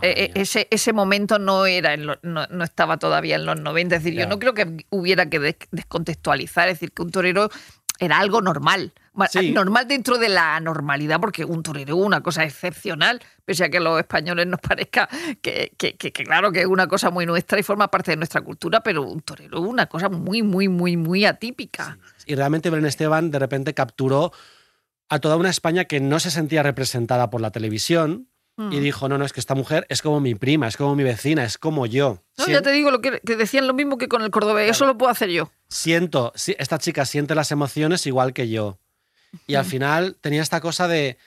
eh, 0.01 0.25
eh, 0.25 0.31
ese, 0.35 0.67
ese 0.71 0.91
momento 0.91 1.39
no 1.39 1.65
era 1.65 1.95
no, 1.97 2.63
estaba 2.63 2.97
todavía 2.97 3.35
en 3.35 3.45
los 3.45 3.59
90. 3.59 3.95
Es 3.95 4.03
decir, 4.03 4.19
yo 4.19 4.27
no 4.27 4.39
creo 4.39 4.53
que 4.53 4.85
hubiera 4.89 5.29
que 5.29 5.57
descontextualizar, 5.71 6.67
es 6.67 6.75
decir, 6.75 6.91
que 6.91 7.01
un 7.01 7.11
torero 7.11 7.49
era 7.99 8.19
algo 8.19 8.41
normal. 8.41 8.93
Normal 9.53 9.87
dentro 9.87 10.17
de 10.17 10.27
la 10.27 10.59
normalidad, 10.59 11.21
porque 11.21 11.45
un 11.45 11.63
torero 11.63 11.97
es 11.97 12.05
una 12.05 12.21
cosa 12.21 12.43
excepcional, 12.43 13.21
pese 13.45 13.63
a 13.63 13.69
que 13.69 13.77
a 13.77 13.79
los 13.79 13.97
españoles 13.97 14.45
nos 14.45 14.59
parezca 14.61 15.07
que, 15.41 15.71
claro 16.13 16.51
que 16.51 16.61
es 16.61 16.65
una 16.65 16.87
cosa 16.87 17.09
muy 17.11 17.25
nuestra 17.25 17.57
y 17.57 17.63
forma 17.63 17.89
parte 17.89 18.11
de 18.11 18.17
nuestra 18.17 18.41
cultura, 18.41 18.81
pero 18.81 19.03
un 19.03 19.21
torero 19.21 19.59
es 19.59 19.65
una 19.65 19.85
cosa 19.85 20.09
muy, 20.09 20.43
muy, 20.43 20.67
muy, 20.67 20.97
muy 20.97 21.23
atípica. 21.23 21.97
Y 22.25 22.35
realmente 22.35 22.69
Belén 22.69 22.87
Esteban 22.87 23.31
de 23.31 23.39
repente 23.39 23.73
capturó 23.73 24.33
a 25.07 25.19
toda 25.19 25.37
una 25.37 25.49
España 25.49 25.85
que 25.85 26.01
no 26.01 26.19
se 26.19 26.31
sentía 26.31 26.63
representada 26.63 27.29
por 27.29 27.39
la 27.39 27.51
televisión, 27.51 28.27
y 28.57 28.61
mm. 28.61 28.81
dijo, 28.81 29.09
no, 29.09 29.17
no, 29.17 29.25
es 29.25 29.33
que 29.33 29.41
esta 29.41 29.53
mujer 29.53 29.85
es 29.89 30.01
como 30.01 30.21
mi 30.21 30.33
prima, 30.33 30.67
es 30.67 30.77
como 30.77 30.95
mi 30.95 31.03
vecina, 31.03 31.43
es 31.43 31.57
como 31.57 31.85
yo. 31.85 32.23
No, 32.37 32.47
ya 32.47 32.61
te 32.61 32.71
digo 32.71 32.89
lo 32.89 33.01
que, 33.01 33.19
decían 33.23 33.67
lo 33.67 33.73
mismo 33.73 33.97
que 33.97 34.07
con 34.07 34.21
el 34.21 34.31
cordobés, 34.31 34.71
eso 34.71 34.85
lo 34.85 34.97
puedo 34.97 35.11
hacer 35.11 35.29
yo. 35.29 35.51
Siento, 35.67 36.31
esta 36.35 36.77
chica 36.77 37.05
siente 37.05 37.35
las 37.35 37.51
emociones 37.51 38.05
igual 38.07 38.33
que 38.33 38.49
yo. 38.49 38.79
Y 39.47 39.55
al 39.55 39.65
final 39.65 40.15
tenía 40.21 40.41
esta 40.41 40.61
cosa 40.61 40.87
de 40.87 41.17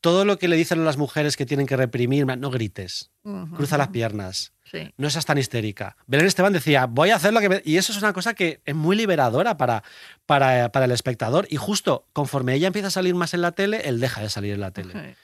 todo 0.00 0.24
lo 0.24 0.38
que 0.38 0.48
le 0.48 0.56
dicen 0.56 0.80
a 0.80 0.84
las 0.84 0.96
mujeres 0.96 1.36
que 1.36 1.44
tienen 1.44 1.66
que 1.66 1.76
reprimir, 1.76 2.24
no 2.24 2.50
grites, 2.50 3.10
cruza 3.54 3.76
las 3.76 3.88
piernas. 3.88 4.54
No 4.96 5.10
seas 5.10 5.26
tan 5.26 5.36
histérica. 5.36 5.96
Belén 6.06 6.26
Esteban 6.26 6.52
decía, 6.52 6.86
voy 6.86 7.10
a 7.10 7.16
hacer 7.16 7.32
lo 7.32 7.40
que... 7.40 7.60
Y 7.64 7.76
eso 7.76 7.92
es 7.92 7.98
una 7.98 8.12
cosa 8.12 8.34
que 8.34 8.60
es 8.64 8.74
muy 8.74 8.96
liberadora 8.96 9.56
para, 9.56 9.82
para, 10.26 10.70
para, 10.70 10.84
el 10.84 10.92
espectador. 10.92 11.46
Y 11.50 11.56
justo 11.56 12.06
conforme 12.12 12.54
ella 12.54 12.68
empieza 12.68 12.88
a 12.88 12.92
salir 12.92 13.14
más 13.14 13.34
en 13.34 13.42
la 13.42 13.52
tele, 13.52 13.82
él 13.84 14.00
deja 14.00 14.22
de 14.22 14.30
salir 14.30 14.54
en 14.54 14.60
la 14.60 14.70
tele. 14.70 15.16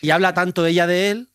Y 0.00 0.10
habla 0.10 0.34
tanto 0.34 0.66
ella 0.66 0.86
de 0.86 1.10
él 1.10 1.28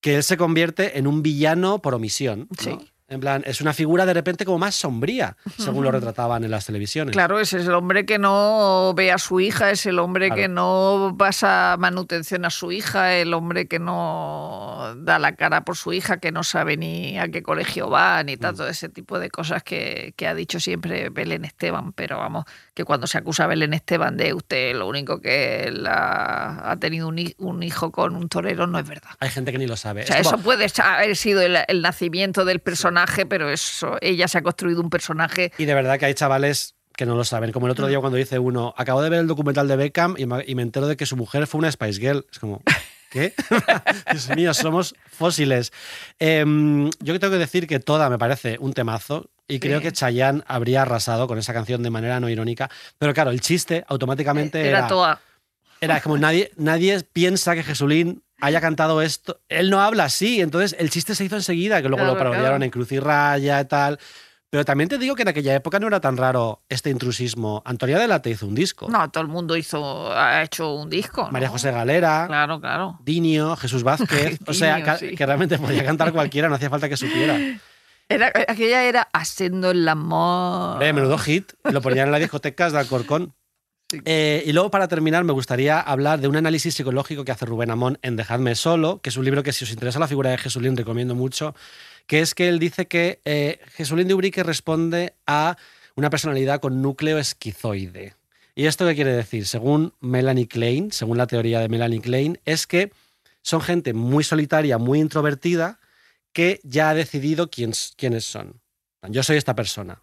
que 0.00 0.16
él 0.16 0.22
se 0.22 0.36
convierte 0.36 0.98
en 0.98 1.06
un 1.06 1.22
villano 1.22 1.80
por 1.80 1.94
omisión. 1.94 2.48
Sí. 2.58 2.78
En 3.08 3.20
plan, 3.20 3.44
es 3.46 3.60
una 3.60 3.72
figura 3.72 4.04
de 4.04 4.14
repente 4.14 4.44
como 4.44 4.58
más 4.58 4.74
sombría, 4.74 5.36
según 5.56 5.84
lo 5.84 5.92
retrataban 5.92 6.42
en 6.42 6.50
las 6.50 6.66
televisiones. 6.66 7.12
Claro, 7.12 7.38
ese 7.38 7.60
es 7.60 7.66
el 7.66 7.74
hombre 7.74 8.04
que 8.04 8.18
no 8.18 8.94
ve 8.96 9.12
a 9.12 9.18
su 9.18 9.38
hija, 9.38 9.70
es 9.70 9.86
el 9.86 10.00
hombre 10.00 10.32
que 10.32 10.48
no 10.48 11.14
pasa 11.16 11.76
manutención 11.78 12.44
a 12.44 12.50
su 12.50 12.72
hija, 12.72 13.14
el 13.14 13.32
hombre 13.32 13.68
que 13.68 13.78
no 13.78 14.92
da 14.96 15.20
la 15.20 15.36
cara 15.36 15.64
por 15.64 15.76
su 15.76 15.92
hija, 15.92 16.16
que 16.16 16.32
no 16.32 16.42
sabe 16.42 16.76
ni 16.76 17.16
a 17.16 17.28
qué 17.28 17.44
colegio 17.44 17.88
va, 17.88 18.24
ni 18.24 18.36
tanto 18.36 18.64
mm. 18.64 18.70
ese 18.70 18.88
tipo 18.88 19.20
de 19.20 19.30
cosas 19.30 19.62
que, 19.62 20.12
ha 20.26 20.34
dicho 20.34 20.58
siempre 20.58 21.08
Belén 21.10 21.44
Esteban. 21.44 21.92
Pero 21.92 22.18
vamos, 22.18 22.44
que 22.74 22.84
cuando 22.84 23.06
se 23.06 23.18
acusa 23.18 23.44
a 23.44 23.46
Belén 23.46 23.72
Esteban 23.72 24.16
de 24.16 24.34
usted 24.34 24.74
lo 24.74 24.88
único 24.88 25.20
que 25.20 25.72
ha 25.86 26.76
tenido 26.80 27.06
un, 27.06 27.62
hijo 27.62 27.92
con 27.92 28.16
un 28.16 28.28
torero 28.28 28.66
no 28.66 28.80
es 28.80 28.88
verdad. 28.88 29.10
Hay 29.20 29.30
gente 29.30 29.52
que 29.52 29.58
ni 29.58 29.68
lo 29.68 29.76
sabe. 29.76 30.02
O 30.02 30.06
sea, 30.06 30.18
eso 30.18 30.38
puede 30.38 30.66
haber 30.82 31.14
sido 31.14 31.40
el 31.40 31.82
nacimiento 31.82 32.44
del 32.44 32.58
personaje 32.58 32.95
pero 33.28 33.50
eso, 33.50 33.96
ella 34.00 34.28
se 34.28 34.38
ha 34.38 34.42
construido 34.42 34.80
un 34.80 34.90
personaje. 34.90 35.52
Y 35.58 35.64
de 35.64 35.74
verdad 35.74 35.98
que 35.98 36.06
hay 36.06 36.14
chavales 36.14 36.74
que 36.96 37.06
no 37.06 37.14
lo 37.14 37.24
saben. 37.24 37.52
Como 37.52 37.66
el 37.66 37.72
otro 37.72 37.86
día 37.86 38.00
cuando 38.00 38.16
dice 38.16 38.38
uno, 38.38 38.74
acabo 38.76 39.02
de 39.02 39.10
ver 39.10 39.20
el 39.20 39.26
documental 39.26 39.68
de 39.68 39.76
Beckham 39.76 40.14
y 40.18 40.26
me, 40.26 40.62
entero 40.62 40.88
de 40.88 40.96
que 40.96 41.06
su 41.06 41.16
mujer 41.16 41.46
fue 41.46 41.58
una 41.58 41.70
Spice 41.70 42.00
Girl. 42.00 42.26
Es 42.32 42.38
como, 42.38 42.62
¿qué? 43.10 43.34
Dios 44.10 44.30
mío, 44.34 44.54
somos 44.54 44.94
fósiles. 45.06 45.72
Em, 46.18 46.90
yo 47.00 47.18
tengo 47.20 47.32
que 47.32 47.38
decir 47.38 47.66
que 47.66 47.78
toda 47.78 48.08
me 48.08 48.18
parece 48.18 48.56
un 48.58 48.72
temazo. 48.72 49.30
Y 49.48 49.60
creo 49.60 49.80
que 49.80 49.92
Chayanne 49.92 50.42
habría 50.48 50.82
arrasado 50.82 51.28
con 51.28 51.38
esa 51.38 51.52
canción 51.52 51.80
de 51.84 51.90
manera 51.90 52.18
no 52.18 52.28
irónica. 52.28 52.68
Pero 52.98 53.14
claro, 53.14 53.30
el 53.30 53.40
chiste 53.40 53.84
automáticamente 53.86 54.60
era. 54.60 54.78
Era 54.78 54.88
toda. 54.88 55.20
Era 55.80 56.00
como 56.00 56.16
nadie, 56.18 56.50
nadie 56.56 57.00
piensa 57.12 57.54
que 57.54 57.62
Jesulín 57.62 58.22
haya 58.40 58.60
cantado 58.60 59.02
esto. 59.02 59.40
Él 59.48 59.70
no 59.70 59.80
habla 59.80 60.04
así, 60.04 60.40
entonces 60.40 60.76
el 60.78 60.90
chiste 60.90 61.14
se 61.14 61.24
hizo 61.24 61.36
enseguida, 61.36 61.82
que 61.82 61.88
luego 61.88 62.04
lo 62.04 62.16
parodiaron 62.16 62.62
en 62.62 62.70
Cruz 62.70 62.92
y 62.92 63.00
Raya 63.00 63.60
y 63.60 63.64
tal. 63.64 63.98
Pero 64.48 64.64
también 64.64 64.88
te 64.88 64.96
digo 64.96 65.16
que 65.16 65.22
en 65.22 65.28
aquella 65.28 65.54
época 65.54 65.80
no 65.80 65.88
era 65.88 66.00
tan 66.00 66.16
raro 66.16 66.62
este 66.68 66.90
intrusismo. 66.90 67.62
Antonia 67.66 67.98
Delate 67.98 68.30
hizo 68.30 68.46
un 68.46 68.54
disco. 68.54 68.88
No, 68.88 69.10
todo 69.10 69.22
el 69.22 69.28
mundo 69.28 69.56
hizo, 69.56 70.12
ha 70.16 70.42
hecho 70.42 70.72
un 70.72 70.88
disco. 70.88 71.28
María 71.32 71.48
José 71.48 71.72
Galera. 71.72 72.26
Claro, 72.28 72.60
claro. 72.60 72.98
Dinio, 73.02 73.56
Jesús 73.56 73.82
Vázquez. 73.82 74.38
o 74.46 74.54
sea, 74.54 74.96
que, 74.98 75.26
realmente 75.26 75.58
podía 75.58 75.84
cantar 75.84 76.12
cualquiera, 76.12 76.48
no 76.48 76.54
hacía 76.54 76.70
falta 76.70 76.88
que 76.88 76.96
supiera. 76.96 77.36
Era, 78.08 78.32
aquella 78.48 78.84
era 78.84 79.08
Haciendo 79.12 79.72
el 79.72 79.86
amor. 79.88 80.78
menudo 80.78 81.18
hit. 81.18 81.52
Lo 81.64 81.82
ponían 81.82 82.06
en 82.06 82.12
las 82.12 82.20
discotecas 82.20 82.72
de 82.72 82.78
Alcorcón. 82.78 83.34
Eh, 84.04 84.42
y 84.44 84.52
luego, 84.52 84.70
para 84.70 84.88
terminar, 84.88 85.22
me 85.24 85.32
gustaría 85.32 85.80
hablar 85.80 86.20
de 86.20 86.26
un 86.26 86.36
análisis 86.36 86.74
psicológico 86.74 87.24
que 87.24 87.30
hace 87.30 87.46
Rubén 87.46 87.70
Amón 87.70 87.98
en 88.02 88.16
Dejadme 88.16 88.54
Solo, 88.56 89.00
que 89.00 89.10
es 89.10 89.16
un 89.16 89.24
libro 89.24 89.42
que, 89.42 89.52
si 89.52 89.64
os 89.64 89.70
interesa 89.70 90.00
la 90.00 90.08
figura 90.08 90.30
de 90.30 90.38
Jesulín, 90.38 90.76
recomiendo 90.76 91.14
mucho, 91.14 91.54
que 92.06 92.20
es 92.20 92.34
que 92.34 92.48
él 92.48 92.58
dice 92.58 92.86
que 92.86 93.20
eh, 93.24 93.60
Jesulín 93.74 94.08
de 94.08 94.14
Ubrique 94.14 94.42
responde 94.42 95.14
a 95.26 95.56
una 95.94 96.10
personalidad 96.10 96.60
con 96.60 96.82
núcleo 96.82 97.18
esquizoide. 97.18 98.14
¿Y 98.56 98.66
esto 98.66 98.86
qué 98.86 98.94
quiere 98.94 99.12
decir? 99.12 99.46
Según 99.46 99.92
Melanie 100.00 100.48
Klein, 100.48 100.90
según 100.90 101.18
la 101.18 101.26
teoría 101.26 101.60
de 101.60 101.68
Melanie 101.68 102.00
Klein, 102.00 102.40
es 102.44 102.66
que 102.66 102.90
son 103.42 103.60
gente 103.60 103.92
muy 103.94 104.24
solitaria, 104.24 104.78
muy 104.78 104.98
introvertida, 104.98 105.78
que 106.32 106.60
ya 106.64 106.90
ha 106.90 106.94
decidido 106.94 107.50
quiénes 107.50 108.24
son. 108.24 108.60
Yo 109.08 109.22
soy 109.22 109.36
esta 109.36 109.54
persona 109.54 110.02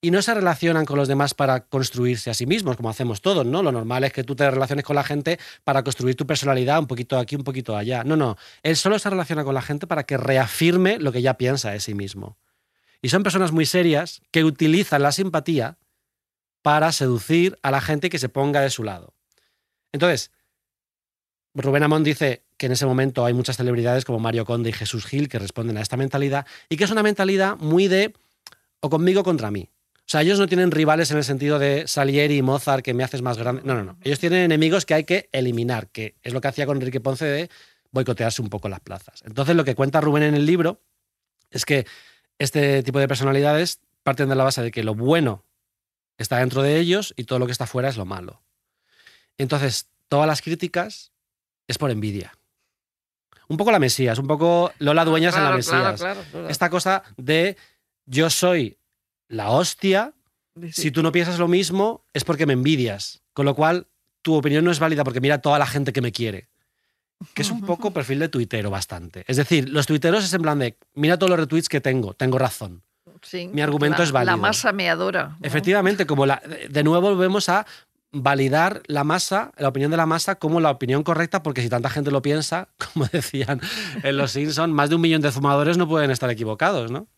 y 0.00 0.10
no 0.12 0.22
se 0.22 0.32
relacionan 0.32 0.84
con 0.84 0.96
los 0.96 1.08
demás 1.08 1.34
para 1.34 1.60
construirse 1.60 2.30
a 2.30 2.34
sí 2.34 2.46
mismos, 2.46 2.76
como 2.76 2.88
hacemos 2.88 3.20
todos, 3.20 3.44
¿no? 3.44 3.62
Lo 3.62 3.72
normal 3.72 4.04
es 4.04 4.12
que 4.12 4.22
tú 4.22 4.36
te 4.36 4.48
relaciones 4.48 4.84
con 4.84 4.94
la 4.94 5.02
gente 5.02 5.38
para 5.64 5.82
construir 5.82 6.14
tu 6.14 6.26
personalidad 6.26 6.78
un 6.78 6.86
poquito 6.86 7.18
aquí, 7.18 7.34
un 7.34 7.42
poquito 7.42 7.76
allá. 7.76 8.04
No, 8.04 8.16
no. 8.16 8.36
Él 8.62 8.76
solo 8.76 8.98
se 8.98 9.10
relaciona 9.10 9.42
con 9.42 9.54
la 9.54 9.62
gente 9.62 9.86
para 9.88 10.04
que 10.04 10.16
reafirme 10.16 10.98
lo 10.98 11.10
que 11.10 11.20
ya 11.20 11.34
piensa 11.34 11.72
de 11.72 11.80
sí 11.80 11.94
mismo. 11.94 12.38
Y 13.02 13.08
son 13.08 13.24
personas 13.24 13.50
muy 13.50 13.66
serias 13.66 14.22
que 14.30 14.44
utilizan 14.44 15.02
la 15.02 15.10
simpatía 15.10 15.78
para 16.62 16.92
seducir 16.92 17.58
a 17.62 17.70
la 17.70 17.80
gente 17.80 18.08
que 18.08 18.18
se 18.18 18.28
ponga 18.28 18.60
de 18.60 18.70
su 18.70 18.84
lado. 18.84 19.14
Entonces, 19.92 20.30
Rubén 21.54 21.82
Amón 21.82 22.04
dice 22.04 22.44
que 22.56 22.66
en 22.66 22.72
ese 22.72 22.86
momento 22.86 23.24
hay 23.24 23.34
muchas 23.34 23.56
celebridades 23.56 24.04
como 24.04 24.20
Mario 24.20 24.44
Conde 24.44 24.70
y 24.70 24.72
Jesús 24.72 25.06
Gil 25.06 25.28
que 25.28 25.38
responden 25.38 25.76
a 25.76 25.80
esta 25.80 25.96
mentalidad 25.96 26.46
y 26.68 26.76
que 26.76 26.84
es 26.84 26.90
una 26.90 27.02
mentalidad 27.02 27.56
muy 27.56 27.88
de 27.88 28.14
o 28.80 28.90
conmigo 28.90 29.24
contra 29.24 29.50
mí. 29.50 29.68
O 30.08 30.10
sea, 30.10 30.22
ellos 30.22 30.38
no 30.38 30.46
tienen 30.46 30.70
rivales 30.70 31.10
en 31.10 31.18
el 31.18 31.24
sentido 31.24 31.58
de 31.58 31.86
Salieri 31.86 32.38
y 32.38 32.40
Mozart, 32.40 32.82
que 32.82 32.94
me 32.94 33.04
haces 33.04 33.20
más 33.20 33.36
grande. 33.36 33.60
No, 33.62 33.74
no, 33.74 33.84
no. 33.84 33.98
Ellos 34.02 34.18
tienen 34.18 34.40
enemigos 34.40 34.86
que 34.86 34.94
hay 34.94 35.04
que 35.04 35.28
eliminar, 35.32 35.90
que 35.90 36.16
es 36.22 36.32
lo 36.32 36.40
que 36.40 36.48
hacía 36.48 36.64
con 36.64 36.78
Enrique 36.78 36.98
Ponce 36.98 37.26
de 37.26 37.50
boicotearse 37.90 38.40
un 38.40 38.48
poco 38.48 38.70
las 38.70 38.80
plazas. 38.80 39.22
Entonces, 39.26 39.54
lo 39.54 39.66
que 39.66 39.74
cuenta 39.74 40.00
Rubén 40.00 40.22
en 40.22 40.34
el 40.34 40.46
libro 40.46 40.80
es 41.50 41.66
que 41.66 41.86
este 42.38 42.82
tipo 42.82 42.98
de 42.98 43.06
personalidades 43.06 43.80
parten 44.02 44.30
de 44.30 44.34
la 44.34 44.44
base 44.44 44.62
de 44.62 44.70
que 44.70 44.82
lo 44.82 44.94
bueno 44.94 45.44
está 46.16 46.38
dentro 46.38 46.62
de 46.62 46.78
ellos 46.78 47.12
y 47.18 47.24
todo 47.24 47.38
lo 47.38 47.44
que 47.44 47.52
está 47.52 47.66
fuera 47.66 47.90
es 47.90 47.98
lo 47.98 48.06
malo. 48.06 48.42
Entonces, 49.36 49.90
todas 50.08 50.26
las 50.26 50.40
críticas 50.40 51.12
es 51.66 51.76
por 51.76 51.90
envidia. 51.90 52.32
Un 53.46 53.58
poco 53.58 53.72
la 53.72 53.78
Mesías, 53.78 54.18
un 54.18 54.26
poco 54.26 54.72
Lola 54.78 55.04
Dueñas 55.04 55.36
en 55.36 55.44
la 55.44 55.52
Mesías. 55.52 56.02
Esta 56.48 56.70
cosa 56.70 57.02
de 57.18 57.58
yo 58.06 58.30
soy 58.30 58.77
la 59.28 59.50
hostia, 59.50 60.14
si 60.72 60.90
tú 60.90 61.02
no 61.02 61.12
piensas 61.12 61.38
lo 61.38 61.48
mismo 61.48 62.04
es 62.12 62.24
porque 62.24 62.46
me 62.46 62.54
envidias. 62.54 63.22
Con 63.32 63.46
lo 63.46 63.54
cual, 63.54 63.86
tu 64.22 64.34
opinión 64.34 64.64
no 64.64 64.70
es 64.70 64.78
válida 64.78 65.04
porque 65.04 65.20
mira 65.20 65.38
toda 65.38 65.58
la 65.58 65.66
gente 65.66 65.92
que 65.92 66.00
me 66.00 66.12
quiere. 66.12 66.48
Que 67.34 67.42
es 67.42 67.50
un 67.50 67.62
poco 67.62 67.90
perfil 67.92 68.18
de 68.18 68.28
tuitero 68.28 68.70
bastante. 68.70 69.24
Es 69.26 69.36
decir, 69.36 69.68
los 69.68 69.86
tuiteros 69.86 70.24
es 70.24 70.32
en 70.32 70.42
plan 70.42 70.58
de, 70.58 70.76
mira 70.94 71.18
todos 71.18 71.30
los 71.30 71.38
retweets 71.38 71.68
que 71.68 71.80
tengo, 71.80 72.14
tengo 72.14 72.38
razón. 72.38 72.82
Mi 73.52 73.62
argumento 73.62 74.02
es 74.02 74.12
válido. 74.12 74.36
La 74.36 74.40
masa 74.40 74.72
me 74.72 74.88
adora. 74.88 75.36
Efectivamente, 75.42 76.06
como 76.06 76.24
la, 76.24 76.40
de 76.68 76.84
nuevo 76.84 77.10
volvemos 77.10 77.48
a 77.48 77.66
validar 78.12 78.82
la 78.86 79.04
masa, 79.04 79.52
la 79.58 79.68
opinión 79.68 79.90
de 79.90 79.96
la 79.96 80.06
masa 80.06 80.36
como 80.36 80.60
la 80.60 80.70
opinión 80.70 81.02
correcta, 81.02 81.42
porque 81.42 81.62
si 81.62 81.68
tanta 81.68 81.90
gente 81.90 82.10
lo 82.10 82.22
piensa, 82.22 82.68
como 82.92 83.06
decían 83.06 83.60
en 84.02 84.16
Los 84.16 84.32
Simpsons, 84.32 84.72
más 84.72 84.88
de 84.88 84.96
un 84.96 85.00
millón 85.00 85.20
de 85.20 85.32
fumadores 85.32 85.76
no 85.76 85.88
pueden 85.88 86.10
estar 86.10 86.30
equivocados, 86.30 86.90
¿no? 86.90 87.08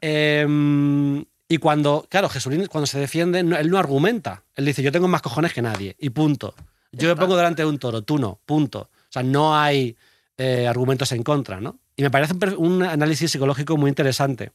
Em, 0.00 1.24
y 1.48 1.58
cuando, 1.58 2.06
claro, 2.08 2.28
Jesulín 2.28 2.66
cuando 2.66 2.86
se 2.86 2.98
defiende, 2.98 3.40
él 3.40 3.70
no 3.70 3.78
argumenta. 3.78 4.44
Él 4.54 4.64
dice, 4.64 4.82
yo 4.82 4.92
tengo 4.92 5.08
más 5.08 5.22
cojones 5.22 5.52
que 5.52 5.62
nadie, 5.62 5.96
y 5.98 6.10
punto. 6.10 6.54
Yo 6.92 7.08
me 7.08 7.16
pongo 7.16 7.36
delante 7.36 7.62
de 7.62 7.68
un 7.68 7.78
toro, 7.78 8.02
tú 8.02 8.18
no, 8.18 8.38
punto. 8.44 8.80
O 8.80 9.12
sea, 9.12 9.22
no 9.22 9.56
hay 9.56 9.96
eh, 10.36 10.66
argumentos 10.66 11.12
en 11.12 11.22
contra, 11.22 11.60
¿no? 11.60 11.78
Y 11.96 12.02
me 12.02 12.10
parece 12.10 12.34
un 12.56 12.82
análisis 12.82 13.30
psicológico 13.30 13.76
muy 13.76 13.88
interesante 13.88 14.52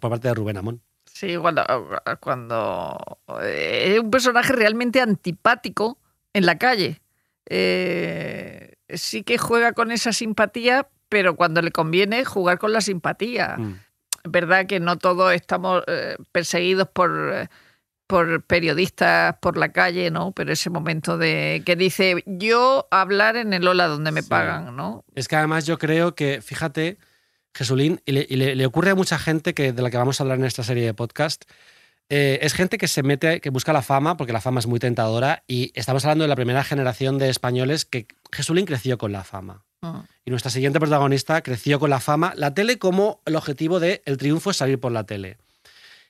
por 0.00 0.10
parte 0.10 0.28
de 0.28 0.34
Rubén 0.34 0.56
Amón. 0.56 0.82
Sí, 1.04 1.36
cuando, 1.36 1.64
cuando 2.20 3.18
eh, 3.42 3.94
es 3.94 4.00
un 4.00 4.10
personaje 4.10 4.52
realmente 4.52 5.00
antipático 5.00 5.98
en 6.32 6.46
la 6.46 6.58
calle. 6.58 7.00
Eh, 7.46 8.74
sí 8.88 9.22
que 9.22 9.38
juega 9.38 9.72
con 9.72 9.92
esa 9.92 10.12
simpatía, 10.12 10.88
pero 11.14 11.36
cuando 11.36 11.62
le 11.62 11.70
conviene 11.70 12.24
jugar 12.24 12.58
con 12.58 12.72
la 12.72 12.80
simpatía. 12.80 13.54
Mm. 13.56 13.78
Es 14.24 14.32
verdad 14.32 14.66
que 14.66 14.80
no 14.80 14.98
todos 14.98 15.32
estamos 15.32 15.84
eh, 15.86 16.16
perseguidos 16.32 16.88
por, 16.88 17.48
por 18.08 18.42
periodistas 18.42 19.36
por 19.40 19.56
la 19.56 19.70
calle, 19.70 20.10
¿no? 20.10 20.32
Pero 20.32 20.52
ese 20.52 20.70
momento 20.70 21.16
de 21.16 21.62
que 21.64 21.76
dice 21.76 22.24
yo 22.26 22.88
hablar 22.90 23.36
en 23.36 23.52
el 23.52 23.68
Ola 23.68 23.86
donde 23.86 24.10
me 24.10 24.24
pagan, 24.24 24.74
¿no? 24.74 25.04
Es 25.14 25.28
que 25.28 25.36
además 25.36 25.66
yo 25.66 25.78
creo 25.78 26.16
que, 26.16 26.42
fíjate, 26.42 26.98
Jesulín, 27.54 28.00
y, 28.06 28.10
le, 28.10 28.66
ocurre 28.66 28.90
a 28.90 28.96
mucha 28.96 29.16
gente 29.16 29.54
que, 29.54 29.72
de 29.72 29.82
la 29.82 29.90
que 29.90 29.98
vamos 29.98 30.18
a 30.18 30.24
hablar 30.24 30.40
en 30.40 30.46
esta 30.46 30.64
serie 30.64 30.84
de 30.84 30.94
podcast, 30.94 31.44
eh, 32.08 32.40
es 32.42 32.54
gente 32.54 32.76
que 32.76 32.88
se 32.88 33.04
mete, 33.04 33.40
que 33.40 33.50
busca 33.50 33.72
la 33.72 33.82
fama, 33.82 34.16
porque 34.16 34.32
la 34.32 34.40
fama 34.40 34.58
es 34.58 34.66
muy 34.66 34.80
tentadora, 34.80 35.44
y 35.46 35.70
estamos 35.76 36.04
hablando 36.04 36.24
de 36.24 36.28
la 36.28 36.34
primera 36.34 36.64
generación 36.64 37.18
de 37.18 37.28
españoles 37.28 37.84
que 37.84 38.08
Jesulín 38.32 38.66
creció 38.66 38.98
con 38.98 39.12
la 39.12 39.22
fama. 39.22 39.64
Y 40.24 40.30
nuestra 40.30 40.50
siguiente 40.50 40.80
protagonista 40.80 41.42
creció 41.42 41.78
con 41.78 41.90
la 41.90 42.00
fama, 42.00 42.32
la 42.36 42.54
tele 42.54 42.78
como 42.78 43.20
el 43.26 43.36
objetivo 43.36 43.80
de 43.80 44.02
el 44.06 44.16
triunfo 44.16 44.50
es 44.50 44.56
salir 44.56 44.80
por 44.80 44.92
la 44.92 45.04
tele. 45.04 45.38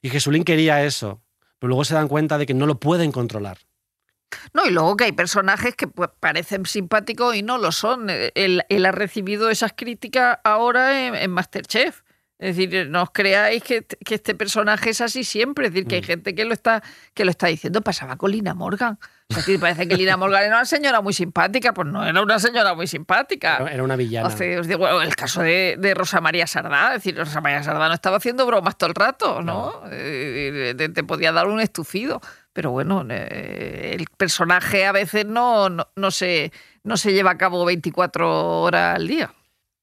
Y 0.02 0.10
Jesulín 0.10 0.44
quería 0.44 0.84
eso, 0.84 1.22
pero 1.58 1.68
luego 1.68 1.84
se 1.84 1.94
dan 1.94 2.08
cuenta 2.08 2.38
de 2.38 2.46
que 2.46 2.54
no 2.54 2.66
lo 2.66 2.78
pueden 2.78 3.10
controlar. 3.10 3.58
No, 4.52 4.66
y 4.66 4.70
luego 4.70 4.96
que 4.96 5.04
hay 5.04 5.12
personajes 5.12 5.74
que 5.74 5.86
pues, 5.86 6.10
parecen 6.20 6.66
simpáticos 6.66 7.34
y 7.34 7.42
no 7.42 7.58
lo 7.58 7.72
son. 7.72 8.08
Él, 8.08 8.62
ha 8.86 8.92
recibido 8.92 9.50
esas 9.50 9.72
críticas 9.74 10.38
ahora 10.44 11.06
en, 11.06 11.30
Masterchef. 11.30 12.02
Es 12.44 12.58
decir, 12.58 12.90
no 12.90 13.04
os 13.04 13.10
creáis 13.10 13.62
que, 13.62 13.86
este 14.10 14.34
personaje 14.34 14.90
es 14.90 15.00
así 15.00 15.24
siempre. 15.24 15.68
Es 15.68 15.72
decir, 15.72 15.88
que 15.88 15.94
hay 15.94 16.02
mm. 16.02 16.04
gente 16.04 16.34
que 16.34 16.44
lo 16.44 16.52
está, 16.52 16.82
que 17.14 17.24
lo 17.24 17.30
está 17.30 17.46
diciendo. 17.46 17.80
Pasaba 17.80 18.16
con 18.16 18.32
Lina 18.32 18.52
Morgan. 18.52 18.98
Es 19.30 19.36
decir, 19.36 19.58
parece 19.58 19.88
que 19.88 19.96
Lina 19.96 20.18
Morgan 20.18 20.42
era 20.42 20.56
una 20.56 20.66
señora 20.66 21.00
muy 21.00 21.14
simpática. 21.14 21.72
Pues 21.72 21.88
no 21.88 22.04
era 22.04 22.20
una 22.20 22.38
señora 22.38 22.74
muy 22.74 22.86
simpática. 22.86 23.66
Era 23.72 23.82
una 23.82 23.96
villana. 23.96 24.28
os 24.28 24.68
digo, 24.68 25.00
el 25.00 25.16
caso 25.16 25.40
de, 25.40 25.94
Rosa 25.96 26.20
María 26.20 26.46
Sardá. 26.46 26.88
Es 26.88 27.02
decir, 27.02 27.16
Rosa 27.16 27.40
María 27.40 27.62
Sardá 27.62 27.88
no 27.88 27.94
estaba 27.94 28.18
haciendo 28.18 28.44
bromas 28.44 28.76
todo 28.76 28.90
el 28.90 28.94
rato, 28.94 29.40
¿no? 29.40 29.80
Eh, 29.90 30.74
te, 30.76 31.02
podía 31.02 31.32
dar 31.32 31.46
un 31.46 31.60
estufido. 31.60 32.20
Pero 32.52 32.72
bueno, 32.72 33.06
eh, 33.08 33.96
el 33.98 34.04
personaje 34.18 34.84
a 34.84 34.92
veces 34.92 35.24
no, 35.24 35.70
no, 35.70 36.10
se, 36.10 36.52
no 36.82 36.98
se 36.98 37.14
lleva 37.14 37.30
a 37.30 37.38
cabo 37.38 37.64
24 37.64 38.60
horas 38.60 38.96
al 38.96 39.08
día. 39.08 39.32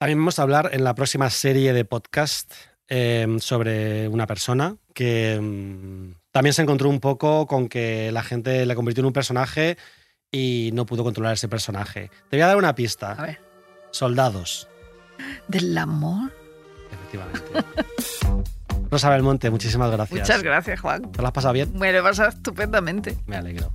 También 0.02 0.18
vamos 0.18 0.39
a 0.39 0.41
hablar 0.41 0.72
en 0.74 0.84
la 0.84 0.95
próxima 0.95 1.30
serie 1.30 1.74
de 1.74 1.86
podcast 1.86 2.52
em, 2.88 3.38
sobre 3.38 4.08
una 4.08 4.26
persona 4.26 4.78
que 4.95 5.34
em, 5.34 6.16
también 6.32 6.56
se 6.56 6.64
encontró 6.64 6.89
un 6.89 6.99
poco 6.99 7.45
con 7.45 7.70
que 7.70 8.12
la 8.12 8.24
gente 8.24 8.66
le 8.66 8.74
convirtió 8.74 9.02
en 9.02 9.06
un 9.06 9.14
personaje 9.14 9.78
y 10.32 10.72
no 10.74 10.88
pudo 10.88 11.04
controlar 11.04 11.34
ese 11.34 11.47
personaje. 11.47 12.10
Te 12.32 12.38
voy 12.38 12.41
a 12.41 12.47
dar 12.47 12.58
una 12.58 12.74
pista. 12.74 13.12
A 13.12 13.22
ver. 13.28 13.39
Soldados. 13.91 14.68
¿Del 15.47 15.78
amor? 15.78 16.34
Efectivamente. 16.91 17.41
Rosa 18.89 19.08
Belmonte, 19.12 19.52
muchísimas 19.52 19.91
gracias. 19.91 20.20
Muchas 20.20 20.41
gracias, 20.41 20.80
Juan. 20.80 21.12
¿Te 21.12 21.22
lo 21.22 21.28
has 21.28 21.34
pasado 21.34 21.54
bien? 21.54 21.78
Me 21.78 21.91
lo 21.91 21.99
he 21.99 22.02
pasado 22.02 22.30
estupendamente. 22.30 23.20
Me 23.28 23.36
alegro. 23.36 23.72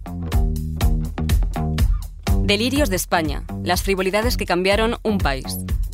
Delirios 2.46 2.90
de 2.90 2.94
España, 2.94 3.42
las 3.64 3.82
frivolidades 3.82 4.36
que 4.36 4.46
cambiaron 4.46 4.98
un 5.02 5.18
país. 5.18 5.46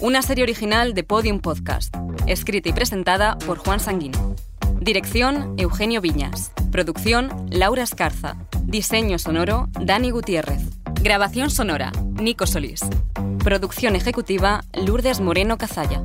Una 0.03 0.21
serie 0.21 0.45
original 0.45 0.93
de 0.93 1.03
Podium 1.03 1.41
Podcast, 1.41 1.97
escrita 2.27 2.69
y 2.69 2.75
presentada 2.75 3.39
por 3.39 3.57
Juan 3.57 3.81
Sanguino. 3.81 4.37
Dirección, 4.79 5.55
Eugenio 5.57 6.03
Viñas. 6.03 6.53
Producción, 6.71 7.47
Laura 7.49 7.83
Escarza. 7.83 8.37
Diseño 8.65 9.19
sonoro, 9.19 9.71
Dani 9.81 10.11
Gutiérrez. 10.11 10.61
Grabación 11.01 11.49
sonora, 11.49 11.91
Nico 12.21 12.47
Solís. 12.47 12.83
Producción 13.43 13.97
ejecutiva, 13.97 14.63
Lourdes 14.75 15.21
Moreno 15.21 15.57
Cazalla. 15.57 16.03